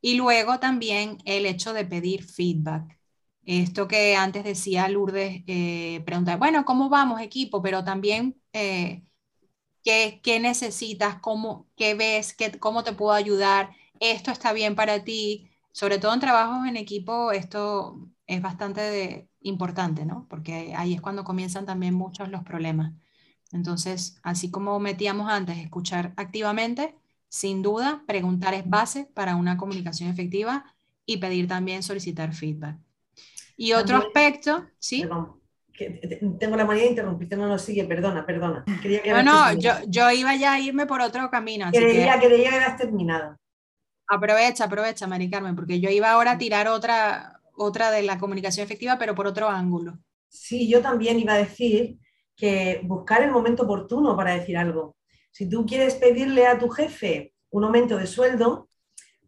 Y 0.00 0.16
luego 0.16 0.60
también 0.60 1.18
el 1.24 1.46
hecho 1.46 1.72
de 1.74 1.84
pedir 1.84 2.24
feedback. 2.24 2.98
Esto 3.44 3.88
que 3.88 4.16
antes 4.16 4.44
decía 4.44 4.88
Lourdes, 4.88 5.42
eh, 5.46 6.02
preguntar, 6.06 6.38
bueno, 6.38 6.64
¿cómo 6.64 6.88
vamos 6.88 7.20
equipo? 7.20 7.62
Pero 7.62 7.84
también, 7.84 8.40
eh, 8.52 9.04
¿qué, 9.84 10.20
¿qué, 10.22 10.40
necesitas? 10.40 11.20
¿Cómo, 11.20 11.68
¿Qué 11.76 11.94
ves? 11.94 12.34
Qué, 12.34 12.52
¿Cómo 12.58 12.84
te 12.84 12.92
puedo 12.92 13.12
ayudar? 13.12 13.70
¿Esto 14.00 14.30
está 14.32 14.52
bien 14.52 14.74
para 14.76 15.04
ti? 15.04 15.50
Sobre 15.72 15.98
todo 15.98 16.14
en 16.14 16.20
trabajos 16.20 16.66
en 16.68 16.76
equipo, 16.76 17.32
esto 17.32 18.08
es 18.26 18.42
bastante 18.42 18.80
de, 18.80 19.28
importante, 19.40 20.04
¿no? 20.04 20.26
Porque 20.28 20.74
ahí 20.76 20.94
es 20.94 21.00
cuando 21.00 21.24
comienzan 21.24 21.66
también 21.66 21.94
muchos 21.94 22.28
los 22.28 22.42
problemas. 22.42 22.92
Entonces, 23.52 24.18
así 24.22 24.50
como 24.50 24.78
metíamos 24.80 25.30
antes, 25.30 25.58
escuchar 25.58 26.12
activamente, 26.16 26.96
sin 27.28 27.62
duda, 27.62 28.02
preguntar 28.06 28.54
es 28.54 28.68
base 28.68 29.08
para 29.14 29.36
una 29.36 29.56
comunicación 29.56 30.08
efectiva 30.08 30.64
y 31.04 31.18
pedir 31.18 31.46
también 31.46 31.82
solicitar 31.82 32.34
feedback. 32.34 32.78
Y 33.56 33.72
otro 33.72 33.98
aspecto, 33.98 34.66
¿sí? 34.78 35.04
tengo 36.38 36.56
la 36.56 36.64
manía 36.64 36.84
de 36.84 36.90
interrumpirte, 36.90 37.36
no 37.36 37.46
lo 37.46 37.58
sigue, 37.58 37.84
perdona, 37.84 38.24
perdona. 38.24 38.64
no, 38.66 39.22
no, 39.22 39.52
yo, 39.58 39.72
yo, 39.86 40.10
iba 40.10 40.34
ya 40.34 40.54
a 40.54 40.60
irme 40.60 40.86
por 40.86 41.00
otro 41.00 41.30
camino. 41.30 41.66
Así 41.66 41.78
creía, 41.78 42.18
que... 42.18 42.26
creía 42.26 42.50
que 42.50 42.84
terminado. 42.84 43.36
Aprovecha, 44.08 44.64
aprovecha, 44.64 45.06
Mari 45.06 45.30
Carmen, 45.30 45.56
porque 45.56 45.80
yo 45.80 45.90
iba 45.90 46.10
ahora 46.10 46.32
a 46.32 46.38
tirar 46.38 46.68
otra, 46.68 47.35
otra 47.56 47.90
de 47.90 48.02
la 48.02 48.18
comunicación 48.18 48.64
efectiva, 48.64 48.98
pero 48.98 49.14
por 49.14 49.26
otro 49.26 49.48
ángulo. 49.48 49.98
Sí, 50.28 50.68
yo 50.68 50.80
también 50.82 51.18
iba 51.18 51.34
a 51.34 51.38
decir 51.38 51.98
que 52.36 52.80
buscar 52.84 53.22
el 53.22 53.30
momento 53.30 53.62
oportuno 53.62 54.16
para 54.16 54.34
decir 54.34 54.56
algo. 54.58 54.96
Si 55.30 55.48
tú 55.48 55.66
quieres 55.66 55.94
pedirle 55.94 56.46
a 56.46 56.58
tu 56.58 56.68
jefe 56.68 57.32
un 57.50 57.64
aumento 57.64 57.96
de 57.96 58.06
sueldo, 58.06 58.68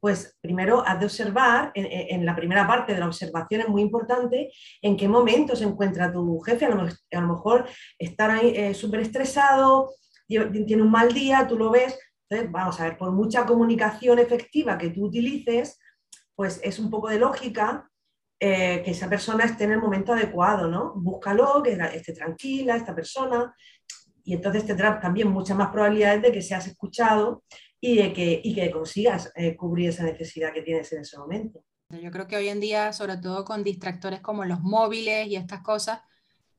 pues 0.01 0.37
primero 0.41 0.87
has 0.87 1.01
de 1.01 1.07
observar, 1.07 1.72
en, 1.74 2.24
la 2.24 2.37
primera 2.37 2.66
parte 2.66 2.95
de 2.95 3.01
la 3.01 3.07
observación 3.07 3.62
es 3.62 3.68
muy 3.68 3.83
importante, 3.83 4.53
en 4.81 4.97
qué 4.97 5.09
momento 5.09 5.57
se 5.57 5.64
encuentra 5.64 6.12
tu 6.12 6.39
jefe. 6.41 6.66
A 6.66 6.70
lo, 6.70 7.29
mejor 7.29 7.66
ahí 8.18 8.53
eh, 8.55 8.74
súper 8.74 9.01
estresado, 9.01 9.91
tiene 10.26 10.83
un 10.83 10.91
mal 10.91 11.12
día, 11.12 11.47
tú 11.49 11.59
lo 11.59 11.70
ves. 11.70 11.99
Entonces, 12.29 12.53
vamos 12.53 12.79
a 12.81 12.85
ver, 12.85 12.99
por 12.99 13.11
mucha 13.12 13.47
comunicación 13.47 14.18
efectiva 14.18 14.76
que 14.76 14.91
tú 14.91 15.07
utilices, 15.07 15.81
pues 16.35 16.61
es 16.62 16.79
un 16.79 16.91
poco 16.91 17.09
de 17.09 17.18
lógica 17.18 17.88
eh, 18.41 18.82
que 18.84 18.93
esa 18.93 19.09
persona 19.09 19.45
esté 19.45 19.64
en 19.64 19.72
el 19.72 19.80
momento 19.80 20.12
adecuado, 20.12 20.68
¿no? 20.68 20.93
Búscalo, 20.95 21.62
que 21.62 21.72
esté 21.72 22.12
tranquila 22.12 22.76
esta 22.76 22.95
persona, 22.95 23.55
y 24.24 24.34
entonces 24.34 24.66
tendrás 24.66 25.01
también 25.01 25.28
muchas 25.28 25.57
más 25.57 25.70
probabilidades 25.70 26.22
de 26.22 26.30
que 26.30 26.43
seas 26.43 26.66
escuchado 26.66 27.45
y 27.80 27.97
de 27.97 28.12
que, 28.12 28.41
y 28.45 28.55
que 28.55 28.70
consigas 28.70 29.32
eh, 29.34 29.57
cubrir 29.57 29.89
esa 29.89 30.05
necesidad 30.05 30.53
que 30.53 30.62
tienes 30.62 30.93
en 30.93 31.01
ese 31.01 31.18
momento. 31.18 31.64
Yo 31.91 32.11
creo 32.11 32.26
que 32.26 32.36
hoy 32.36 32.49
en 32.49 32.61
día, 32.61 32.93
sobre 32.93 33.16
todo 33.16 33.45
con 33.45 33.64
distractores 33.64 34.20
como 34.20 34.45
los 34.45 34.61
móviles 34.61 35.26
y 35.26 35.36
estas 35.36 35.62
cosas, 35.62 36.01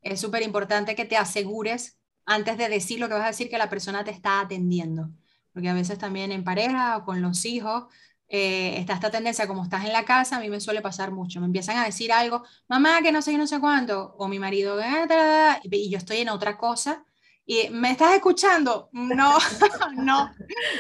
es 0.01 0.19
súper 0.19 0.41
importante 0.41 0.95
que 0.95 1.05
te 1.05 1.17
asegures 1.17 1.99
antes 2.25 2.57
de 2.57 2.69
decir 2.69 2.99
lo 2.99 3.07
que 3.07 3.13
vas 3.13 3.23
a 3.23 3.27
decir 3.27 3.49
que 3.49 3.57
la 3.57 3.69
persona 3.69 4.03
te 4.03 4.11
está 4.11 4.41
atendiendo. 4.41 5.11
Porque 5.53 5.69
a 5.69 5.73
veces 5.73 5.97
también 5.99 6.31
en 6.31 6.43
pareja 6.43 6.97
o 6.97 7.05
con 7.05 7.21
los 7.21 7.45
hijos 7.45 7.85
eh, 8.29 8.75
está 8.77 8.93
esta 8.93 9.11
tendencia, 9.11 9.47
como 9.47 9.63
estás 9.63 9.85
en 9.85 9.93
la 9.93 10.05
casa, 10.05 10.37
a 10.37 10.39
mí 10.39 10.49
me 10.49 10.61
suele 10.61 10.81
pasar 10.81 11.11
mucho. 11.11 11.39
Me 11.39 11.47
empiezan 11.47 11.77
a 11.77 11.85
decir 11.85 12.11
algo, 12.11 12.43
mamá, 12.67 13.01
que 13.01 13.11
no 13.11 13.21
sé 13.21 13.37
no 13.37 13.47
sé 13.47 13.59
cuánto, 13.59 14.15
o 14.17 14.27
mi 14.27 14.39
marido, 14.39 14.79
ah, 14.81 15.59
y 15.63 15.89
yo 15.89 15.97
estoy 15.97 16.19
en 16.19 16.29
otra 16.29 16.57
cosa 16.57 17.05
y 17.49 17.67
¿me 17.71 17.89
estás 17.89 18.13
escuchando? 18.13 18.89
No, 18.91 19.35
no. 19.95 20.31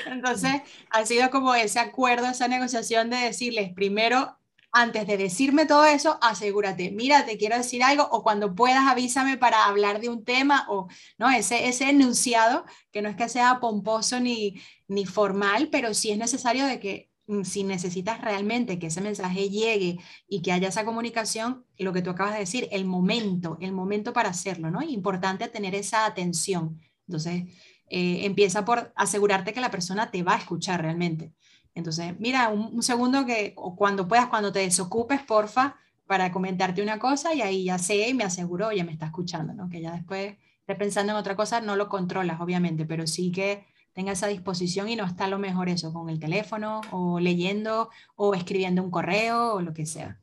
Entonces, 0.05 0.61
ha 0.91 1.03
sido 1.03 1.31
como 1.31 1.55
ese 1.55 1.79
acuerdo, 1.79 2.27
esa 2.27 2.47
negociación 2.47 3.09
de 3.09 3.17
decirles, 3.17 3.73
primero, 3.73 4.37
antes 4.71 5.07
de 5.07 5.17
decirme 5.17 5.65
todo 5.65 5.83
eso, 5.85 6.19
asegúrate, 6.21 6.91
mira, 6.91 7.25
te 7.25 7.39
quiero 7.39 7.57
decir 7.57 7.81
algo, 7.83 8.07
o 8.11 8.21
cuando 8.21 8.53
puedas 8.53 8.85
avísame 8.87 9.35
para 9.35 9.65
hablar 9.65 9.99
de 9.99 10.09
un 10.09 10.23
tema, 10.23 10.67
o 10.69 10.87
no, 11.17 11.31
ese, 11.31 11.67
ese 11.67 11.89
enunciado, 11.89 12.65
que 12.91 13.01
no 13.01 13.09
es 13.09 13.15
que 13.15 13.29
sea 13.29 13.59
pomposo 13.59 14.19
ni, 14.19 14.61
ni 14.87 15.07
formal, 15.07 15.69
pero 15.71 15.95
sí 15.95 16.11
es 16.11 16.19
necesario 16.19 16.67
de 16.67 16.79
que 16.79 17.09
si 17.43 17.63
necesitas 17.63 18.21
realmente 18.21 18.79
que 18.79 18.87
ese 18.87 19.01
mensaje 19.01 19.49
llegue 19.49 19.99
y 20.27 20.41
que 20.41 20.51
haya 20.51 20.69
esa 20.69 20.85
comunicación, 20.85 21.65
lo 21.77 21.93
que 21.93 22.01
tú 22.01 22.09
acabas 22.09 22.33
de 22.33 22.39
decir, 22.39 22.67
el 22.71 22.85
momento, 22.85 23.57
el 23.61 23.71
momento 23.71 24.13
para 24.13 24.29
hacerlo, 24.29 24.71
¿no? 24.71 24.81
Importante 24.81 25.47
tener 25.47 25.75
esa 25.75 26.05
atención. 26.05 26.79
Entonces, 27.07 27.43
eh, 27.89 28.25
empieza 28.25 28.65
por 28.65 28.93
asegurarte 28.95 29.53
que 29.53 29.61
la 29.61 29.71
persona 29.71 30.11
te 30.11 30.23
va 30.23 30.35
a 30.35 30.39
escuchar 30.39 30.81
realmente. 30.81 31.33
Entonces, 31.75 32.19
mira, 32.19 32.49
un, 32.49 32.81
segundo 32.83 33.25
que 33.25 33.53
o 33.55 33.75
cuando 33.75 34.07
puedas, 34.07 34.27
cuando 34.27 34.51
te 34.51 34.59
desocupes, 34.59 35.21
porfa, 35.21 35.75
para 36.07 36.31
comentarte 36.31 36.81
una 36.81 36.99
cosa 36.99 37.33
y 37.33 37.41
ahí 37.41 37.65
ya 37.65 37.77
sé 37.77 38.09
y 38.09 38.13
me 38.13 38.23
aseguro, 38.23 38.71
ya 38.71 38.83
me 38.83 38.91
está 38.91 39.05
escuchando, 39.05 39.53
¿no? 39.53 39.69
Que 39.69 39.81
ya 39.81 39.91
después 39.91 40.37
esté 40.61 40.75
pensando 40.75 41.13
en 41.13 41.17
otra 41.19 41.35
cosa, 41.35 41.61
no 41.61 41.75
lo 41.75 41.89
controlas, 41.89 42.41
obviamente, 42.41 42.85
pero 42.85 43.05
sí 43.07 43.31
que 43.31 43.65
tenga 43.93 44.11
esa 44.11 44.27
disposición 44.27 44.89
y 44.89 44.95
no 44.95 45.05
está 45.05 45.27
lo 45.27 45.39
mejor 45.39 45.69
eso 45.69 45.91
con 45.91 46.09
el 46.09 46.19
teléfono 46.19 46.81
o 46.91 47.19
leyendo 47.19 47.89
o 48.15 48.33
escribiendo 48.33 48.83
un 48.83 48.91
correo 48.91 49.55
o 49.55 49.61
lo 49.61 49.73
que 49.73 49.85
sea. 49.85 50.21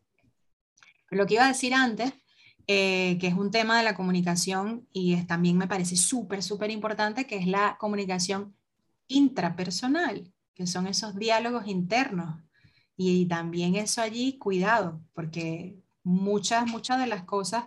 lo 1.10 1.26
que 1.26 1.34
iba 1.34 1.44
a 1.44 1.48
decir 1.48 1.72
antes, 1.72 2.12
eh, 2.68 3.16
que 3.20 3.28
es 3.28 3.34
un 3.34 3.52
tema 3.52 3.78
de 3.78 3.84
la 3.84 3.94
comunicación 3.94 4.88
y 4.92 5.14
es, 5.14 5.26
también 5.26 5.56
me 5.56 5.68
parece 5.68 5.96
súper, 5.96 6.42
súper 6.42 6.70
importante, 6.70 7.26
que 7.26 7.36
es 7.36 7.46
la 7.46 7.76
comunicación 7.78 8.56
intrapersonal, 9.06 10.32
que 10.52 10.66
son 10.66 10.88
esos 10.88 11.14
diálogos 11.16 11.68
internos. 11.68 12.42
Y, 12.96 13.26
también 13.26 13.76
eso 13.76 14.00
allí, 14.00 14.38
cuidado, 14.38 15.00
porque 15.12 15.78
muchas, 16.02 16.66
muchas 16.66 16.98
de 16.98 17.06
las 17.06 17.24
cosas 17.24 17.66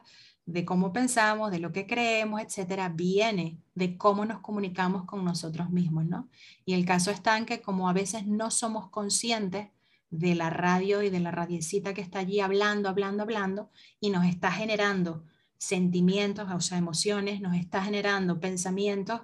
de 0.52 0.66
cómo 0.66 0.92
pensamos, 0.92 1.52
de 1.52 1.60
lo 1.60 1.72
que 1.72 1.86
creemos, 1.86 2.42
etcétera, 2.42 2.90
viene 2.90 3.60
de 3.76 3.98
cómo 3.98 4.26
nos 4.26 4.40
comunicamos 4.40 5.06
con 5.06 5.24
nosotros 5.24 5.70
mismos, 5.70 6.06
¿no? 6.06 6.28
Y 6.66 6.74
el 6.74 6.86
caso 6.86 7.12
está 7.12 7.38
en 7.38 7.46
que 7.46 7.62
como 7.62 7.88
a 7.88 7.94
veces 7.94 8.26
no 8.26 8.50
somos 8.50 8.90
conscientes 8.90 9.70
de 10.10 10.34
la 10.34 10.50
radio 10.50 11.04
y 11.04 11.12
de 11.12 11.20
la 11.20 11.30
radiecita 11.30 11.94
que 11.94 12.02
está 12.02 12.20
allí 12.20 12.40
hablando, 12.40 12.90
hablando, 12.90 13.22
hablando, 13.22 13.70
y 14.00 14.10
nos 14.10 14.26
está 14.26 14.52
generando 14.52 15.24
sentimientos, 15.60 16.48
o 16.52 16.62
sea, 16.62 16.80
emociones, 16.80 17.42
nos 17.42 17.56
está 17.56 17.84
generando 17.84 18.40
pensamientos 18.40 19.22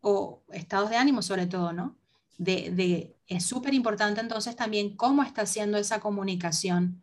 o 0.00 0.44
estados 0.52 0.90
de 0.90 0.96
ánimo 0.96 1.20
sobre 1.20 1.46
todo, 1.46 1.72
¿no? 1.72 1.96
De, 2.38 2.70
de 2.70 3.16
es 3.26 3.44
súper 3.44 3.74
importante 3.74 4.20
entonces 4.20 4.54
también 4.54 4.96
cómo 4.96 5.22
está 5.24 5.42
haciendo 5.42 5.78
esa 5.78 6.00
comunicación 6.00 7.02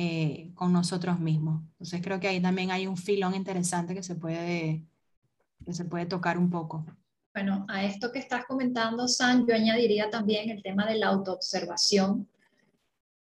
eh, 0.00 0.52
con 0.54 0.72
nosotros 0.72 1.18
mismos. 1.18 1.60
Entonces 1.72 2.00
creo 2.00 2.20
que 2.20 2.28
ahí 2.28 2.40
también 2.40 2.70
hay 2.70 2.86
un 2.86 2.96
filón 2.96 3.34
interesante 3.34 3.96
que 3.96 4.04
se 4.04 4.14
puede, 4.14 4.86
que 5.66 5.72
se 5.72 5.84
puede 5.86 6.06
tocar 6.06 6.38
un 6.38 6.50
poco. 6.50 6.86
Bueno, 7.34 7.66
a 7.68 7.82
esto 7.82 8.12
que 8.12 8.20
estás 8.20 8.44
comentando, 8.46 9.08
San, 9.08 9.44
yo 9.44 9.56
añadiría 9.56 10.08
también 10.08 10.50
el 10.50 10.62
tema 10.62 10.86
de 10.86 10.98
la 10.98 11.08
autoobservación, 11.08 12.28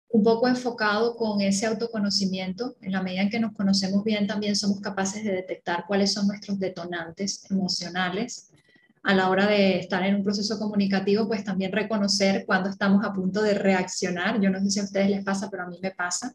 un 0.08 0.22
poco 0.24 0.48
enfocado 0.48 1.14
con 1.14 1.40
ese 1.42 1.66
autoconocimiento. 1.66 2.74
En 2.80 2.90
la 2.90 3.04
medida 3.04 3.22
en 3.22 3.30
que 3.30 3.38
nos 3.38 3.52
conocemos 3.52 4.02
bien, 4.02 4.26
también 4.26 4.56
somos 4.56 4.80
capaces 4.80 5.22
de 5.22 5.30
detectar 5.30 5.84
cuáles 5.86 6.12
son 6.12 6.26
nuestros 6.26 6.58
detonantes 6.58 7.48
emocionales. 7.52 8.50
A 9.04 9.14
la 9.14 9.30
hora 9.30 9.46
de 9.46 9.78
estar 9.78 10.02
en 10.02 10.16
un 10.16 10.24
proceso 10.24 10.58
comunicativo, 10.58 11.28
pues 11.28 11.44
también 11.44 11.70
reconocer 11.70 12.44
cuando 12.44 12.68
estamos 12.68 13.04
a 13.04 13.12
punto 13.12 13.42
de 13.42 13.54
reaccionar. 13.54 14.40
Yo 14.40 14.50
no 14.50 14.58
sé 14.58 14.70
si 14.70 14.80
a 14.80 14.84
ustedes 14.84 15.08
les 15.08 15.24
pasa, 15.24 15.48
pero 15.48 15.62
a 15.62 15.68
mí 15.68 15.78
me 15.80 15.92
pasa 15.92 16.34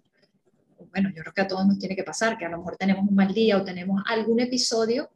bueno, 0.92 1.10
yo 1.16 1.22
creo 1.22 1.34
que 1.34 1.42
a 1.42 1.48
todos 1.48 1.66
nos 1.68 1.80
tiene 1.80 1.96
que 1.96 2.04
pasar, 2.04 2.38
que 2.38 2.46
a 2.46 2.50
lo 2.50 2.58
mejor 2.58 2.78
tenemos 2.78 3.08
un 3.08 3.16
mal 3.16 3.34
día 3.34 3.58
o 3.58 3.64
tenemos 3.64 4.02
algún 4.08 4.40
episodio 4.40 5.10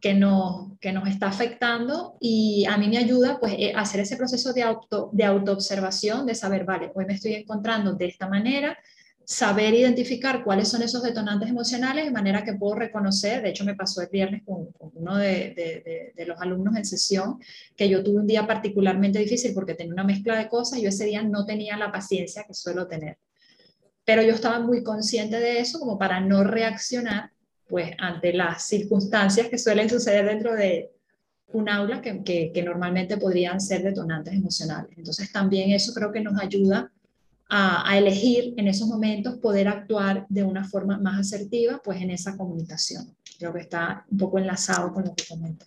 que 0.00 0.14
nos, 0.14 0.78
que 0.78 0.92
nos 0.92 1.08
está 1.08 1.26
afectando 1.26 2.16
y 2.20 2.64
a 2.66 2.76
mí 2.78 2.88
me 2.88 2.98
ayuda 2.98 3.38
pues 3.40 3.54
eh, 3.58 3.72
hacer 3.74 4.00
ese 4.00 4.16
proceso 4.16 4.52
de, 4.52 4.62
auto, 4.62 5.10
de 5.12 5.24
autoobservación, 5.24 6.24
de 6.26 6.34
saber, 6.34 6.64
vale, 6.64 6.92
hoy 6.94 7.04
me 7.04 7.14
estoy 7.14 7.34
encontrando 7.34 7.94
de 7.94 8.06
esta 8.06 8.28
manera, 8.28 8.78
saber 9.24 9.74
identificar 9.74 10.44
cuáles 10.44 10.68
son 10.68 10.82
esos 10.82 11.02
detonantes 11.02 11.50
emocionales 11.50 12.04
de 12.06 12.12
manera 12.12 12.44
que 12.44 12.54
puedo 12.54 12.76
reconocer, 12.76 13.42
de 13.42 13.50
hecho 13.50 13.64
me 13.64 13.74
pasó 13.74 14.00
el 14.00 14.08
viernes 14.08 14.42
con, 14.44 14.68
uno 14.78 15.16
de, 15.16 15.52
de, 15.54 16.12
de, 16.16 16.26
los 16.26 16.40
alumnos 16.40 16.76
en 16.76 16.84
sesión, 16.84 17.38
que 17.76 17.88
yo 17.88 18.02
tuve 18.02 18.20
un 18.20 18.26
día 18.26 18.46
particularmente 18.46 19.18
difícil 19.18 19.52
porque 19.52 19.74
tenía 19.74 19.92
una 19.92 20.04
mezcla 20.04 20.38
de 20.38 20.48
cosas, 20.48 20.80
yo 20.80 20.88
ese 20.88 21.04
día 21.04 21.22
no 21.22 21.44
tenía 21.44 21.76
la 21.76 21.92
paciencia 21.92 22.44
que 22.44 22.54
suelo 22.54 22.86
tener 22.86 23.18
pero 24.08 24.22
yo 24.22 24.32
estaba 24.32 24.58
muy 24.58 24.82
consciente 24.82 25.38
de 25.38 25.60
eso 25.60 25.78
como 25.78 25.98
para 25.98 26.18
no 26.18 26.42
reaccionar 26.42 27.30
pues 27.68 27.90
ante 27.98 28.32
las 28.32 28.66
circunstancias 28.66 29.48
que 29.48 29.58
suelen 29.58 29.90
suceder 29.90 30.24
dentro 30.24 30.54
de 30.54 30.90
un 31.48 31.68
aula 31.68 32.00
que, 32.00 32.22
que, 32.24 32.62
normalmente 32.62 33.18
podrían 33.18 33.60
ser 33.60 33.82
detonantes 33.82 34.32
emocionales. 34.32 34.96
Entonces 34.96 35.30
también 35.30 35.72
eso 35.72 35.92
creo 35.92 36.10
que 36.10 36.22
nos 36.22 36.40
ayuda 36.40 36.90
a, 37.50 37.86
a, 37.86 37.98
elegir 37.98 38.54
en 38.56 38.68
esos 38.68 38.88
momentos 38.88 39.36
poder 39.36 39.68
actuar 39.68 40.24
de 40.30 40.42
una 40.42 40.64
forma 40.64 40.96
más 40.96 41.20
asertiva 41.20 41.78
pues 41.84 42.00
en 42.00 42.10
esa 42.10 42.34
comunicación. 42.34 43.14
Creo 43.38 43.52
que 43.52 43.60
está 43.60 44.06
un 44.10 44.16
poco 44.16 44.38
enlazado 44.38 44.90
con 44.90 45.04
lo 45.04 45.14
que 45.14 45.24
comenta. 45.28 45.66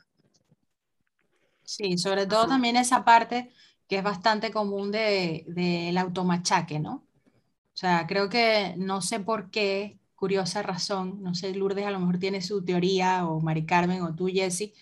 Sí, 1.64 1.96
sobre 2.00 2.26
todo 2.26 2.48
también 2.48 2.76
esa 2.76 3.06
parte 3.06 3.52
que 3.88 3.98
es 4.00 4.04
bastante 4.04 4.50
común 4.50 4.92
del 4.92 5.44
de, 5.46 5.96
automachaque, 6.00 6.80
¿no? 6.80 7.06
O 7.74 7.78
sea, 7.82 8.06
creo 8.08 8.30
que 8.30 8.76
no 8.78 9.02
sé 9.02 9.20
por 9.20 9.50
qué, 9.50 10.00
curiosa 10.16 10.62
razón, 10.62 11.22
no 11.24 11.34
sé, 11.34 11.54
Lourdes 11.56 11.86
a 11.86 11.92
lo 11.92 12.00
mejor 12.00 12.20
tiene 12.20 12.42
su 12.42 12.64
teoría, 12.64 13.26
o 13.28 13.42
Mari 13.42 13.66
Carmen, 13.66 14.02
o 14.04 14.14
tú, 14.16 14.28
Jessie, 14.28 14.74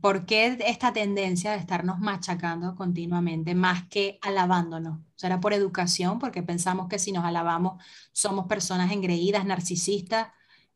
¿por 0.00 0.24
qué 0.26 0.56
esta 0.66 0.92
tendencia 0.92 1.52
de 1.52 1.58
estarnos 1.58 1.98
machacando 2.00 2.74
continuamente 2.76 3.54
más 3.54 3.88
que 3.88 4.18
alabándonos? 4.22 5.00
¿Será 5.16 5.40
por 5.40 5.52
educación? 5.52 6.18
Porque 6.18 6.42
pensamos 6.42 6.88
que 6.88 6.98
si 6.98 7.12
nos 7.12 7.24
alabamos 7.24 7.82
somos 8.12 8.46
personas 8.46 8.92
engreídas, 8.92 9.44
narcisistas, 9.46 10.28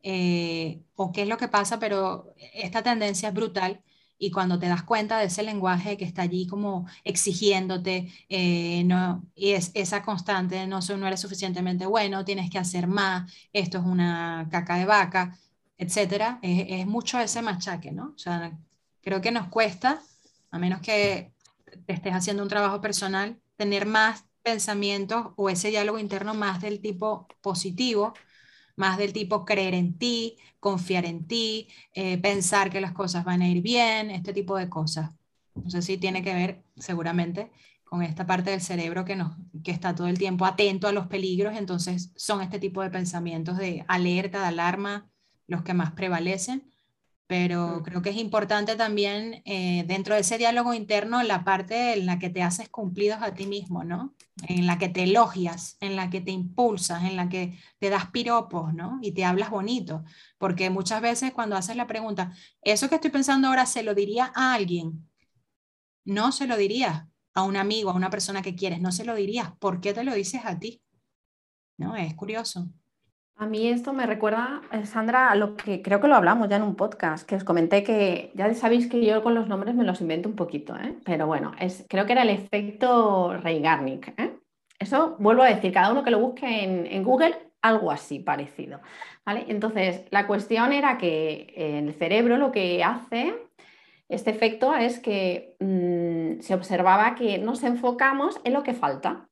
eh, 0.03 0.82
o 0.95 1.12
qué 1.12 1.22
es 1.22 1.28
lo 1.28 1.39
que 1.39 1.49
pasa, 1.49 1.78
pero 1.78 2.34
esta 2.55 2.82
tendencia 2.82 3.28
es 3.28 3.34
brutal 3.34 3.82
y 4.19 4.31
cuando 4.31 4.59
te 4.59 4.69
das 4.69 4.83
cuenta 4.83 5.19
de 5.19 5.27
ese 5.27 5.43
lenguaje 5.43 5.97
que 5.97 6.05
está 6.05 6.23
allí 6.23 6.47
como 6.47 6.87
exigiéndote, 7.05 8.12
eh, 8.29 8.83
no, 8.85 9.25
y 9.35 9.53
es 9.53 9.71
esa 9.75 10.03
constante, 10.03 10.66
no, 10.66 10.81
no 10.81 11.07
eres 11.07 11.21
suficientemente 11.21 11.87
bueno, 11.87 12.25
tienes 12.25 12.51
que 12.51 12.59
hacer 12.59 12.87
más, 12.89 13.33
esto 13.53 13.79
es 13.79 13.85
una 13.85 14.49
caca 14.51 14.77
de 14.77 14.85
vaca, 14.87 15.39
etcétera, 15.79 16.41
es, 16.43 16.87
mucho 16.87 17.19
ese 17.21 17.43
machaque, 17.43 17.93
¿no? 17.93 18.12
O 18.14 18.19
sea, 18.19 18.59
creo 19.01 19.21
que 19.21 19.31
nos 19.31 19.49
cuesta, 19.49 20.03
a 20.51 20.59
menos 20.59 20.81
que 20.81 21.33
te 21.87 21.93
estés 21.93 22.14
haciendo 22.14 22.43
un 22.43 22.49
trabajo 22.49 22.81
personal, 22.81 23.41
tener 23.57 23.87
más 23.87 24.25
pensamientos 24.43 25.29
o 25.37 25.51
ese 25.51 25.69
diálogo 25.69 25.99
interno 25.99 26.35
más 26.35 26.61
del 26.61 26.81
tipo 26.81 27.29
positivo, 27.41 28.14
más 28.79 28.97
del 28.97 29.12
tipo 29.12 29.45
creer 29.45 29.74
en 29.74 29.99
ti, 29.99 30.39
confiar 30.61 31.05
en 31.05 31.26
ti, 31.26 31.68
eh, 31.95 32.18
pensar 32.18 32.70
que 32.70 32.81
las 32.81 32.93
cosas 32.93 33.24
van 33.24 33.43
a 33.43 33.49
ir 33.49 33.61
bien, 33.61 34.11
este 34.11 34.33
tipo 34.33 34.57
de 34.57 34.68
cosas. 34.68 35.11
No 35.55 35.68
sé 35.70 35.83
si 35.83 35.99
tiene 35.99 36.22
que 36.22 36.33
ver 36.33 36.62
seguramente 36.76 37.51
con 37.85 38.03
esta 38.03 38.26
parte 38.26 38.51
del 38.51 38.61
cerebro 38.61 39.05
que, 39.05 39.16
nos, 39.16 39.37
que 39.64 39.72
está 39.72 39.95
todo 39.95 40.07
el 40.07 40.18
tiempo 40.18 40.45
atento 40.45 40.87
a 40.89 40.93
los 40.93 41.07
peligros, 41.09 41.57
entonces 41.57 42.12
son 42.16 42.41
este 42.41 42.59
tipo 42.59 42.83
de 42.83 42.91
pensamientos 42.91 43.57
de 43.57 43.85
alerta, 43.89 44.41
de 44.41 44.47
alarma, 44.47 45.11
los 45.47 45.62
que 45.62 45.74
más 45.74 45.93
prevalecen. 45.93 46.70
Pero 47.29 47.83
creo 47.85 48.01
que 48.01 48.09
es 48.09 48.16
importante 48.16 48.74
también 48.74 49.43
eh, 49.45 49.85
dentro 49.87 50.14
de 50.14 50.22
ese 50.22 50.39
diálogo 50.39 50.72
interno 50.72 51.22
la 51.22 51.45
parte 51.45 51.93
en 51.93 52.07
la 52.07 52.18
que 52.18 52.31
te 52.31 52.43
haces 52.43 52.70
cumplidos 52.70 53.18
a 53.20 53.35
ti 53.35 53.47
mismo, 53.47 53.85
¿no? 53.85 54.14
En 54.49 54.66
la 54.66 54.79
que 54.79 54.89
te 54.89 55.03
elogias, 55.03 55.76
en 55.81 55.95
la 55.95 56.09
que 56.09 56.22
te 56.22 56.31
impulsas, 56.31 57.05
en 57.05 57.16
la 57.16 57.29
que 57.29 57.59
te 57.79 57.91
das 57.91 58.07
piropos, 58.11 58.72
¿no? 58.72 58.99
Y 59.03 59.12
te 59.12 59.26
hablas 59.26 59.51
bonito, 59.51 60.05
porque 60.39 60.70
muchas 60.70 61.03
veces 61.03 61.33
cuando 61.33 61.55
haces 61.55 61.76
la 61.76 61.87
pregunta, 61.87 62.33
eso 62.62 62.89
que 62.89 62.95
estoy 62.95 63.11
pensando 63.11 63.49
ahora 63.49 63.66
se 63.66 63.83
lo 63.83 63.95
diría 63.95 64.33
a 64.35 64.55
alguien, 64.55 65.07
no 66.07 66.33
se 66.33 66.47
lo 66.47 66.57
dirías 66.57 67.05
a 67.35 67.43
un 67.43 67.59
amigo, 67.59 67.91
a 67.91 67.95
una 67.95 68.09
persona 68.09 68.41
que 68.41 68.57
quieres, 68.57 68.81
no 68.81 68.91
se 68.91 69.05
lo 69.05 69.14
dirías, 69.14 69.53
¿por 69.59 69.83
qué 69.83 69.93
te 69.93 70.03
lo 70.03 70.14
dices 70.14 70.41
a 70.47 70.59
ti? 70.59 70.83
¿No? 71.76 71.95
Es 71.95 72.14
curioso. 72.14 72.70
A 73.41 73.47
mí 73.47 73.68
esto 73.68 73.93
me 73.93 74.05
recuerda, 74.05 74.62
eh, 74.72 74.84
Sandra, 74.84 75.30
a 75.30 75.36
lo 75.36 75.57
que 75.57 75.80
creo 75.80 76.01
que 76.01 76.09
lo 76.09 76.16
hablamos 76.16 76.49
ya 76.49 76.57
en 76.57 76.64
un 76.64 76.74
podcast, 76.74 77.24
que 77.24 77.36
os 77.36 77.45
comenté 77.45 77.84
que 77.84 78.32
ya 78.34 78.53
sabéis 78.55 78.89
que 78.89 79.05
yo 79.05 79.22
con 79.22 79.36
los 79.36 79.47
nombres 79.47 79.76
me 79.76 79.84
los 79.84 80.01
invento 80.01 80.28
un 80.28 80.34
poquito, 80.34 80.74
¿eh? 80.76 80.97
pero 81.05 81.28
bueno, 81.28 81.53
es, 81.61 81.86
creo 81.89 82.05
que 82.05 82.12
era 82.14 82.22
el 82.22 82.30
efecto 82.30 83.36
Reigarnik. 83.36 84.09
¿eh? 84.18 84.36
Eso 84.80 85.14
vuelvo 85.20 85.45
a 85.45 85.49
decir, 85.55 85.72
cada 85.72 85.93
uno 85.93 86.03
que 86.03 86.11
lo 86.11 86.18
busque 86.18 86.64
en, 86.64 87.05
Google, 87.05 87.39
algo 87.62 87.93
así 87.93 88.18
parecido. 88.18 88.80
¿vale? 89.24 89.45
Entonces, 89.47 90.05
la 90.11 90.26
cuestión 90.26 90.72
era 90.72 90.99
que 90.99 91.53
el 91.57 91.95
cerebro 91.95 92.39
lo 92.39 92.51
que 92.51 92.82
hace, 92.82 93.36
este 94.09 94.30
efecto, 94.30 94.74
es 94.74 94.99
que 94.99 95.55
mm, 95.61 96.41
se 96.41 96.55
observaba 96.55 97.14
que 97.14 97.39
nos 97.39 97.62
enfocamos 97.62 98.41
en 98.43 98.53
lo 98.53 98.64
que 98.64 98.74
falta. 98.74 99.28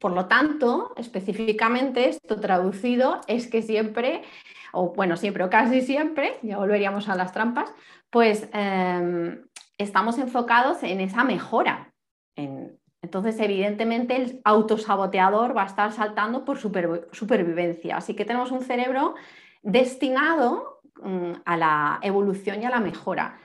Por 0.00 0.12
lo 0.12 0.26
tanto, 0.26 0.92
específicamente 0.96 2.08
esto 2.08 2.40
traducido 2.40 3.20
es 3.26 3.46
que 3.46 3.62
siempre, 3.62 4.22
o 4.72 4.92
bueno, 4.94 5.16
siempre 5.16 5.44
o 5.44 5.50
casi 5.50 5.80
siempre, 5.80 6.38
ya 6.42 6.58
volveríamos 6.58 7.08
a 7.08 7.16
las 7.16 7.32
trampas, 7.32 7.72
pues 8.10 8.48
eh, 8.52 9.40
estamos 9.78 10.18
enfocados 10.18 10.82
en 10.82 11.00
esa 11.00 11.24
mejora. 11.24 11.92
En, 12.36 12.78
entonces, 13.04 13.38
evidentemente, 13.38 14.16
el 14.16 14.40
autosaboteador 14.44 15.54
va 15.54 15.64
a 15.64 15.66
estar 15.66 15.92
saltando 15.92 16.46
por 16.46 16.56
super, 16.56 17.06
supervivencia. 17.12 17.98
Así 17.98 18.14
que 18.14 18.24
tenemos 18.24 18.50
un 18.50 18.62
cerebro 18.62 19.14
destinado 19.62 20.80
um, 21.02 21.34
a 21.44 21.56
la 21.58 21.98
evolución 22.00 22.62
y 22.62 22.64
a 22.64 22.70
la 22.70 22.80
mejora. 22.80 23.38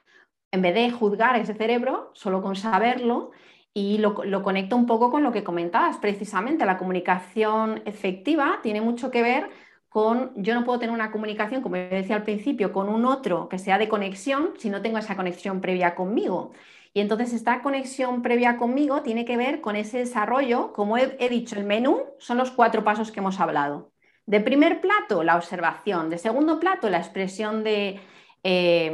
En 0.53 0.61
vez 0.61 0.73
de 0.73 0.89
juzgar 0.91 1.35
ese 1.35 1.55
cerebro, 1.55 2.09
solo 2.13 2.41
con 2.41 2.55
saberlo, 2.55 3.31
y 3.73 3.97
lo, 3.99 4.23
lo, 4.25 4.43
conecto 4.43 4.75
un 4.75 4.85
poco 4.85 5.11
con 5.11 5.23
lo 5.23 5.31
que 5.31 5.43
comentabas, 5.43 5.97
precisamente 5.97 6.65
la 6.65 6.77
comunicación 6.77 7.81
efectiva 7.85 8.59
tiene 8.63 8.81
mucho 8.81 9.11
que 9.11 9.21
ver 9.21 9.49
con, 9.89 10.31
yo 10.35 10.53
no 10.53 10.63
puedo 10.63 10.79
tener 10.79 10.93
una 10.93 11.11
comunicación, 11.11 11.61
como 11.61 11.75
decía 11.75 12.15
al 12.15 12.23
principio, 12.23 12.71
con 12.71 12.89
un 12.89 13.05
otro 13.05 13.49
que 13.49 13.57
sea 13.57 13.77
de 13.77 13.89
conexión 13.89 14.53
si 14.57 14.69
no 14.69 14.81
tengo 14.81 14.97
esa 14.97 15.15
conexión 15.15 15.61
previa 15.61 15.95
conmigo. 15.95 16.51
Y 16.93 17.01
entonces 17.01 17.33
esta 17.33 17.61
conexión 17.61 18.21
previa 18.21 18.57
conmigo 18.57 19.01
tiene 19.03 19.25
que 19.25 19.37
ver 19.37 19.61
con 19.61 19.75
ese 19.75 19.99
desarrollo, 19.99 20.73
como 20.73 20.97
he, 20.97 21.15
he 21.19 21.29
dicho, 21.29 21.55
el 21.55 21.65
menú 21.65 22.03
son 22.19 22.37
los 22.37 22.51
cuatro 22.51 22.83
pasos 22.83 23.11
que 23.11 23.19
hemos 23.19 23.39
hablado. 23.39 23.91
De 24.25 24.41
primer 24.41 24.81
plato, 24.81 25.23
la 25.23 25.35
observación. 25.35 26.09
De 26.09 26.17
segundo 26.17 26.59
plato, 26.59 26.89
la 26.89 26.99
expresión 26.99 27.63
de, 27.63 27.99
eh, 28.43 28.87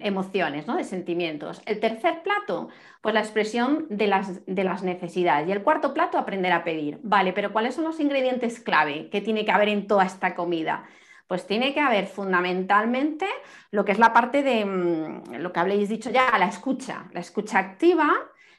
emociones, 0.00 0.66
¿no? 0.66 0.76
de 0.76 0.84
sentimientos. 0.84 1.62
El 1.66 1.80
tercer 1.80 2.22
plato, 2.22 2.68
pues 3.00 3.14
la 3.14 3.20
expresión 3.20 3.86
de 3.88 4.06
las, 4.06 4.44
de 4.46 4.64
las, 4.64 4.82
necesidades. 4.82 5.48
Y 5.48 5.52
el 5.52 5.62
cuarto 5.62 5.94
plato, 5.94 6.18
aprender 6.18 6.52
a 6.52 6.64
pedir. 6.64 6.98
Vale, 7.02 7.32
pero 7.32 7.52
¿cuáles 7.52 7.74
son 7.74 7.84
los 7.84 8.00
ingredientes 8.00 8.60
clave 8.60 9.08
que 9.10 9.20
tiene 9.20 9.44
que 9.44 9.52
haber 9.52 9.68
en 9.68 9.86
toda 9.86 10.04
esta 10.04 10.34
comida? 10.34 10.84
Pues 11.26 11.46
tiene 11.46 11.72
que 11.72 11.80
haber 11.80 12.06
fundamentalmente 12.06 13.26
lo 13.70 13.84
que 13.84 13.92
es 13.92 13.98
la 13.98 14.12
parte 14.12 14.42
de 14.42 14.64
mmm, 14.64 15.36
lo 15.38 15.52
que 15.52 15.60
habéis 15.60 15.88
dicho 15.88 16.10
ya, 16.10 16.38
la 16.38 16.46
escucha, 16.46 17.08
la 17.12 17.20
escucha 17.20 17.58
activa, 17.58 18.12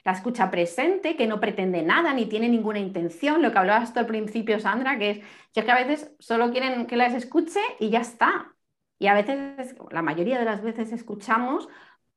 la 0.04 0.12
escucha 0.12 0.50
presente, 0.50 1.16
que 1.16 1.26
no 1.26 1.40
pretende 1.40 1.82
nada 1.82 2.12
ni 2.12 2.26
tiene 2.26 2.48
ninguna 2.48 2.78
intención, 2.80 3.42
lo 3.42 3.52
que 3.52 3.58
hablabas 3.58 3.92
tú 3.92 4.00
al 4.00 4.06
principio, 4.06 4.58
Sandra, 4.60 4.98
que 4.98 5.10
es 5.54 5.64
que 5.64 5.70
a 5.70 5.74
veces 5.74 6.14
solo 6.18 6.50
quieren 6.50 6.86
que 6.86 6.96
las 6.96 7.14
escuche 7.14 7.60
y 7.80 7.90
ya 7.90 8.00
está, 8.00 8.55
y 8.98 9.08
a 9.08 9.14
veces, 9.14 9.76
la 9.90 10.02
mayoría 10.02 10.38
de 10.38 10.44
las 10.44 10.62
veces 10.62 10.92
escuchamos 10.92 11.68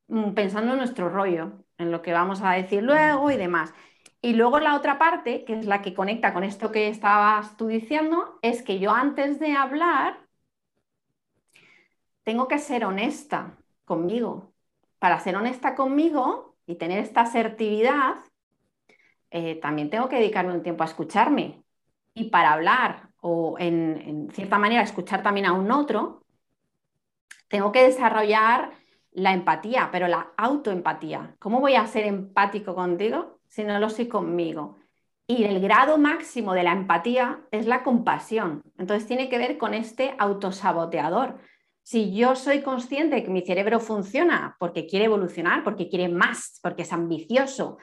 mm, 0.07 0.31
pensando 0.33 0.71
en 0.73 0.77
nuestro 0.77 1.09
rollo, 1.09 1.63
en 1.77 1.91
lo 1.91 2.01
que 2.01 2.13
vamos 2.13 2.41
a 2.41 2.51
decir 2.51 2.83
luego 2.83 3.31
y 3.31 3.37
demás. 3.37 3.73
Y 4.21 4.33
luego 4.33 4.59
la 4.59 4.75
otra 4.75 4.97
parte, 4.99 5.45
que 5.45 5.53
es 5.59 5.65
la 5.65 5.81
que 5.81 5.93
conecta 5.93 6.33
con 6.33 6.43
esto 6.43 6.71
que 6.71 6.89
estabas 6.89 7.57
tú 7.57 7.67
diciendo, 7.67 8.37
es 8.41 8.63
que 8.63 8.79
yo 8.79 8.91
antes 8.91 9.39
de 9.39 9.53
hablar 9.53 10.19
tengo 12.23 12.47
que 12.47 12.59
ser 12.59 12.85
honesta 12.85 13.57
conmigo. 13.85 14.53
Para 14.99 15.19
ser 15.19 15.35
honesta 15.35 15.75
conmigo 15.75 16.57
y 16.65 16.75
tener 16.75 16.99
esta 16.99 17.21
asertividad, 17.21 18.17
eh, 19.31 19.55
también 19.55 19.89
tengo 19.89 20.09
que 20.09 20.17
dedicarme 20.17 20.53
un 20.53 20.63
tiempo 20.63 20.83
a 20.83 20.87
escucharme. 20.87 21.63
Y 22.13 22.29
para 22.29 22.53
hablar 22.53 23.09
o 23.21 23.57
en, 23.59 23.97
en 24.05 24.31
cierta 24.31 24.57
manera 24.59 24.81
escuchar 24.81 25.23
también 25.23 25.45
a 25.45 25.53
un 25.53 25.71
otro, 25.71 26.23
tengo 27.49 27.71
que 27.71 27.83
desarrollar 27.83 28.71
la 29.11 29.33
empatía, 29.33 29.89
pero 29.91 30.07
la 30.07 30.31
autoempatía. 30.37 31.35
¿Cómo 31.39 31.59
voy 31.59 31.75
a 31.75 31.87
ser 31.87 32.05
empático 32.05 32.75
contigo 32.75 33.39
si 33.47 33.63
no 33.63 33.79
lo 33.79 33.89
soy 33.89 34.07
conmigo? 34.07 34.77
Y 35.27 35.43
el 35.43 35.59
grado 35.59 35.97
máximo 35.97 36.53
de 36.53 36.63
la 36.63 36.71
empatía 36.71 37.41
es 37.51 37.67
la 37.67 37.83
compasión. 37.83 38.63
Entonces 38.77 39.07
tiene 39.07 39.29
que 39.29 39.37
ver 39.37 39.57
con 39.57 39.73
este 39.73 40.15
autosaboteador. 40.17 41.37
Si 41.83 42.13
yo 42.15 42.35
soy 42.35 42.61
consciente 42.61 43.17
de 43.17 43.23
que 43.23 43.29
mi 43.29 43.41
cerebro 43.41 43.79
funciona 43.79 44.55
porque 44.59 44.87
quiere 44.87 45.05
evolucionar, 45.05 45.63
porque 45.63 45.89
quiere 45.89 46.09
más, 46.09 46.59
porque 46.61 46.83
es 46.83 46.93
ambicioso, 46.93 47.77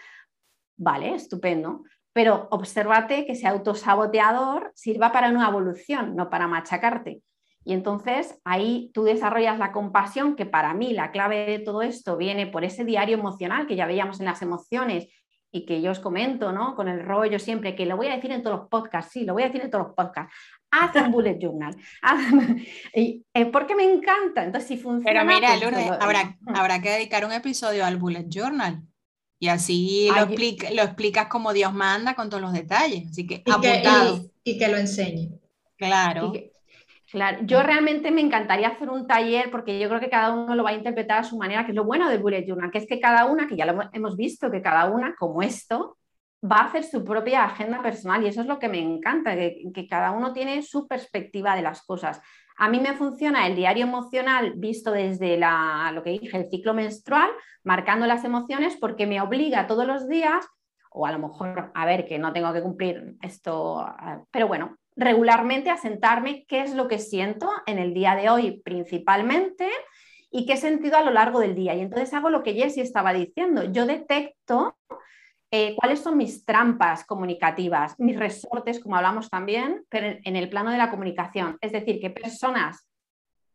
vale, 0.77 1.15
estupendo. 1.15 1.83
Pero 2.13 2.49
obsérvate 2.51 3.27
que 3.27 3.33
ese 3.33 3.47
autosaboteador 3.47 4.73
sirva 4.75 5.13
para 5.13 5.29
una 5.29 5.49
evolución, 5.49 6.17
no 6.17 6.31
para 6.31 6.49
machacarte. 6.49 7.23
Y 7.69 7.73
entonces 7.73 8.39
ahí 8.45 8.91
tú 8.95 9.03
desarrollas 9.03 9.59
la 9.59 9.73
compasión, 9.73 10.37
que 10.37 10.47
para 10.47 10.73
mí 10.73 10.93
la 10.93 11.11
clave 11.11 11.47
de 11.47 11.59
todo 11.59 11.83
esto 11.83 12.17
viene 12.17 12.47
por 12.47 12.65
ese 12.65 12.85
diario 12.85 13.19
emocional 13.19 13.67
que 13.67 13.75
ya 13.75 13.87
veíamos 13.87 14.21
en 14.21 14.27
las 14.27 14.41
emociones 14.41 15.09
y 15.53 15.67
que 15.67 15.83
yo 15.83 15.91
os 15.91 15.99
comento, 15.99 16.53
¿no? 16.53 16.77
Con 16.77 16.87
el 16.87 17.05
rollo 17.05 17.39
siempre, 17.41 17.75
que 17.75 17.85
lo 17.87 17.97
voy 17.97 18.07
a 18.07 18.15
decir 18.15 18.31
en 18.31 18.43
todos 18.45 18.61
los 18.61 18.69
podcasts, 18.69 19.11
sí, 19.13 19.25
lo 19.25 19.33
voy 19.33 19.43
a 19.43 19.47
decir 19.47 19.63
en 19.63 19.71
todos 19.71 19.87
los 19.89 19.95
podcasts. 19.97 20.33
Haz 20.71 20.95
un 20.97 21.11
bullet 21.11 21.39
journal. 21.41 21.75
y, 22.95 23.25
eh, 23.35 23.47
porque 23.47 23.75
me 23.75 23.85
encanta. 23.85 24.45
Entonces, 24.45 24.69
si 24.69 24.77
funciona. 24.77 25.21
Pero 25.21 25.25
mira, 25.25 25.49
pues, 25.49 25.63
Lourdes, 25.63 25.87
lo- 25.89 26.03
habrá, 26.03 26.39
habrá 26.55 26.81
que 26.81 26.91
dedicar 26.91 27.25
un 27.25 27.33
episodio 27.33 27.85
al 27.85 27.97
bullet 27.97 28.27
journal. 28.29 28.83
Y 29.41 29.49
así 29.49 30.09
lo, 30.09 30.15
Ay, 30.15 30.23
explica- 30.25 30.71
lo 30.71 30.83
explicas 30.83 31.27
como 31.27 31.53
Dios 31.53 31.73
manda 31.75 32.15
con 32.15 32.29
todos 32.31 32.43
los 32.43 32.53
detalles. 32.53 33.09
Así 33.11 33.27
que 33.27 33.37
Y 33.37 33.43
que, 33.43 33.51
apuntado. 33.53 34.17
y- 34.45 34.53
y 34.53 34.59
que 34.59 34.69
lo 34.69 34.77
enseñe. 34.77 35.31
Claro. 35.77 36.27
Y 36.29 36.33
que- 36.33 36.53
Claro, 37.11 37.39
yo 37.43 37.63
realmente 37.63 38.11
me 38.11 38.21
encantaría 38.21 38.69
hacer 38.69 38.91
un 38.91 39.07
taller 39.07 39.51
porque 39.51 39.79
yo 39.79 39.89
creo 39.89 40.01
que 40.01 40.11
cada 40.11 40.33
uno 40.35 40.55
lo 40.57 40.65
va 40.65 40.71
a 40.71 40.75
interpretar 40.75 41.19
a 41.21 41.25
su 41.25 41.39
manera, 41.39 41.65
que 41.65 41.71
es 41.71 41.77
lo 41.77 41.85
bueno 41.85 42.09
del 42.09 42.21
bullet 42.21 42.45
journal, 42.47 42.71
que 42.71 42.79
es 42.79 42.87
que 42.87 43.01
cada 43.01 43.27
una, 43.27 43.47
que 43.47 43.57
ya 43.57 43.65
lo 43.65 43.81
hemos- 43.93 44.17
visto, 44.17 44.51
que 44.51 44.61
cada 44.61 44.87
una, 44.87 45.15
como 45.15 45.41
esto, 45.43 45.97
va 46.45 46.57
a 46.59 46.65
hacer 46.67 46.83
su 46.85 47.05
propia 47.05 47.45
agenda 47.45 47.81
personal 47.81 48.23
y 48.25 48.29
eso 48.29 48.41
es 48.41 48.47
lo 48.47 48.59
que 48.59 48.69
me 48.69 48.81
encanta, 48.81 49.35
que, 49.37 49.63
que 49.73 49.87
cada 49.87 50.11
uno 50.11 50.33
tiene 50.33 50.63
su 50.63 50.87
perspectiva 50.89 51.55
de 51.55 51.63
las 51.63 51.83
cosas. 51.85 52.21
A 52.59 52.69
mí 52.69 52.81
me 52.81 52.95
funciona 52.95 53.47
el 53.47 53.55
diario 53.55 53.85
emocional 53.87 54.55
visto 54.57 54.91
desde 54.91 55.37
la, 55.39 55.93
lo 55.95 56.03
que 56.03 56.11
dije, 56.19 56.37
el 56.37 56.51
ciclo 56.51 56.75
menstrual, 56.75 57.31
marcando 57.63 58.07
las 58.07 58.25
emociones 58.25 58.77
porque 58.81 59.07
me 59.07 59.21
obliga 59.21 59.67
todos 59.67 59.87
los 59.87 60.09
días, 60.09 60.45
o 60.91 61.07
a 61.07 61.13
lo 61.13 61.19
mejor, 61.19 61.71
a 61.75 61.87
ver, 61.87 62.07
que 62.07 62.19
no 62.19 62.33
tengo 62.33 62.53
que 62.53 62.63
cumplir 62.63 63.15
esto, 63.23 63.79
ah, 63.81 64.23
pero 64.31 64.49
bueno, 64.49 64.77
regularmente 64.97 65.71
a 65.71 65.77
sentarme 65.77 66.45
qué 66.47 66.63
es 66.63 66.75
lo 66.75 66.89
que 66.89 66.99
siento 66.99 67.51
en 67.67 67.79
el 67.79 67.93
día 67.93 68.17
de 68.17 68.31
hoy 68.31 68.63
principalmente 68.65 69.69
y 70.31 70.47
qué 70.47 70.55
he 70.55 70.57
sentido 70.57 70.97
a 70.97 71.03
lo 71.03 71.11
largo 71.13 71.41
del 71.41 71.55
día. 71.55 71.75
Y 71.75 71.81
entonces 71.81 72.13
hago 72.15 72.31
lo 72.31 72.43
que 72.43 72.55
Jessie 72.55 72.83
estaba 72.83 73.13
diciendo. 73.13 73.65
Yo 73.65 73.87
detecto 73.87 74.77
eh, 75.51 75.77
cuáles 75.77 76.01
son 76.01 76.17
mis 76.17 76.45
trampas 76.45 77.05
comunicativas, 77.05 77.95
mis 77.99 78.19
resortes, 78.19 78.81
como 78.81 78.97
hablamos 78.97 79.31
también, 79.31 79.85
pero 79.89 80.19
en, 80.25 80.37
el 80.37 80.49
plano 80.49 80.71
de 80.71 80.79
la 80.79 80.91
comunicación. 80.91 81.59
Es 81.61 81.73
decir, 81.73 82.01
qué 82.01 82.11
personas 82.11 82.89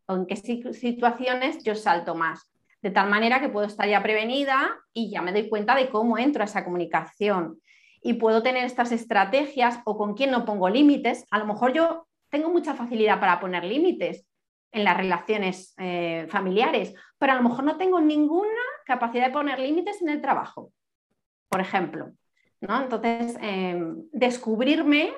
o 0.05 0.15
en 0.15 0.25
qué 0.25 0.35
si- 0.35 0.73
situaciones 0.73 1.63
yo 1.63 1.75
salto 1.75 2.15
más. 2.15 2.49
De 2.81 2.91
tal 2.91 3.09
manera 3.09 3.41
que 3.41 3.49
puedo 3.49 3.67
estar 3.67 3.87
ya 3.87 4.01
prevenida 4.01 4.79
y 4.93 5.11
ya 5.11 5.21
me 5.21 5.33
doy 5.33 5.49
cuenta 5.49 5.75
de 5.75 5.89
cómo 5.89 6.17
entro 6.17 6.41
a 6.41 6.45
esa 6.45 6.63
comunicación 6.63 7.59
y 8.01 8.13
puedo 8.13 8.41
tener 8.43 8.65
estas 8.65 8.91
estrategias 8.91 9.79
o 9.85 9.97
con 9.97 10.13
quién 10.15 10.31
no 10.31 10.45
pongo 10.45 10.69
límites. 10.69 11.25
A 11.31 11.39
lo 11.39 11.45
mejor 11.45 11.73
yo 11.73 12.07
tengo 12.29 12.49
mucha 12.49 12.73
facilidad 12.73 13.19
para 13.19 13.39
poner 13.39 13.63
límites 13.63 14.25
en 14.71 14.83
las 14.83 14.97
relaciones 14.97 15.73
eh, 15.77 16.27
familiares, 16.29 16.93
pero 17.17 17.33
a 17.33 17.35
lo 17.35 17.43
mejor 17.43 17.63
no 17.63 17.77
tengo 17.77 17.99
ninguna 17.99 18.61
capacidad 18.85 19.27
de 19.27 19.33
poner 19.33 19.59
límites 19.59 20.01
en 20.01 20.09
el 20.09 20.21
trabajo, 20.21 20.71
por 21.49 21.59
ejemplo. 21.59 22.11
¿no? 22.61 22.81
Entonces, 22.81 23.37
eh, 23.41 23.79
descubrirme 24.11 25.13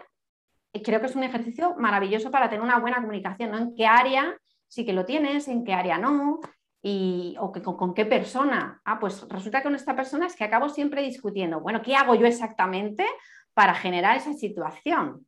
creo 0.81 0.99
que 0.99 1.05
es 1.05 1.15
un 1.15 1.23
ejercicio 1.23 1.75
maravilloso 1.77 2.31
para 2.31 2.49
tener 2.49 2.63
una 2.63 2.79
buena 2.79 2.97
comunicación, 2.97 3.51
¿no? 3.51 3.57
En 3.57 3.75
qué 3.75 3.85
área 3.85 4.35
sí 4.67 4.85
que 4.85 4.93
lo 4.93 5.05
tienes, 5.05 5.47
en 5.47 5.63
qué 5.63 5.73
área 5.73 5.99
no, 5.99 6.39
y, 6.85 7.35
o 7.39 7.51
que, 7.53 7.61
con, 7.63 7.93
qué 7.93 8.05
persona. 8.05 8.81
Ah, 8.83 8.99
pues 8.99 9.25
resulta 9.29 9.59
que 9.59 9.63
con 9.63 9.75
esta 9.75 9.95
persona 9.95 10.27
es 10.27 10.35
que 10.35 10.43
acabo 10.43 10.67
siempre 10.67 11.01
discutiendo, 11.01 11.61
bueno, 11.61 11.81
¿qué 11.81 11.95
hago 11.95 12.13
yo 12.13 12.27
exactamente 12.27 13.07
para 13.53 13.73
generar 13.73 14.17
esa 14.17 14.33
situación? 14.33 15.25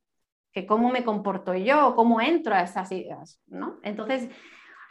Que 0.51 0.67
cómo 0.67 0.91
me 0.91 1.05
comporto 1.05 1.55
yo, 1.55 1.95
cómo 1.95 2.19
entro 2.19 2.53
a 2.53 2.61
esas 2.61 2.91
ideas, 2.91 3.41
¿no? 3.47 3.79
Entonces, 3.83 4.29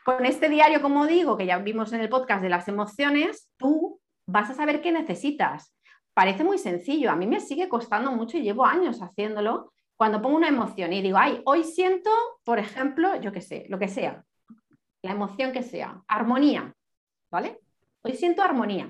con 0.06 0.24
este 0.24 0.48
diario, 0.48 0.80
como 0.80 1.06
digo, 1.06 1.36
que 1.36 1.46
ya 1.46 1.58
vimos 1.58 1.92
en 1.92 2.00
el 2.00 2.08
podcast 2.08 2.42
de 2.42 2.48
las 2.48 2.66
emociones, 2.66 3.50
tú 3.58 4.00
vas 4.26 4.48
a 4.48 4.54
saber 4.54 4.80
qué 4.80 4.90
necesitas. 4.90 5.76
Parece 6.14 6.44
muy 6.44 6.56
sencillo, 6.56 7.10
a 7.10 7.16
mí 7.16 7.26
me 7.26 7.40
sigue 7.40 7.68
costando 7.68 8.10
mucho 8.10 8.38
y 8.38 8.42
llevo 8.42 8.64
años 8.64 9.02
haciéndolo. 9.02 9.72
Cuando 9.96 10.22
pongo 10.22 10.36
una 10.36 10.48
emoción 10.48 10.92
y 10.94 11.02
digo, 11.02 11.18
ay, 11.18 11.42
hoy 11.44 11.62
siento, 11.62 12.10
por 12.42 12.58
ejemplo, 12.58 13.20
yo 13.20 13.32
qué 13.32 13.42
sé, 13.42 13.66
lo 13.68 13.78
que 13.78 13.88
sea, 13.88 14.24
la 15.04 15.12
emoción 15.12 15.52
que 15.52 15.62
sea, 15.62 16.02
armonía, 16.08 16.74
¿vale? 17.30 17.60
Hoy 18.02 18.14
siento 18.14 18.42
armonía. 18.42 18.88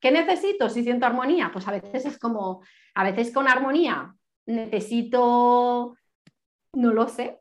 ¿Qué 0.00 0.10
necesito 0.10 0.68
si 0.68 0.82
siento 0.82 1.06
armonía? 1.06 1.50
Pues 1.52 1.66
a 1.68 1.70
veces 1.70 2.04
es 2.04 2.18
como, 2.18 2.62
a 2.94 3.04
veces 3.04 3.32
con 3.32 3.48
armonía 3.48 4.14
necesito, 4.46 5.96
no 6.72 6.92
lo 6.92 7.08
sé, 7.08 7.40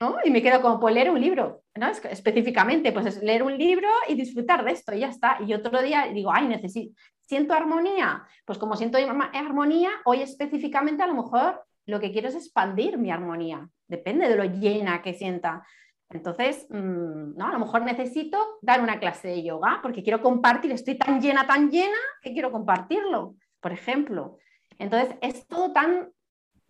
¿no? 0.00 0.16
Y 0.24 0.30
me 0.30 0.42
quedo 0.42 0.60
como, 0.60 0.80
pues 0.80 0.94
leer 0.94 1.10
un 1.10 1.20
libro, 1.20 1.62
¿no? 1.76 1.88
específicamente, 1.88 2.92
pues 2.92 3.06
es 3.06 3.22
leer 3.22 3.44
un 3.44 3.56
libro 3.56 3.88
y 4.08 4.14
disfrutar 4.16 4.64
de 4.64 4.72
esto 4.72 4.92
y 4.92 5.00
ya 5.00 5.08
está. 5.08 5.38
Y 5.46 5.54
otro 5.54 5.80
día 5.80 6.08
digo, 6.12 6.32
ay, 6.34 6.48
necesito, 6.48 7.00
siento 7.20 7.54
armonía. 7.54 8.24
Pues 8.44 8.58
como 8.58 8.76
siento 8.76 8.98
armonía, 8.98 9.90
hoy 10.04 10.20
específicamente 10.20 11.04
a 11.04 11.06
lo 11.06 11.14
mejor 11.14 11.64
lo 11.86 12.00
que 12.00 12.10
quiero 12.10 12.28
es 12.28 12.34
expandir 12.34 12.98
mi 12.98 13.12
armonía. 13.12 13.68
Depende 13.86 14.28
de 14.28 14.36
lo 14.36 14.44
llena 14.44 15.00
que 15.00 15.14
sienta. 15.14 15.64
Entonces, 16.12 16.66
mm, 16.68 17.36
¿no? 17.36 17.46
a 17.46 17.52
lo 17.52 17.58
mejor 17.58 17.82
necesito 17.82 18.38
dar 18.60 18.80
una 18.80 18.98
clase 18.98 19.28
de 19.28 19.42
yoga 19.42 19.80
porque 19.82 20.02
quiero 20.02 20.20
compartir, 20.20 20.70
estoy 20.72 20.96
tan 20.96 21.20
llena, 21.20 21.46
tan 21.46 21.70
llena 21.70 21.96
que 22.22 22.32
quiero 22.32 22.52
compartirlo, 22.52 23.36
por 23.60 23.72
ejemplo. 23.72 24.38
Entonces, 24.78 25.16
es 25.22 25.46
todo 25.46 25.72
tan 25.72 26.10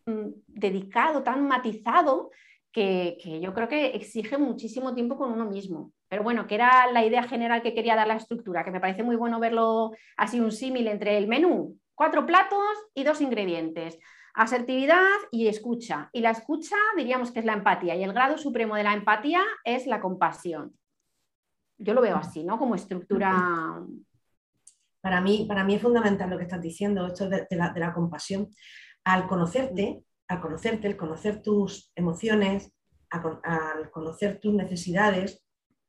mm, 0.07 0.29
dedicado, 0.47 1.23
tan 1.23 1.47
matizado, 1.47 2.31
que, 2.73 3.19
que, 3.23 3.41
yo 3.41 3.53
creo 3.53 3.69
que 3.69 3.89
exige 3.89 4.39
muchísimo 4.39 4.95
tiempo 4.95 5.19
con 5.19 5.31
uno 5.31 5.45
mismo. 5.45 5.93
Pero 6.09 6.23
bueno, 6.23 6.47
que 6.47 6.55
era 6.55 6.91
la 6.91 7.05
idea 7.05 7.23
general 7.23 7.63
que 7.63 7.75
quería 7.75 7.97
dar 7.97 8.07
la 8.07 8.17
estructura, 8.17 8.65
que 8.65 8.71
me 8.71 8.81
parece 8.81 9.03
muy 9.03 9.17
bueno 9.17 9.41
verlo 9.41 9.93
así 10.17 10.41
un 10.41 10.53
símil 10.53 10.89
entre 10.89 11.19
el 11.19 11.27
menú, 11.27 11.79
cuatro 11.95 12.25
platos 12.25 12.67
y 12.95 13.05
dos 13.05 13.21
ingredientes. 13.21 13.99
Asertividad 14.35 15.19
y 15.31 15.49
escucha. 15.49 16.09
Y 16.13 16.21
la 16.21 16.31
escucha 16.31 16.77
diríamos 16.97 17.31
que 17.31 17.41
es 17.41 17.45
la 17.45 17.53
empatía 17.53 17.95
y 17.95 18.03
el 18.03 18.13
grado 18.13 18.39
supremo 18.39 18.77
de 18.77 18.85
la 18.85 18.95
empatía 18.95 19.43
es 19.65 19.87
la 19.87 20.01
compasión. 20.01 20.75
Yo 21.77 21.95
lo 21.95 22.01
veo 22.01 22.17
así, 22.17 22.43
¿no? 22.45 22.59
Como 22.59 22.75
estructura. 22.75 23.85
Para 25.01 25.21
mí, 25.21 25.45
para 25.49 25.65
mí 25.65 25.75
es 25.75 25.83
fundamental 25.83 26.31
lo 26.31 26.39
que 26.39 26.45
estás 26.45 26.63
diciendo, 26.63 27.07
esto 27.07 27.29
de, 27.29 27.47
la, 27.51 27.93
compasión. 27.93 28.49
Al 29.05 29.27
conocerte, 29.27 30.05
al 30.29 30.41
conocerte, 30.41 30.87
el 30.87 30.97
conocer 30.97 31.43
tus 31.43 31.91
emociones, 31.97 32.73
al 33.11 33.91
conocer 33.91 34.39
tus 34.39 34.55
necesidades, 34.55 35.45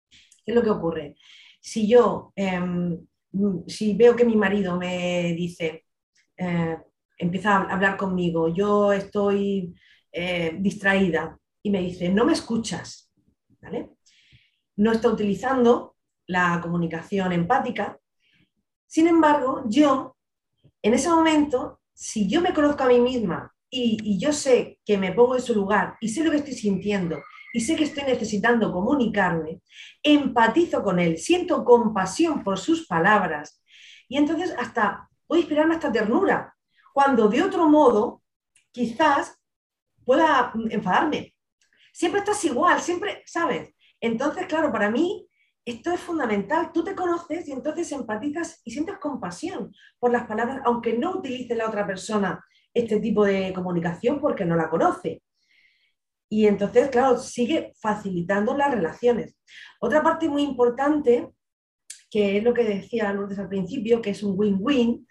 ¿qué 0.09 0.51
es 0.51 0.55
lo 0.55 0.63
que 0.63 0.71
ocurre? 0.71 1.15
Si 1.61 1.87
yo, 1.87 2.33
em, 2.35 3.05
si 3.67 3.95
veo 3.95 4.15
que 4.15 4.25
mi 4.25 4.35
marido 4.35 4.77
me 4.77 5.33
dice, 5.33 5.85
eh, 6.35 6.77
empieza 7.17 7.55
a 7.55 7.73
hablar 7.73 7.97
conmigo, 7.97 8.53
yo 8.53 8.93
estoy 8.93 9.75
eh, 10.11 10.55
distraída 10.59 11.37
y 11.61 11.69
me 11.69 11.81
dice, 11.81 12.09
no 12.09 12.25
me 12.25 12.33
escuchas, 12.33 13.11
¿vale? 13.61 13.89
No 14.75 14.91
está 14.91 15.09
utilizando 15.09 15.95
la 16.27 16.59
comunicación 16.61 17.31
empática. 17.31 17.97
Sin 18.85 19.07
embargo, 19.07 19.63
yo, 19.67 20.15
en 20.81 20.93
ese 20.93 21.09
momento, 21.09 21.79
si 21.93 22.27
yo 22.27 22.41
me 22.41 22.53
conozco 22.53 22.83
a 22.83 22.87
mí 22.87 22.99
misma 22.99 23.53
y, 23.69 23.97
y 24.03 24.19
yo 24.19 24.33
sé 24.33 24.79
que 24.85 24.97
me 24.97 25.13
pongo 25.13 25.35
en 25.35 25.41
su 25.41 25.55
lugar 25.55 25.95
y 26.01 26.09
sé 26.09 26.23
lo 26.23 26.31
que 26.31 26.37
estoy 26.37 26.53
sintiendo 26.53 27.19
y 27.53 27.61
sé 27.61 27.75
que 27.75 27.83
estoy 27.83 28.03
necesitando 28.03 28.71
comunicarme, 28.71 29.61
empatizo 30.01 30.83
con 30.83 30.99
él, 30.99 31.17
siento 31.17 31.63
compasión 31.63 32.43
por 32.43 32.57
sus 32.57 32.87
palabras 32.87 33.63
y 34.09 34.17
entonces 34.17 34.53
hasta 34.57 35.09
puedo 35.27 35.39
inspirarme 35.39 35.75
hasta 35.75 35.91
ternura 35.91 36.52
cuando 36.93 37.27
de 37.27 37.41
otro 37.41 37.67
modo 37.67 38.21
quizás 38.71 39.37
pueda 40.05 40.53
enfadarme. 40.69 41.33
Siempre 41.91 42.19
estás 42.19 42.43
igual, 42.45 42.79
siempre, 42.79 43.23
¿sabes? 43.25 43.73
Entonces, 43.99 44.45
claro, 44.47 44.71
para 44.71 44.89
mí 44.89 45.27
esto 45.65 45.91
es 45.91 45.99
fundamental. 45.99 46.71
Tú 46.73 46.83
te 46.83 46.95
conoces 46.95 47.47
y 47.47 47.51
entonces 47.51 47.91
empatizas 47.91 48.61
y 48.63 48.71
sientes 48.71 48.97
compasión 48.99 49.73
por 49.99 50.11
las 50.11 50.27
palabras, 50.27 50.61
aunque 50.65 50.97
no 50.97 51.17
utilice 51.17 51.55
la 51.55 51.67
otra 51.67 51.85
persona 51.85 52.43
este 52.73 52.99
tipo 52.99 53.25
de 53.25 53.53
comunicación 53.53 54.19
porque 54.19 54.45
no 54.45 54.55
la 54.55 54.69
conoce. 54.69 55.21
Y 56.29 56.47
entonces, 56.47 56.89
claro, 56.89 57.19
sigue 57.19 57.73
facilitando 57.79 58.57
las 58.57 58.73
relaciones. 58.73 59.37
Otra 59.79 60.01
parte 60.01 60.27
muy 60.27 60.41
importante, 60.41 61.29
que 62.09 62.37
es 62.37 62.43
lo 62.43 62.53
que 62.53 62.63
decía 62.63 63.13
Lourdes 63.13 63.37
al 63.37 63.49
principio, 63.49 64.01
que 64.01 64.09
es 64.09 64.23
un 64.23 64.33
win-win, 64.35 65.07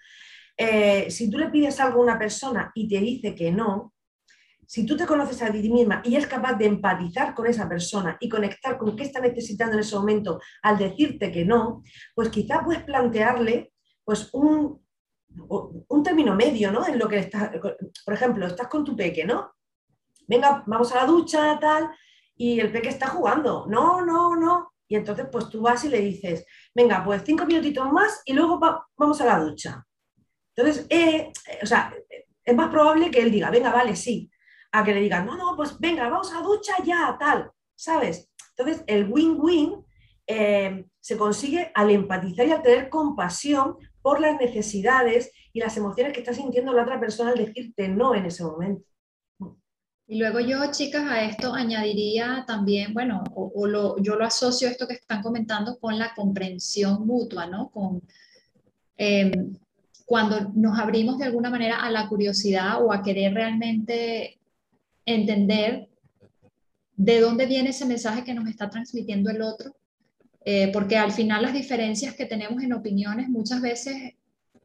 eh, 0.57 1.11
si 1.11 1.30
tú 1.30 1.38
le 1.38 1.50
pides 1.50 1.80
algo 1.80 2.00
a 2.00 2.05
una 2.05 2.18
persona 2.18 2.70
y 2.74 2.88
te 2.88 2.98
dice 2.98 3.34
que 3.34 3.50
no, 3.50 3.92
si 4.66 4.86
tú 4.86 4.96
te 4.96 5.07
conoces 5.07 5.42
a 5.42 5.53
ti 5.53 5.68
misma 5.68 6.00
y 6.05 6.16
es 6.16 6.26
capaz 6.26 6.55
de 6.55 6.66
empatizar 6.66 7.34
con 7.34 7.46
esa 7.46 7.68
persona 7.68 8.16
y 8.20 8.28
conectar 8.28 8.78
con 8.78 8.96
qué 8.96 9.03
está 9.05 9.20
necesitando 9.20 9.74
en 9.74 9.80
ese 9.80 9.96
momento 9.96 10.40
al 10.62 10.78
decirte 10.78 11.30
que 11.30 11.44
no, 11.44 11.82
pues 12.14 12.30
quizá 12.30 12.64
puedes 12.64 12.82
plantearle 12.82 13.72
pues 14.05 14.30
un, 14.32 14.82
un 15.88 16.03
término 16.03 16.34
medio, 16.34 16.72
¿no? 16.72 16.86
En 16.86 16.98
lo 16.98 17.09
que 17.09 17.18
estás, 17.18 17.50
por 18.05 18.14
ejemplo, 18.14 18.46
estás 18.46 18.68
con 18.68 18.84
tu 18.84 18.96
peque, 18.96 19.24
¿no? 19.24 19.53
Venga, 20.26 20.64
vamos 20.66 20.92
a 20.92 20.96
la 20.96 21.07
ducha, 21.07 21.59
tal, 21.61 21.90
y 22.36 22.59
el 22.59 22.72
peque 22.72 22.88
está 22.88 23.09
jugando. 23.09 23.66
No, 23.68 24.05
no, 24.05 24.36
no. 24.36 24.72
Y 24.88 24.96
entonces, 24.96 25.26
pues 25.30 25.48
tú 25.48 25.62
vas 25.62 25.84
y 25.84 25.88
le 25.88 26.00
dices, 26.00 26.44
venga, 26.74 27.05
pues 27.05 27.22
cinco 27.24 27.46
minutitos 27.46 27.90
más 27.92 28.22
y 28.24 28.32
luego 28.32 28.59
vamos 28.96 29.20
a 29.20 29.26
la 29.26 29.38
ducha. 29.38 29.86
Entonces, 30.55 30.86
eh, 30.90 31.32
o 31.62 31.66
sea, 31.66 31.94
es 32.44 32.55
más 32.55 32.70
probable 32.70 33.11
que 33.11 33.22
él 33.22 33.30
diga, 33.30 33.50
venga, 33.50 33.72
vale, 33.72 33.96
sí, 33.96 34.30
a 34.72 34.84
que 34.84 34.94
le 34.94 35.00
digan, 35.00 35.26
no, 35.26 35.36
no, 35.36 35.57
pues 35.57 35.78
venga, 35.78 36.09
vamos 36.09 36.32
a 36.32 36.40
ducha 36.40 36.74
ya, 36.84 37.16
tal, 37.18 37.50
¿sabes? 37.74 38.30
Entonces, 38.57 38.84
el 38.86 39.11
win-win 39.11 39.84
eh, 40.26 40.84
se 41.00 41.16
consigue 41.16 41.70
al 41.74 41.90
empatizar 41.90 42.46
y 42.46 42.53
al 42.53 42.62
tener 42.62 42.88
compasión 42.88 43.76
por 44.00 44.20
las 44.20 44.38
necesidades 44.38 45.32
y 45.53 45.61
las 45.61 45.76
emociones 45.76 46.12
que 46.12 46.20
está 46.20 46.32
sintiendo 46.32 46.72
la 46.72 46.82
otra 46.82 47.00
persona 47.00 47.30
al 47.30 47.38
decirte 47.38 47.88
no 47.88 48.14
en 48.14 48.26
ese 48.26 48.44
momento. 48.44 48.84
Y 50.07 50.18
luego 50.18 50.40
yo, 50.40 50.59
chicas, 50.70 51.05
a 51.09 51.22
esto 51.24 51.55
añadiría 51.55 52.44
también, 52.46 52.92
bueno, 52.92 53.22
o, 53.34 53.96
yo 54.03 54.16
lo 54.16 54.24
asocio 54.24 54.68
esto 54.68 54.86
que 54.86 54.94
están 54.94 55.22
comentando 55.22 55.78
con 55.78 55.98
la 55.98 56.12
comprensión 56.14 57.07
mutua, 57.07 57.46
¿no? 57.46 57.70
Con, 57.70 58.03
em, 58.96 59.55
cuando 60.12 60.52
nos 60.54 60.78
abrimos 60.78 61.16
de 61.16 61.24
alguna 61.24 61.48
manera 61.48 61.76
a 61.76 61.90
la 61.90 62.06
curiosidad 62.06 62.84
o 62.84 62.92
a 62.92 63.02
querer 63.02 63.32
realmente 63.32 64.38
entender 65.06 65.88
de 66.94 67.18
dónde 67.18 67.46
viene 67.46 67.70
ese 67.70 67.86
mensaje 67.86 68.22
que 68.22 68.34
nos 68.34 68.46
está 68.46 68.68
transmitiendo 68.68 69.30
el 69.30 69.40
otro, 69.40 69.74
eh, 70.44 70.70
porque 70.70 70.98
al 70.98 71.12
final 71.12 71.40
las 71.40 71.54
diferencias 71.54 72.12
que 72.12 72.26
tenemos 72.26 72.62
en 72.62 72.74
opiniones 72.74 73.30
muchas 73.30 73.62
veces, 73.62 74.12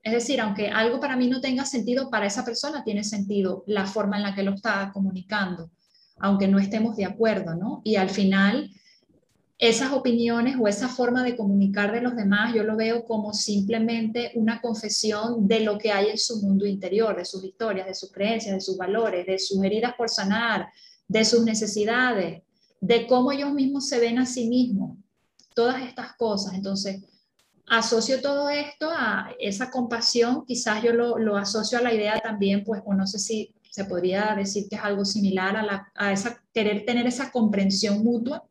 es 0.03 0.11
decir, 0.11 0.41
aunque 0.41 0.67
algo 0.67 0.99
para 0.99 1.15
mí 1.15 1.29
no 1.29 1.39
tenga 1.39 1.63
sentido, 1.63 2.09
para 2.09 2.25
esa 2.25 2.43
persona 2.43 2.83
tiene 2.83 3.05
sentido 3.05 3.63
la 3.67 3.85
forma 3.85 4.17
en 4.17 4.23
la 4.23 4.35
que 4.35 4.43
lo 4.43 4.53
está 4.53 4.91
comunicando, 4.93 5.71
aunque 6.19 6.49
no 6.49 6.59
estemos 6.59 6.97
de 6.97 7.05
acuerdo, 7.05 7.55
¿no? 7.55 7.79
Y 7.85 7.95
al 7.95 8.09
final 8.09 8.69
esas 9.59 9.91
opiniones 9.91 10.55
o 10.59 10.67
esa 10.67 10.87
forma 10.87 11.23
de 11.23 11.35
comunicar 11.35 11.91
de 11.91 12.01
los 12.01 12.15
demás, 12.15 12.53
yo 12.53 12.63
lo 12.63 12.75
veo 12.75 13.05
como 13.05 13.33
simplemente 13.33 14.31
una 14.35 14.61
confesión 14.61 15.47
de 15.47 15.61
lo 15.61 15.79
que 15.79 15.91
hay 15.91 16.09
en 16.09 16.17
su 16.17 16.41
mundo 16.41 16.67
interior, 16.67 17.17
de 17.17 17.25
sus 17.25 17.43
historias, 17.43 17.87
de 17.87 17.95
sus 17.95 18.11
creencias, 18.11 18.53
de 18.53 18.61
sus 18.61 18.77
valores, 18.77 19.25
de 19.25 19.39
sus 19.39 19.63
heridas 19.63 19.95
por 19.97 20.09
sanar, 20.09 20.67
de 21.07 21.25
sus 21.25 21.43
necesidades, 21.43 22.43
de 22.79 23.07
cómo 23.07 23.31
ellos 23.31 23.51
mismos 23.51 23.87
se 23.87 23.99
ven 23.99 24.19
a 24.19 24.27
sí 24.27 24.47
mismos, 24.47 24.95
todas 25.55 25.81
estas 25.81 26.13
cosas. 26.17 26.53
Entonces, 26.53 27.03
asocio 27.65 28.21
todo 28.21 28.49
esto 28.49 28.91
a 28.91 29.31
esa 29.39 29.71
compasión, 29.71 30.45
quizás 30.45 30.83
yo 30.83 30.93
lo, 30.93 31.35
asocio 31.35 31.79
a 31.79 31.81
la 31.81 31.93
idea 31.93 32.19
también, 32.19 32.63
pues, 32.63 32.83
o 32.85 32.93
no 32.93 33.07
sé 33.07 33.17
si 33.17 33.55
se 33.71 33.85
podría 33.85 34.35
decir 34.35 34.67
que 34.69 34.75
es 34.75 34.83
algo 34.83 35.03
similar 35.03 35.57
a, 35.57 35.63
la, 35.63 35.91
a 35.95 36.11
esa, 36.11 36.43
querer 36.53 36.85
tener 36.85 37.07
esa 37.07 37.31
comprensión 37.31 38.03
mutua 38.03 38.47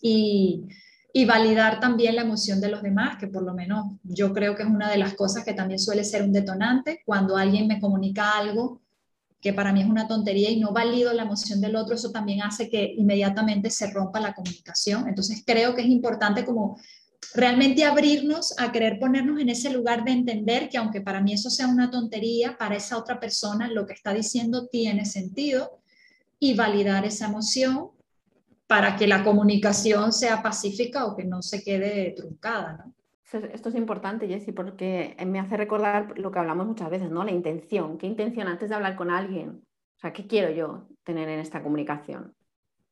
y, 0.00 0.68
validar 1.26 1.80
también 1.80 2.14
la 2.14 2.22
emoción 2.22 2.60
de 2.60 2.68
los 2.68 2.80
demás, 2.80 3.18
que 3.18 3.26
por 3.26 3.42
lo 3.42 3.52
menos 3.52 3.86
yo 4.04 4.32
creo 4.32 4.54
que 4.54 4.62
es 4.62 4.68
una 4.68 4.88
de 4.88 4.98
las 4.98 5.14
cosas 5.14 5.44
que 5.44 5.52
también 5.52 5.80
suele 5.80 6.04
ser 6.04 6.22
un 6.22 6.32
detonante 6.32 7.02
cuando 7.04 7.36
alguien 7.36 7.66
me 7.66 7.80
comunica 7.80 8.38
algo 8.38 8.80
que 9.40 9.52
para 9.52 9.72
mí 9.72 9.80
es 9.80 9.88
una 9.88 10.08
tontería 10.08 10.50
y 10.50 10.60
no 10.60 10.72
valido 10.72 11.12
la 11.12 11.22
emoción 11.22 11.60
del 11.60 11.76
otro, 11.76 11.94
eso 11.94 12.10
también 12.10 12.42
hace 12.42 12.68
que 12.68 12.94
inmediatamente 12.96 13.70
se 13.70 13.90
rompa 13.90 14.20
la 14.20 14.34
comunicación. 14.34 15.08
Entonces 15.08 15.42
creo 15.46 15.74
que 15.74 15.82
es 15.82 15.88
importante 15.88 16.44
como 16.44 16.78
realmente 17.34 17.84
abrirnos 17.84 18.54
a 18.58 18.72
querer 18.72 18.98
ponernos 18.98 19.40
en 19.40 19.48
ese 19.48 19.70
lugar 19.70 20.04
de 20.04 20.12
entender 20.12 20.68
que 20.68 20.78
aunque 20.78 21.00
para 21.00 21.20
mí 21.20 21.32
eso 21.32 21.50
sea 21.50 21.68
una 21.68 21.90
tontería, 21.90 22.56
para 22.56 22.76
esa 22.76 22.96
otra 22.96 23.20
persona 23.20 23.68
lo 23.68 23.86
que 23.86 23.92
está 23.92 24.12
diciendo 24.12 24.66
tiene 24.66 25.04
sentido 25.04 25.80
y 26.40 26.54
validar 26.54 27.04
esa 27.04 27.26
emoción 27.26 27.90
para 28.68 28.96
que 28.96 29.08
la 29.08 29.24
comunicación 29.24 30.12
sea 30.12 30.42
pacífica 30.42 31.06
o 31.06 31.16
que 31.16 31.24
no 31.24 31.42
se 31.42 31.64
quede 31.64 32.12
truncada. 32.12 32.84
¿no? 32.84 32.94
Esto 33.32 33.70
es 33.70 33.74
importante, 33.74 34.28
Jessy, 34.28 34.52
porque 34.52 35.16
me 35.26 35.40
hace 35.40 35.56
recordar 35.56 36.18
lo 36.18 36.30
que 36.30 36.38
hablamos 36.38 36.66
muchas 36.66 36.88
veces, 36.88 37.10
¿no? 37.10 37.24
La 37.24 37.32
intención. 37.32 37.98
¿Qué 37.98 38.06
intención 38.06 38.46
antes 38.46 38.68
de 38.68 38.74
hablar 38.74 38.94
con 38.94 39.10
alguien? 39.10 39.62
O 39.96 40.00
sea, 40.00 40.12
¿qué 40.12 40.26
quiero 40.26 40.50
yo 40.50 40.86
tener 41.02 41.28
en 41.28 41.40
esta 41.40 41.62
comunicación? 41.62 42.34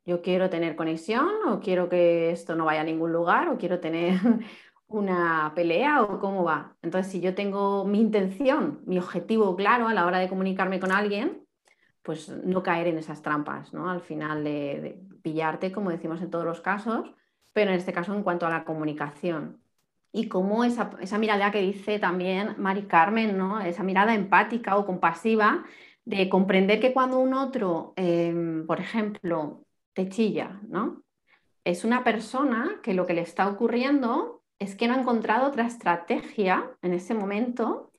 ¿Yo 0.04 0.22
quiero 0.22 0.50
tener 0.50 0.76
conexión 0.76 1.28
o 1.46 1.60
quiero 1.60 1.88
que 1.88 2.30
esto 2.30 2.54
no 2.54 2.64
vaya 2.64 2.80
a 2.80 2.84
ningún 2.84 3.12
lugar 3.12 3.48
o 3.48 3.58
quiero 3.58 3.80
tener 3.80 4.18
una 4.88 5.52
pelea 5.54 6.02
o 6.02 6.18
cómo 6.18 6.44
va? 6.44 6.76
Entonces, 6.82 7.12
si 7.12 7.20
yo 7.20 7.34
tengo 7.34 7.84
mi 7.84 8.00
intención, 8.00 8.80
mi 8.86 8.98
objetivo 8.98 9.56
claro 9.56 9.88
a 9.88 9.94
la 9.94 10.06
hora 10.06 10.18
de 10.18 10.28
comunicarme 10.28 10.80
con 10.80 10.92
alguien, 10.92 11.45
pues 12.06 12.28
no 12.28 12.62
caer 12.62 12.86
en 12.86 12.98
esas 12.98 13.20
trampas, 13.20 13.74
¿no? 13.74 13.90
Al 13.90 14.00
final 14.00 14.44
de, 14.44 14.96
pillarte, 15.22 15.72
como 15.72 15.90
decimos 15.90 16.22
en 16.22 16.30
todos 16.30 16.44
los 16.44 16.60
casos, 16.60 17.12
pero 17.52 17.72
en 17.72 17.78
este 17.78 17.92
caso 17.92 18.14
en 18.14 18.22
cuanto 18.22 18.46
a 18.46 18.50
la 18.50 18.62
comunicación. 18.62 19.60
Y 20.12 20.28
cómo 20.28 20.62
esa, 20.62 20.92
esa 21.00 21.18
mirada 21.18 21.50
que 21.50 21.60
dice 21.60 21.98
también 21.98 22.54
Mari 22.58 22.82
Carmen, 22.82 23.36
¿no? 23.36 23.60
Esa 23.60 23.82
mirada 23.82 24.14
empática 24.14 24.76
o 24.76 24.86
compasiva 24.86 25.64
de 26.04 26.28
comprender 26.28 26.78
que 26.78 26.92
cuando 26.92 27.18
un 27.18 27.34
otro, 27.34 27.92
em, 27.96 28.64
por 28.68 28.78
ejemplo, 28.78 29.64
te 29.92 30.08
chilla, 30.08 30.60
¿no? 30.68 31.02
Es 31.64 31.84
una 31.84 32.04
persona 32.04 32.80
que 32.84 32.94
lo 32.94 33.04
que 33.04 33.14
le 33.14 33.22
está 33.22 33.48
ocurriendo 33.48 34.42
es 34.60 34.76
que 34.76 34.86
no 34.86 34.94
ha 34.94 35.00
encontrado 35.00 35.48
otra 35.48 35.66
estrategia 35.66 36.70
en 36.82 36.94
ese 36.94 37.14
momento 37.14 37.90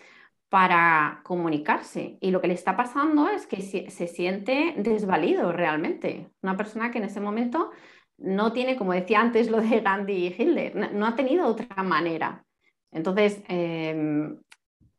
para 0.50 1.22
comunicarse. 1.24 2.18
Y 2.22 2.32
lo 2.32 2.42
que 2.42 2.48
le 2.48 2.54
está 2.54 2.78
pasando 2.78 3.28
es 3.30 3.48
que 3.48 3.62
se, 3.62 4.08
siente 4.08 4.76
desvalido 4.78 5.52
realmente. 5.52 6.32
Una 6.42 6.56
persona 6.56 6.92
que 6.92 7.00
en 7.00 7.06
ese 7.06 7.20
momento 7.20 7.72
no 8.18 8.54
tiene, 8.54 8.78
como 8.78 8.94
decía 8.94 9.20
antes 9.20 9.50
lo 9.50 9.62
de 9.62 9.82
Gandhi 9.82 10.14
y 10.14 10.28
Hitler, 10.28 10.94
no, 10.94 11.06
ha 11.06 11.16
tenido 11.16 11.48
otra 11.48 11.84
manera. 11.84 12.46
Entonces, 12.92 13.44
em, 13.50 14.40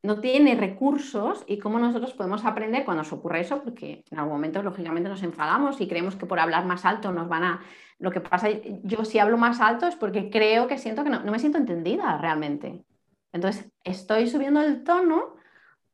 no 0.03 0.20
tiene 0.20 0.55
recursos 0.55 1.44
y 1.46 1.59
cómo 1.59 1.78
nosotros 1.78 2.12
podemos 2.12 2.44
aprender 2.44 2.84
cuando 2.84 3.03
nos 3.03 3.12
ocurre 3.12 3.40
eso, 3.40 3.62
porque 3.62 4.05
en 4.11 4.18
algún 4.18 4.34
momento 4.34 4.62
lógicamente 4.62 5.09
nos 5.09 5.22
enfadamos 5.22 5.80
y 5.80 5.88
creemos 5.88 6.14
que 6.16 6.26
por 6.26 6.38
hablar 6.38 6.66
más 6.66 6.84
alto 6.84 7.12
nos 7.12 7.28
van 7.28 7.44
a... 7.44 7.61
Lo 7.99 8.12
que 8.12 8.20
pasa, 8.20 8.49
yo 8.84 9.05
si 9.05 9.18
hablo 9.18 9.38
más 9.38 9.61
alto 9.61 9.86
es 9.86 9.96
porque 9.96 10.30
creo 10.30 10.68
que 10.68 10.78
siento 10.78 11.03
que 11.03 11.11
no, 11.11 11.20
no 11.24 11.32
me 11.32 11.40
siento 11.40 11.59
entendida 11.59 12.16
realmente. 12.18 12.84
Entonces, 13.32 13.70
estoy 13.82 14.28
subiendo 14.28 14.61
el 14.61 14.84
tono 14.84 15.38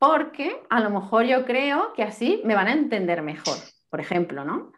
porque 0.07 0.63
a 0.71 0.81
lo 0.81 0.91
mejor 0.91 1.25
yo 1.25 1.45
creo 1.45 1.93
que 1.95 2.03
así 2.03 2.41
me 2.45 2.55
van 2.55 2.69
a 2.69 2.73
entender 2.73 3.23
mejor, 3.23 3.57
por 3.91 4.01
ejemplo, 4.01 4.45
¿no? 4.45 4.73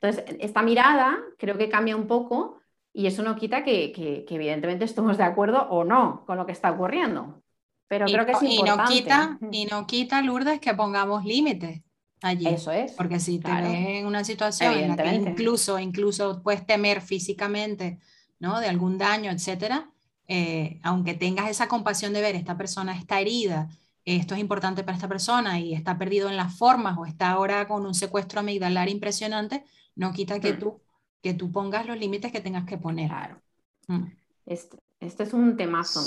Entonces, 0.00 0.36
esta 0.40 0.62
mirada 0.62 1.18
creo 1.38 1.56
que 1.56 1.68
cambia 1.68 1.96
un 1.96 2.06
poco 2.06 2.60
y 2.92 3.06
eso 3.06 3.22
no 3.22 3.36
quita 3.36 3.64
que, 3.64 3.92
que 3.92 4.34
evidentemente 4.34 4.84
estemos 4.84 5.18
de 5.18 5.24
acuerdo 5.24 5.66
o 5.70 5.84
no 5.84 6.24
con 6.26 6.36
lo 6.36 6.46
que 6.46 6.52
está 6.52 6.70
ocurriendo. 6.70 7.42
Pero 7.88 8.06
creo 8.06 8.26
que 8.26 8.32
es 8.32 8.42
importante. 8.42 8.94
Y 8.94 9.02
no 9.02 9.02
quita, 9.02 9.38
y 9.52 9.64
no 9.66 9.86
quita 9.86 10.22
Lourdes, 10.22 10.60
que 10.60 10.74
pongamos 10.74 11.24
límites 11.24 11.82
allí. 12.22 12.48
Eso 12.48 12.72
es. 12.72 12.92
Porque 12.92 13.20
si 13.20 13.38
te 13.38 13.50
ves 13.50 13.86
en 14.00 14.06
una 14.06 14.24
situación 14.24 14.72
en 14.74 14.96
la 14.96 14.96
que 14.96 15.14
incluso, 15.14 15.78
incluso 15.78 16.42
puedes 16.42 16.66
temer 16.66 17.00
físicamente, 17.00 18.00
¿no? 18.38 18.60
De 18.60 18.68
algún 18.68 18.98
daño, 18.98 19.30
etcétera, 19.30 19.90
eh, 20.26 20.80
aunque 20.82 21.14
tengas 21.14 21.48
esa 21.48 21.68
compasión 21.68 22.12
de 22.12 22.20
ver, 22.20 22.34
esta 22.34 22.56
persona 22.56 22.96
está 22.96 23.20
herida, 23.20 23.68
esto 24.06 24.34
es 24.34 24.40
importante 24.40 24.84
para 24.84 24.96
esta 24.96 25.08
persona 25.08 25.58
y 25.58 25.74
está 25.74 25.98
perdido 25.98 26.30
en 26.30 26.36
las 26.36 26.56
formas 26.56 26.96
o 26.96 27.04
está 27.04 27.30
ahora 27.30 27.66
con 27.66 27.84
un 27.84 27.94
secuestro 27.94 28.40
amigdalar 28.40 28.88
impresionante, 28.88 29.64
no 29.96 30.12
quita 30.12 30.38
que, 30.38 30.52
mm. 30.52 30.58
tú, 30.58 30.80
que 31.20 31.34
tú 31.34 31.50
pongas 31.50 31.86
los 31.86 31.98
límites 31.98 32.30
que 32.30 32.40
tengas 32.40 32.64
que 32.64 32.78
poner. 32.78 33.08
Claro. 33.08 33.42
Mm. 33.88 34.04
Esto, 34.46 34.78
este 35.00 35.24
es 35.24 35.32
un 35.34 35.56
temazo. 35.56 36.00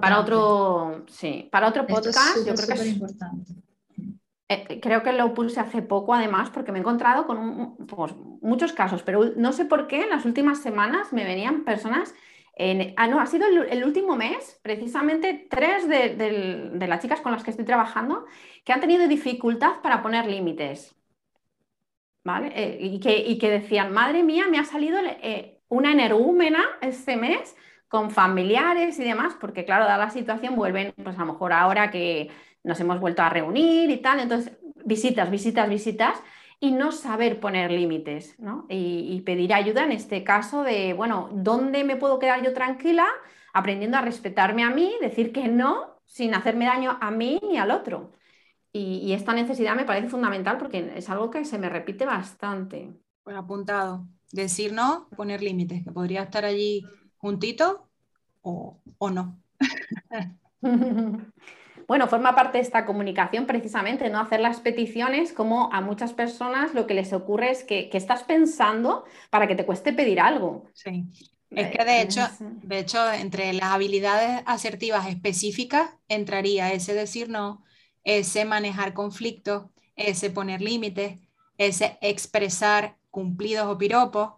para 0.00 0.20
otro, 0.20 1.04
sí, 1.08 1.48
para 1.50 1.68
otro 1.68 1.86
podcast, 1.86 2.46
yo 2.46 2.54
creo 2.54 2.66
que 2.68 2.74
es 2.74 2.86
importante. 2.86 3.52
Eh, 4.48 4.78
creo 4.80 5.02
que 5.02 5.12
lo 5.12 5.34
puse 5.34 5.58
hace 5.58 5.82
poco, 5.82 6.14
además, 6.14 6.50
porque 6.50 6.70
me 6.70 6.78
he 6.78 6.80
encontrado 6.80 7.26
con 7.26 7.76
pues, 7.88 8.14
muchos 8.40 8.72
casos, 8.72 9.02
pero 9.02 9.32
no 9.36 9.52
sé 9.52 9.64
por 9.64 9.88
qué 9.88 10.02
en 10.02 10.10
las 10.10 10.24
últimas 10.24 10.60
semanas 10.62 11.12
me 11.12 11.24
venían 11.24 11.64
personas. 11.64 12.14
Ah, 12.58 13.06
no, 13.06 13.20
ha 13.20 13.26
sido 13.26 13.46
el, 13.46 13.84
último 13.84 14.16
mes, 14.16 14.58
precisamente 14.62 15.46
tres 15.50 15.86
de, 15.86 16.86
las 16.88 17.02
chicas 17.02 17.20
con 17.20 17.32
las 17.32 17.44
que 17.44 17.50
estoy 17.50 17.66
trabajando 17.66 18.24
que 18.64 18.72
han 18.72 18.80
tenido 18.80 19.06
dificultad 19.08 19.82
para 19.82 20.02
poner 20.02 20.26
límites. 20.26 20.94
¿Vale? 22.24 22.52
Eh, 22.56 22.78
y, 22.80 22.98
que, 22.98 23.18
y, 23.18 23.38
que, 23.38 23.50
decían, 23.50 23.92
madre 23.92 24.22
mía, 24.24 24.46
me 24.50 24.58
ha 24.58 24.64
salido 24.64 24.98
eh, 25.00 25.60
una 25.68 25.92
energúmena 25.92 26.64
este 26.80 27.16
mes 27.16 27.54
con 27.88 28.10
familiares 28.10 28.98
y 28.98 29.04
demás, 29.04 29.36
porque 29.38 29.64
claro, 29.64 29.84
dada 29.84 30.06
la 30.06 30.10
situación, 30.10 30.56
vuelven, 30.56 30.92
pues 31.04 31.16
a 31.16 31.20
lo 31.20 31.32
mejor 31.32 31.52
ahora 31.52 31.90
que 31.90 32.30
nos 32.64 32.80
hemos 32.80 32.98
vuelto 32.98 33.22
a 33.22 33.28
reunir 33.28 33.90
y 33.90 33.98
tal, 33.98 34.18
entonces 34.18 34.58
visitas, 34.84 35.30
visitas, 35.30 35.68
visitas 35.68 36.22
y 36.58 36.72
no 36.72 36.92
saber 36.92 37.38
poner 37.40 37.70
límites, 37.70 38.38
¿no? 38.38 38.66
Y, 38.68 39.20
pedir 39.22 39.52
ayuda 39.52 39.84
en 39.84 39.92
este 39.92 40.24
caso 40.24 40.62
de, 40.62 40.94
bueno, 40.94 41.28
¿dónde 41.32 41.84
me 41.84 41.96
puedo 41.96 42.18
quedar 42.18 42.42
yo 42.42 42.52
tranquila? 42.54 43.06
Aprendiendo 43.52 43.96
a 43.98 44.02
respetarme 44.02 44.64
a 44.64 44.70
mí, 44.70 44.92
decir 45.00 45.32
que 45.32 45.48
no 45.48 46.00
sin 46.06 46.34
hacerme 46.34 46.66
daño 46.66 46.98
a 47.00 47.10
mí 47.10 47.40
ni 47.42 47.58
al 47.58 47.70
otro. 47.70 48.12
Y, 48.72 48.98
y 48.98 49.12
esta 49.12 49.32
necesidad 49.34 49.74
me 49.74 49.84
parece 49.84 50.08
fundamental 50.08 50.58
porque 50.58 50.92
es 50.96 51.08
algo 51.10 51.30
que 51.30 51.44
se 51.44 51.58
me 51.58 51.68
repite 51.68 52.04
bastante. 52.06 52.94
Pues 53.22 53.36
apuntado. 53.36 54.06
Decir 54.32 54.72
no, 54.72 55.08
poner 55.16 55.42
límites, 55.42 55.84
que 55.84 55.92
podría 55.92 56.22
estar 56.22 56.44
allí 56.44 56.84
juntito 57.16 57.88
o, 58.42 58.80
o 58.98 59.10
no. 59.10 59.40
Bueno, 61.86 62.08
forma 62.08 62.34
parte 62.34 62.58
de 62.58 62.62
esta 62.62 62.84
comunicación 62.84 63.46
precisamente, 63.46 64.10
¿no? 64.10 64.18
Hacer 64.18 64.40
las 64.40 64.60
peticiones 64.60 65.32
como 65.32 65.72
a 65.72 65.80
muchas 65.80 66.12
personas 66.12 66.74
lo 66.74 66.86
que 66.86 66.94
les 66.94 67.12
ocurre 67.12 67.50
es 67.50 67.64
que, 67.64 67.88
que 67.88 67.98
estás 67.98 68.24
pensando 68.24 69.04
para 69.30 69.46
que 69.46 69.54
te 69.54 69.64
cueste 69.64 69.92
pedir 69.92 70.20
algo. 70.20 70.64
Sí. 70.72 71.04
Es 71.50 71.70
que 71.70 71.84
de 71.84 72.02
hecho, 72.02 72.22
de 72.40 72.78
hecho, 72.78 73.12
entre 73.12 73.52
las 73.52 73.72
habilidades 73.72 74.42
asertivas 74.46 75.06
específicas 75.06 75.90
entraría 76.08 76.72
ese 76.72 76.92
decir 76.92 77.28
no, 77.28 77.62
ese 78.02 78.44
manejar 78.44 78.92
conflictos, 78.94 79.66
ese 79.94 80.30
poner 80.30 80.60
límites, 80.60 81.20
ese 81.56 81.98
expresar 82.00 82.96
cumplidos 83.10 83.66
o 83.66 83.78
piropos 83.78 84.32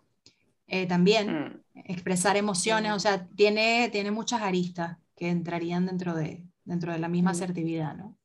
eh, 0.66 0.86
también. 0.86 1.32
Mm 1.32 1.68
expresar 1.84 2.36
emociones, 2.36 2.92
o 2.92 3.00
sea, 3.00 3.26
tiene, 3.28 3.88
tiene 3.90 4.10
muchas 4.10 4.42
aristas 4.42 4.98
que 5.16 5.28
entrarían 5.28 5.86
dentro 5.86 6.14
de, 6.14 6.44
dentro 6.68 6.92
de 6.92 6.98
la 6.98 7.08
misma 7.08 7.30
asertividad, 7.30 7.96
¿no? 7.96 8.16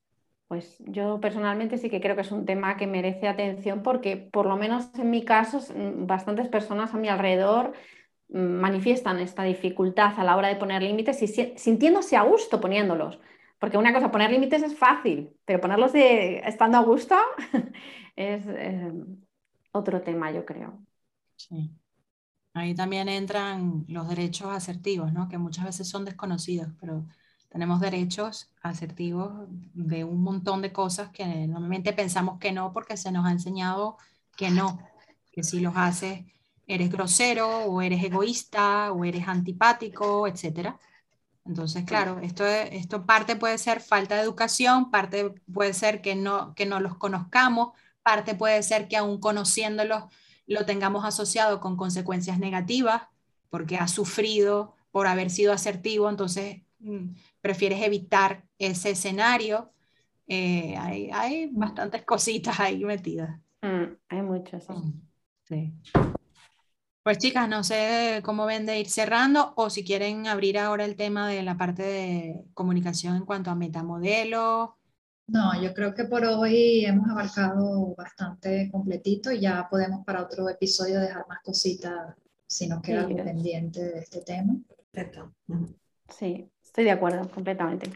Pues 0.48 0.78
yo 0.86 1.20
personalmente 1.20 1.78
sí 1.78 1.90
que 1.90 2.02
creo 2.02 2.16
que 2.16 2.22
es 2.22 2.32
un 2.32 2.46
tema 2.46 2.78
que 2.78 2.86
merece 2.86 3.28
atención 3.28 3.82
porque 3.82 4.18
por 4.18 4.46
lo 4.46 4.58
menos 4.58 4.94
en 5.00 5.10
mi 5.10 5.24
caso 5.24 5.60
mm, 5.60 6.06
bastantes 6.06 6.48
personas 6.50 6.94
a 6.94 6.98
mi 6.98 7.08
alrededor 7.08 7.74
mm, 8.30 8.38
manifiestan 8.38 9.20
esta 9.20 9.44
dificultad 9.44 10.14
a 10.18 10.24
la 10.24 10.36
hora 10.36 10.50
de 10.50 10.58
poner 10.58 10.84
límites 10.84 11.22
y 11.24 11.28
sintiéndose 11.58 12.18
a 12.18 12.24
gusto 12.24 12.60
poniéndolos. 12.60 13.20
Porque 13.58 13.78
una 13.78 13.94
cosa, 13.94 14.12
poner 14.12 14.30
límites 14.30 14.62
es 14.62 14.78
fácil, 14.78 15.32
pero 15.46 15.62
ponerlos 15.62 15.94
de, 15.94 16.40
estando 16.40 16.78
a 16.78 16.84
gusto 16.84 17.16
es 18.18 18.44
eh, 18.46 18.92
otro 19.72 20.02
tema, 20.02 20.32
yo 20.32 20.46
creo. 20.46 20.86
Sí. 21.38 21.72
Ahí 22.54 22.76
también 22.76 23.08
entran 23.10 23.86
los 23.88 24.08
derechos 24.10 24.50
asertivos, 24.50 25.14
¿no? 25.14 25.30
que 25.30 25.38
muchas 25.38 25.66
veces 25.66 25.90
son 25.90 26.06
desconocidos, 26.06 26.68
pero 26.80 27.08
tenemos 27.54 27.80
derechos 27.80 28.50
asertivos 28.64 29.32
de 29.76 30.04
un 30.04 30.24
montón 30.24 30.64
de 30.64 30.74
cosas 30.74 31.12
que 31.12 31.24
normalmente 31.46 31.94
pensamos 31.94 32.40
que 32.40 32.52
no 32.52 32.74
porque 32.74 32.98
se 32.98 33.12
nos 33.12 33.28
ha 33.28 33.32
enseñado 33.32 33.96
que 34.36 34.50
no, 34.50 34.80
que 35.32 35.44
si 35.44 35.60
los 35.60 35.78
haces 35.78 36.26
eres 36.66 36.92
grosero 36.92 37.66
o 37.66 37.84
eres 37.84 38.04
egoísta 38.04 38.92
o 38.92 39.06
eres 39.06 39.28
antipático, 39.28 40.26
etc. 40.26 40.74
Entonces, 41.46 41.86
claro, 41.86 42.18
esto, 42.24 42.44
esto 42.44 43.06
parte 43.06 43.36
puede 43.36 43.60
ser 43.60 43.82
falta 43.82 44.16
de 44.16 44.24
educación, 44.24 44.90
parte 44.90 45.36
puede 45.54 45.76
ser 45.76 46.02
que 46.02 46.16
no, 46.16 46.56
que 46.56 46.66
no 46.66 46.80
los 46.80 46.98
conozcamos, 46.98 47.74
parte 48.02 48.34
puede 48.34 48.64
ser 48.64 48.88
que 48.88 48.98
aún 48.98 49.20
conociéndolos 49.20 50.06
lo 50.48 50.66
tengamos 50.66 51.06
asociado 51.06 51.60
con 51.60 51.78
consecuencias 51.78 52.40
negativas, 52.40 53.04
porque 53.52 53.78
has 53.78 53.92
sufrido 53.92 54.74
por 54.90 55.06
haber 55.06 55.30
sido 55.30 55.54
asertivo, 55.54 56.10
entonces 56.10 56.64
mm, 56.80 57.10
prefieres 57.44 57.82
evitar 57.84 58.46
ese 58.58 58.92
escenario. 58.92 59.74
eh, 60.28 60.76
hay, 60.78 61.12
hay, 61.12 61.50
bastantes 61.52 62.06
cositas 62.06 62.58
ahí 62.60 62.86
metidas. 62.86 63.38
Mm, 63.62 63.98
hay 64.08 64.22
muchas. 64.22 64.66
Sí. 65.44 65.74
Pues 67.04 67.18
chicas, 67.18 67.50
no 67.50 67.66
sé 67.66 68.22
cómo 68.24 68.46
ven 68.46 68.66
de 68.66 68.80
ir 68.80 68.90
cerrando 68.90 69.54
o 69.58 69.70
si 69.70 69.84
quieren 69.84 70.26
abrir 70.26 70.58
ahora 70.58 70.86
el 70.86 70.96
tema 70.96 71.28
de 71.28 71.44
la 71.44 71.58
parte 71.58 71.84
de 71.84 72.46
comunicación 72.54 73.18
en 73.18 73.26
cuanto 73.26 73.52
a 73.52 73.56
metamodelo. 73.56 74.78
No, 75.28 75.62
yo 75.62 75.74
creo 75.74 75.94
que 75.94 76.06
por 76.06 76.24
hoy 76.24 76.86
hemos 76.86 77.10
abarcado 77.10 77.94
bastante 77.96 78.70
completito 78.72 79.34
y 79.34 79.42
ya 79.42 79.68
podemos 79.70 80.06
para 80.06 80.24
otro 80.24 80.48
episodio 80.48 81.02
dejar 81.02 81.28
más 81.28 81.40
cositas 81.44 82.16
si 82.48 82.68
nos 82.68 82.82
queda 82.82 83.06
pendiente 83.06 83.84
de 83.84 84.00
este 84.00 84.22
tema. 84.22 84.56
Perfecto. 84.92 85.34
Sí, 86.08 86.50
estoy 86.74 86.86
de 86.86 86.92
acuerdo 86.92 87.30
completamente. 87.30 87.92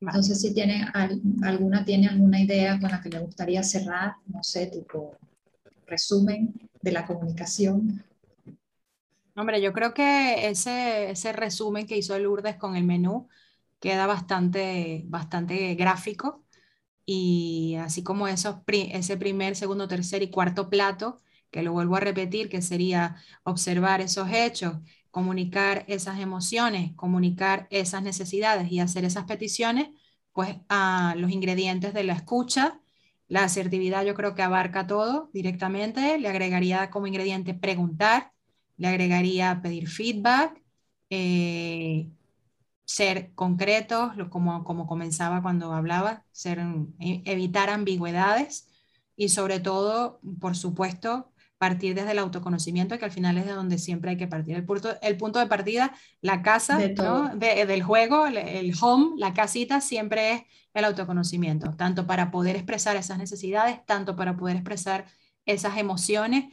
Entonces, 0.00 0.40
si 0.40 0.52
tiene 0.52 0.84
alguna 1.42 1.84
tiene 1.84 2.08
alguna 2.08 2.40
idea 2.40 2.80
con 2.80 2.90
la 2.90 3.00
que 3.00 3.10
le 3.10 3.20
gustaría 3.20 3.62
cerrar, 3.62 4.14
no 4.26 4.42
sé, 4.42 4.66
tipo 4.66 5.16
resumen 5.86 6.52
de 6.82 6.92
la 6.92 7.06
comunicación. 7.06 8.04
Hombre, 9.36 9.62
yo 9.62 9.72
creo 9.72 9.94
que 9.94 10.48
ese, 10.48 11.10
ese 11.10 11.32
resumen 11.32 11.86
que 11.86 11.96
hizo 11.96 12.18
Lourdes 12.18 12.56
con 12.56 12.74
el 12.74 12.82
menú 12.82 13.28
queda 13.78 14.08
bastante, 14.08 15.04
bastante 15.06 15.76
gráfico 15.76 16.42
y 17.06 17.76
así 17.76 18.02
como 18.02 18.26
esos, 18.26 18.56
ese 18.66 19.16
primer, 19.16 19.54
segundo, 19.54 19.86
tercer 19.86 20.24
y 20.24 20.30
cuarto 20.30 20.68
plato, 20.68 21.22
que 21.52 21.62
lo 21.62 21.72
vuelvo 21.72 21.94
a 21.94 22.00
repetir, 22.00 22.48
que 22.48 22.62
sería 22.62 23.14
observar 23.44 24.00
esos 24.00 24.28
hechos, 24.32 24.78
comunicar 25.18 25.84
esas 25.88 26.20
emociones, 26.20 26.94
comunicar 26.94 27.66
esas 27.70 28.04
necesidades 28.04 28.70
y 28.70 28.78
hacer 28.78 29.04
esas 29.04 29.24
peticiones, 29.24 29.88
pues 30.32 30.58
a 30.68 31.14
los 31.16 31.32
ingredientes 31.32 31.92
de 31.92 32.04
la 32.04 32.12
escucha. 32.12 32.80
La 33.26 33.42
asertividad 33.42 34.04
yo 34.04 34.14
creo 34.14 34.36
que 34.36 34.42
abarca 34.42 34.86
todo 34.86 35.28
directamente. 35.32 36.18
Le 36.18 36.28
agregaría 36.28 36.88
como 36.90 37.08
ingrediente 37.08 37.52
preguntar, 37.52 38.30
le 38.76 38.86
agregaría 38.86 39.60
pedir 39.60 39.88
feedback, 39.88 40.62
eh, 41.10 42.08
ser 42.84 43.32
concretos, 43.34 44.12
como, 44.30 44.62
como 44.62 44.86
comenzaba 44.86 45.42
cuando 45.42 45.72
hablaba, 45.72 46.24
ser, 46.30 46.60
e, 47.00 47.22
evitar 47.24 47.70
ambigüedades 47.70 48.68
y 49.16 49.30
sobre 49.30 49.58
todo, 49.58 50.20
por 50.40 50.54
supuesto, 50.56 51.32
partir 51.58 51.94
desde 51.94 52.12
el 52.12 52.20
autoconocimiento, 52.20 52.98
que 52.98 53.04
al 53.04 53.10
final 53.10 53.36
es 53.36 53.44
de 53.44 53.52
donde 53.52 53.78
siempre 53.78 54.12
hay 54.12 54.16
que 54.16 54.28
partir. 54.28 54.54
El 54.56 54.64
punto, 54.64 54.90
el 55.02 55.16
punto 55.16 55.40
de 55.40 55.46
partida, 55.46 55.92
la 56.20 56.40
casa 56.42 56.78
del 56.78 57.82
juego, 57.82 58.26
el 58.26 58.72
home, 58.80 59.14
la 59.16 59.34
casita, 59.34 59.80
siempre 59.80 60.32
es 60.32 60.42
el 60.72 60.84
autoconocimiento, 60.84 61.74
tanto 61.74 62.06
para 62.06 62.30
poder 62.30 62.54
expresar 62.54 62.96
esas 62.96 63.18
necesidades, 63.18 63.84
tanto 63.86 64.14
para 64.14 64.36
poder 64.36 64.56
expresar 64.56 65.06
esas 65.44 65.76
emociones, 65.78 66.44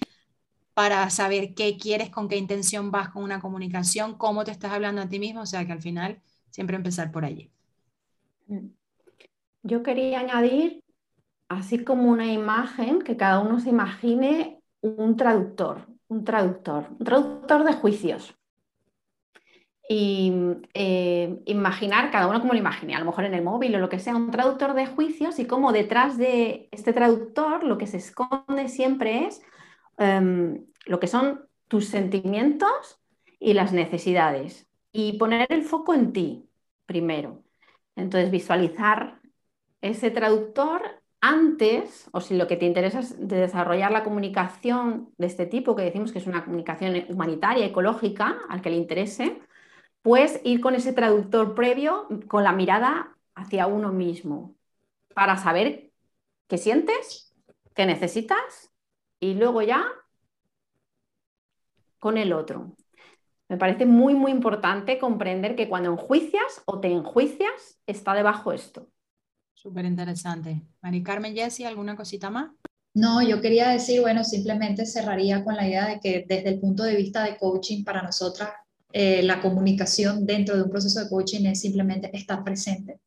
para 0.74 1.10
saber 1.10 1.54
qué 1.54 1.78
quieres, 1.78 2.10
con 2.10 2.28
qué 2.28 2.38
intención 2.38 2.92
vas 2.92 3.10
con 3.10 3.24
una 3.24 3.40
comunicación, 3.40 4.18
cómo 4.18 4.44
te 4.44 4.52
estás 4.52 4.72
hablando 4.72 5.02
a 5.02 5.08
ti 5.08 5.20
mismo, 5.20 5.42
o 5.42 5.46
sea 5.46 5.66
que 5.66 5.72
al 5.72 5.82
final 5.82 6.22
siempre 6.50 6.76
empezar 6.76 7.12
por 7.12 7.26
allí. 7.26 7.52
Yo 9.64 9.84
quería 9.84 10.20
añadir, 10.20 10.84
así 11.48 11.84
como 11.84 12.10
una 12.10 12.32
imagen, 12.32 13.02
que 13.02 13.16
cada 13.16 13.40
uno 13.40 13.60
se 13.60 13.70
imagine 13.70 14.55
un 14.86 15.16
traductor, 15.16 15.88
un 16.08 16.24
traductor, 16.24 16.88
un 17.00 17.06
traductor 17.06 17.64
de 17.64 17.74
juicios. 17.74 18.36
Y 19.88 20.34
eh, 20.74 21.42
imaginar, 21.46 22.10
cada 22.12 22.28
uno 22.28 22.40
como 22.40 22.54
lo 22.54 22.60
imagine, 22.60 22.96
a 22.96 23.00
lo 23.00 23.06
mejor 23.06 23.26
en 23.26 23.36
el 23.36 23.44
móvil 23.44 23.76
o 23.76 23.80
lo 23.80 23.90
que 23.90 24.00
sea, 24.00 24.16
un 24.16 24.32
traductor 24.32 24.74
de 24.74 24.88
juicios 24.88 25.38
y 25.38 25.46
como 25.46 25.72
detrás 25.72 26.18
de 26.18 26.70
este 26.72 26.92
traductor 26.92 27.64
lo 27.64 27.78
que 27.78 27.86
se 27.86 27.98
esconde 27.98 28.68
siempre 28.68 29.26
es 29.28 29.44
em, 29.98 30.66
lo 30.86 31.00
que 31.00 31.08
son 31.08 31.48
tus 31.68 31.86
sentimientos 31.88 33.00
y 33.40 33.54
las 33.54 33.74
necesidades. 33.74 34.68
Y 34.92 35.18
poner 35.18 35.48
el 35.52 35.64
foco 35.64 35.94
en 35.94 36.14
ti 36.14 36.50
primero. 36.86 37.44
Entonces, 37.96 38.32
visualizar 38.32 39.20
ese 39.82 40.10
traductor 40.10 41.04
antes, 41.22 42.08
o 42.12 42.22
si 42.22 42.36
lo 42.36 42.48
que 42.48 42.58
te 42.58 42.66
interesa 42.66 43.00
es 43.00 43.28
desarrollar 43.28 43.92
la 43.92 44.04
comunicación 44.04 45.14
de 45.18 45.28
este 45.28 45.46
tipo, 45.46 45.76
que 45.76 45.84
decimos 45.84 46.12
que 46.12 46.20
es 46.20 46.28
una 46.28 46.46
comunicación 46.46 47.06
humanitaria, 47.10 47.66
ecológica, 47.66 48.40
al 48.50 48.62
que 48.62 48.70
le 48.70 48.78
interese, 48.78 49.42
pues 50.02 50.40
ir 50.44 50.62
con 50.62 50.76
ese 50.76 50.94
traductor 50.94 51.56
previo, 51.56 52.08
con 52.28 52.44
la 52.44 52.52
mirada 52.52 53.16
hacia 53.34 53.68
uno 53.68 53.92
mismo, 53.92 54.56
para 55.14 55.38
saber 55.38 55.92
qué 56.48 56.58
sientes, 56.58 57.34
qué 57.74 57.86
necesitas, 57.86 58.72
y 59.20 59.34
luego 59.34 59.62
ya 59.62 59.86
con 62.00 62.18
el 62.18 62.34
otro. 62.34 62.76
Me 63.50 63.58
parece 63.58 63.86
muy, 63.86 64.14
muy 64.16 64.32
importante 64.32 65.00
comprender 65.00 65.56
que 65.56 65.70
cuando 65.70 65.92
enjuicias 65.92 66.62
o 66.66 66.80
te 66.80 66.90
enjuicias, 66.90 67.80
está 67.88 68.14
debajo 68.14 68.52
esto. 68.52 68.88
Súper 69.56 69.86
interesante. 69.86 70.62
Mari 70.82 71.02
Carmen, 71.02 71.34
Jessie, 71.34 71.66
¿alguna 71.66 71.96
cosita 71.96 72.30
más? 72.30 72.52
No, 72.94 73.22
yo 73.22 73.42
quería 73.42 73.70
decir, 73.70 74.02
bueno, 74.02 74.24
simplemente 74.24 74.86
cerraría 74.86 75.44
con 75.44 75.56
la 75.56 75.68
idea 75.68 75.88
de 75.88 76.00
que 76.00 76.26
desde 76.28 76.50
el 76.50 76.60
punto 76.60 76.84
de 76.84 76.96
vista 76.96 77.24
de 77.24 77.38
coaching 77.38 77.84
para 77.84 78.02
nosotras, 78.02 78.50
eh, 78.94 79.24
la 79.24 79.42
comunicación 79.42 80.26
dentro 80.26 80.56
de 80.56 80.64
un 80.64 80.70
proceso 80.70 81.04
de 81.04 81.10
coaching 81.10 81.46
es 81.48 81.60
simplemente 81.60 82.16
estar 82.16 82.44
presente 82.44 83.02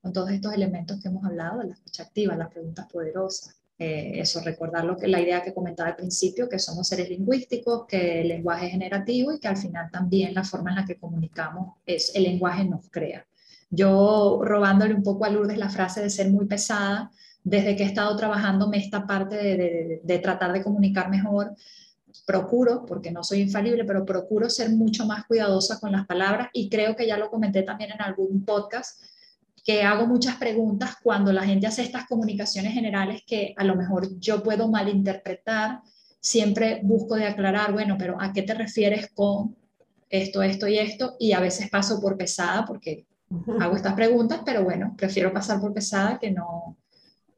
con 0.00 0.12
todos 0.12 0.30
estos 0.30 0.52
elementos 0.52 1.00
que 1.00 1.08
hemos 1.08 1.24
hablado, 1.24 1.62
la 1.62 1.74
escucha 1.74 2.02
activa, 2.02 2.34
las 2.34 2.50
preguntas 2.50 2.86
poderosas, 2.90 3.54
eh, 3.78 4.20
eso, 4.20 4.40
recordar 4.40 4.84
lo 4.84 4.96
que, 4.96 5.06
la 5.06 5.20
idea 5.20 5.42
que 5.42 5.54
comentaba 5.54 5.90
al 5.90 5.96
principio, 5.96 6.48
que 6.48 6.58
somos 6.58 6.88
seres 6.88 7.08
lingüísticos, 7.08 7.86
que 7.86 8.22
el 8.22 8.28
lenguaje 8.28 8.66
es 8.66 8.72
generativo 8.72 9.32
y 9.32 9.38
que 9.38 9.48
al 9.48 9.56
final 9.56 9.90
también 9.90 10.34
la 10.34 10.42
forma 10.42 10.70
en 10.70 10.76
la 10.76 10.84
que 10.84 10.98
comunicamos 10.98 11.76
es 11.86 12.14
el 12.16 12.24
lenguaje 12.24 12.64
nos 12.64 12.88
crea. 12.90 13.24
Yo 13.74 14.42
robándole 14.44 14.94
un 14.94 15.02
poco 15.02 15.24
a 15.24 15.30
Lourdes 15.30 15.56
la 15.56 15.70
frase 15.70 16.02
de 16.02 16.10
ser 16.10 16.30
muy 16.30 16.44
pesada, 16.44 17.10
desde 17.42 17.74
que 17.74 17.84
he 17.84 17.86
estado 17.86 18.14
trabajándome 18.16 18.76
esta 18.76 19.06
parte 19.06 19.34
de, 20.04 20.18
tratar 20.18 20.52
de 20.52 20.62
comunicar 20.62 21.08
mejor, 21.08 21.56
procuro, 22.26 22.84
porque 22.84 23.10
no 23.10 23.24
soy 23.24 23.40
infalible, 23.40 23.86
pero 23.86 24.04
procuro 24.04 24.50
ser 24.50 24.68
mucho 24.68 25.06
más 25.06 25.24
cuidadosa 25.24 25.80
con 25.80 25.90
las 25.90 26.06
palabras 26.06 26.48
y 26.52 26.68
creo 26.68 26.94
que 26.94 27.06
ya 27.06 27.16
lo 27.16 27.30
comenté 27.30 27.62
también 27.62 27.92
en 27.92 28.02
algún 28.02 28.44
podcast, 28.44 29.02
que 29.64 29.82
hago 29.82 30.06
muchas 30.06 30.36
preguntas 30.36 30.96
cuando 31.02 31.32
la 31.32 31.44
gente 31.44 31.66
hace 31.66 31.80
estas 31.80 32.06
comunicaciones 32.06 32.74
generales 32.74 33.22
que 33.26 33.54
a 33.56 33.64
lo 33.64 33.74
mejor 33.74 34.18
yo 34.18 34.42
puedo 34.42 34.68
malinterpretar, 34.68 35.80
siempre 36.20 36.80
busco 36.82 37.14
de 37.14 37.24
aclarar, 37.24 37.72
bueno, 37.72 37.96
pero 37.98 38.20
¿a 38.20 38.34
qué 38.34 38.42
te 38.42 38.52
refieres 38.52 39.10
con 39.14 39.56
esto, 40.10 40.42
esto 40.42 40.68
y 40.68 40.78
esto? 40.78 41.16
Y 41.18 41.32
a 41.32 41.40
veces 41.40 41.70
paso 41.70 42.02
por 42.02 42.18
pesada 42.18 42.66
porque 42.66 43.06
hago 43.60 43.76
estas 43.76 43.94
preguntas, 43.94 44.40
pero 44.44 44.64
bueno, 44.64 44.94
prefiero 44.96 45.32
pasar 45.32 45.60
por 45.60 45.72
pesada 45.72 46.18
que 46.18 46.30
no 46.30 46.76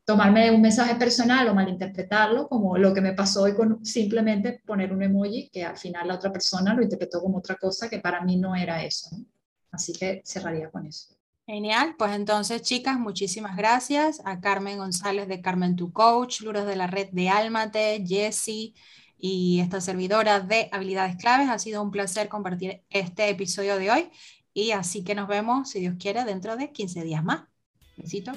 tomarme 0.04 0.50
un 0.50 0.60
mensaje 0.60 0.96
personal 0.96 1.48
o 1.48 1.54
malinterpretarlo, 1.54 2.48
como 2.48 2.76
lo 2.76 2.92
que 2.92 3.00
me 3.00 3.14
pasó 3.14 3.42
hoy 3.42 3.54
con 3.54 3.84
simplemente 3.84 4.60
poner 4.66 4.92
un 4.92 5.02
emoji 5.02 5.48
que 5.50 5.64
al 5.64 5.78
final 5.78 6.08
la 6.08 6.16
otra 6.16 6.30
persona 6.30 6.74
lo 6.74 6.82
interpretó 6.82 7.22
como 7.22 7.38
otra 7.38 7.56
cosa 7.56 7.88
que 7.88 8.00
para 8.00 8.20
mí 8.20 8.36
no 8.36 8.54
era 8.54 8.84
eso. 8.84 9.16
Así 9.70 9.92
que 9.92 10.22
cerraría 10.24 10.70
con 10.70 10.86
eso. 10.86 11.14
Genial, 11.46 11.94
pues 11.98 12.12
entonces 12.12 12.62
chicas, 12.62 12.98
muchísimas 12.98 13.56
gracias 13.56 14.20
a 14.24 14.40
Carmen 14.40 14.78
González 14.78 15.28
de 15.28 15.40
Carmen 15.40 15.76
Tu 15.76 15.92
Coach, 15.92 16.40
Lourdes 16.40 16.66
de 16.66 16.76
la 16.76 16.86
red 16.86 17.08
de 17.12 17.28
Almate, 17.28 18.02
Jessie 18.06 18.74
y 19.18 19.60
esta 19.60 19.80
servidora 19.80 20.40
de 20.40 20.68
habilidades 20.72 21.16
claves. 21.16 21.48
Ha 21.48 21.58
sido 21.58 21.82
un 21.82 21.90
placer 21.90 22.28
compartir 22.28 22.82
este 22.88 23.28
episodio 23.28 23.78
de 23.78 23.90
hoy 23.90 24.10
y 24.54 24.70
así 24.70 25.02
que 25.02 25.14
nos 25.14 25.28
vemos, 25.28 25.68
si 25.68 25.80
Dios 25.80 25.96
quiere, 25.98 26.24
dentro 26.24 26.56
de 26.56 26.70
15 26.70 27.02
días 27.02 27.24
más. 27.24 27.42
Besito. 27.96 28.32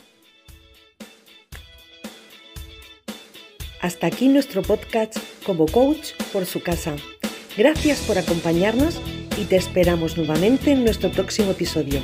Hasta 3.82 4.08
aquí 4.08 4.28
nuestro 4.28 4.64
podcast 4.64 5.18
como 5.46 5.68
coach 5.68 6.14
por 6.34 6.46
su 6.46 6.62
casa. 6.62 6.96
Gracias 7.56 8.02
por 8.02 8.18
acompañarnos 8.18 9.00
y 9.40 9.46
te 9.46 9.56
esperamos 9.56 10.18
nuevamente 10.18 10.72
en 10.72 10.84
nuestro 10.84 11.12
próximo 11.12 11.52
episodio. 11.52 12.02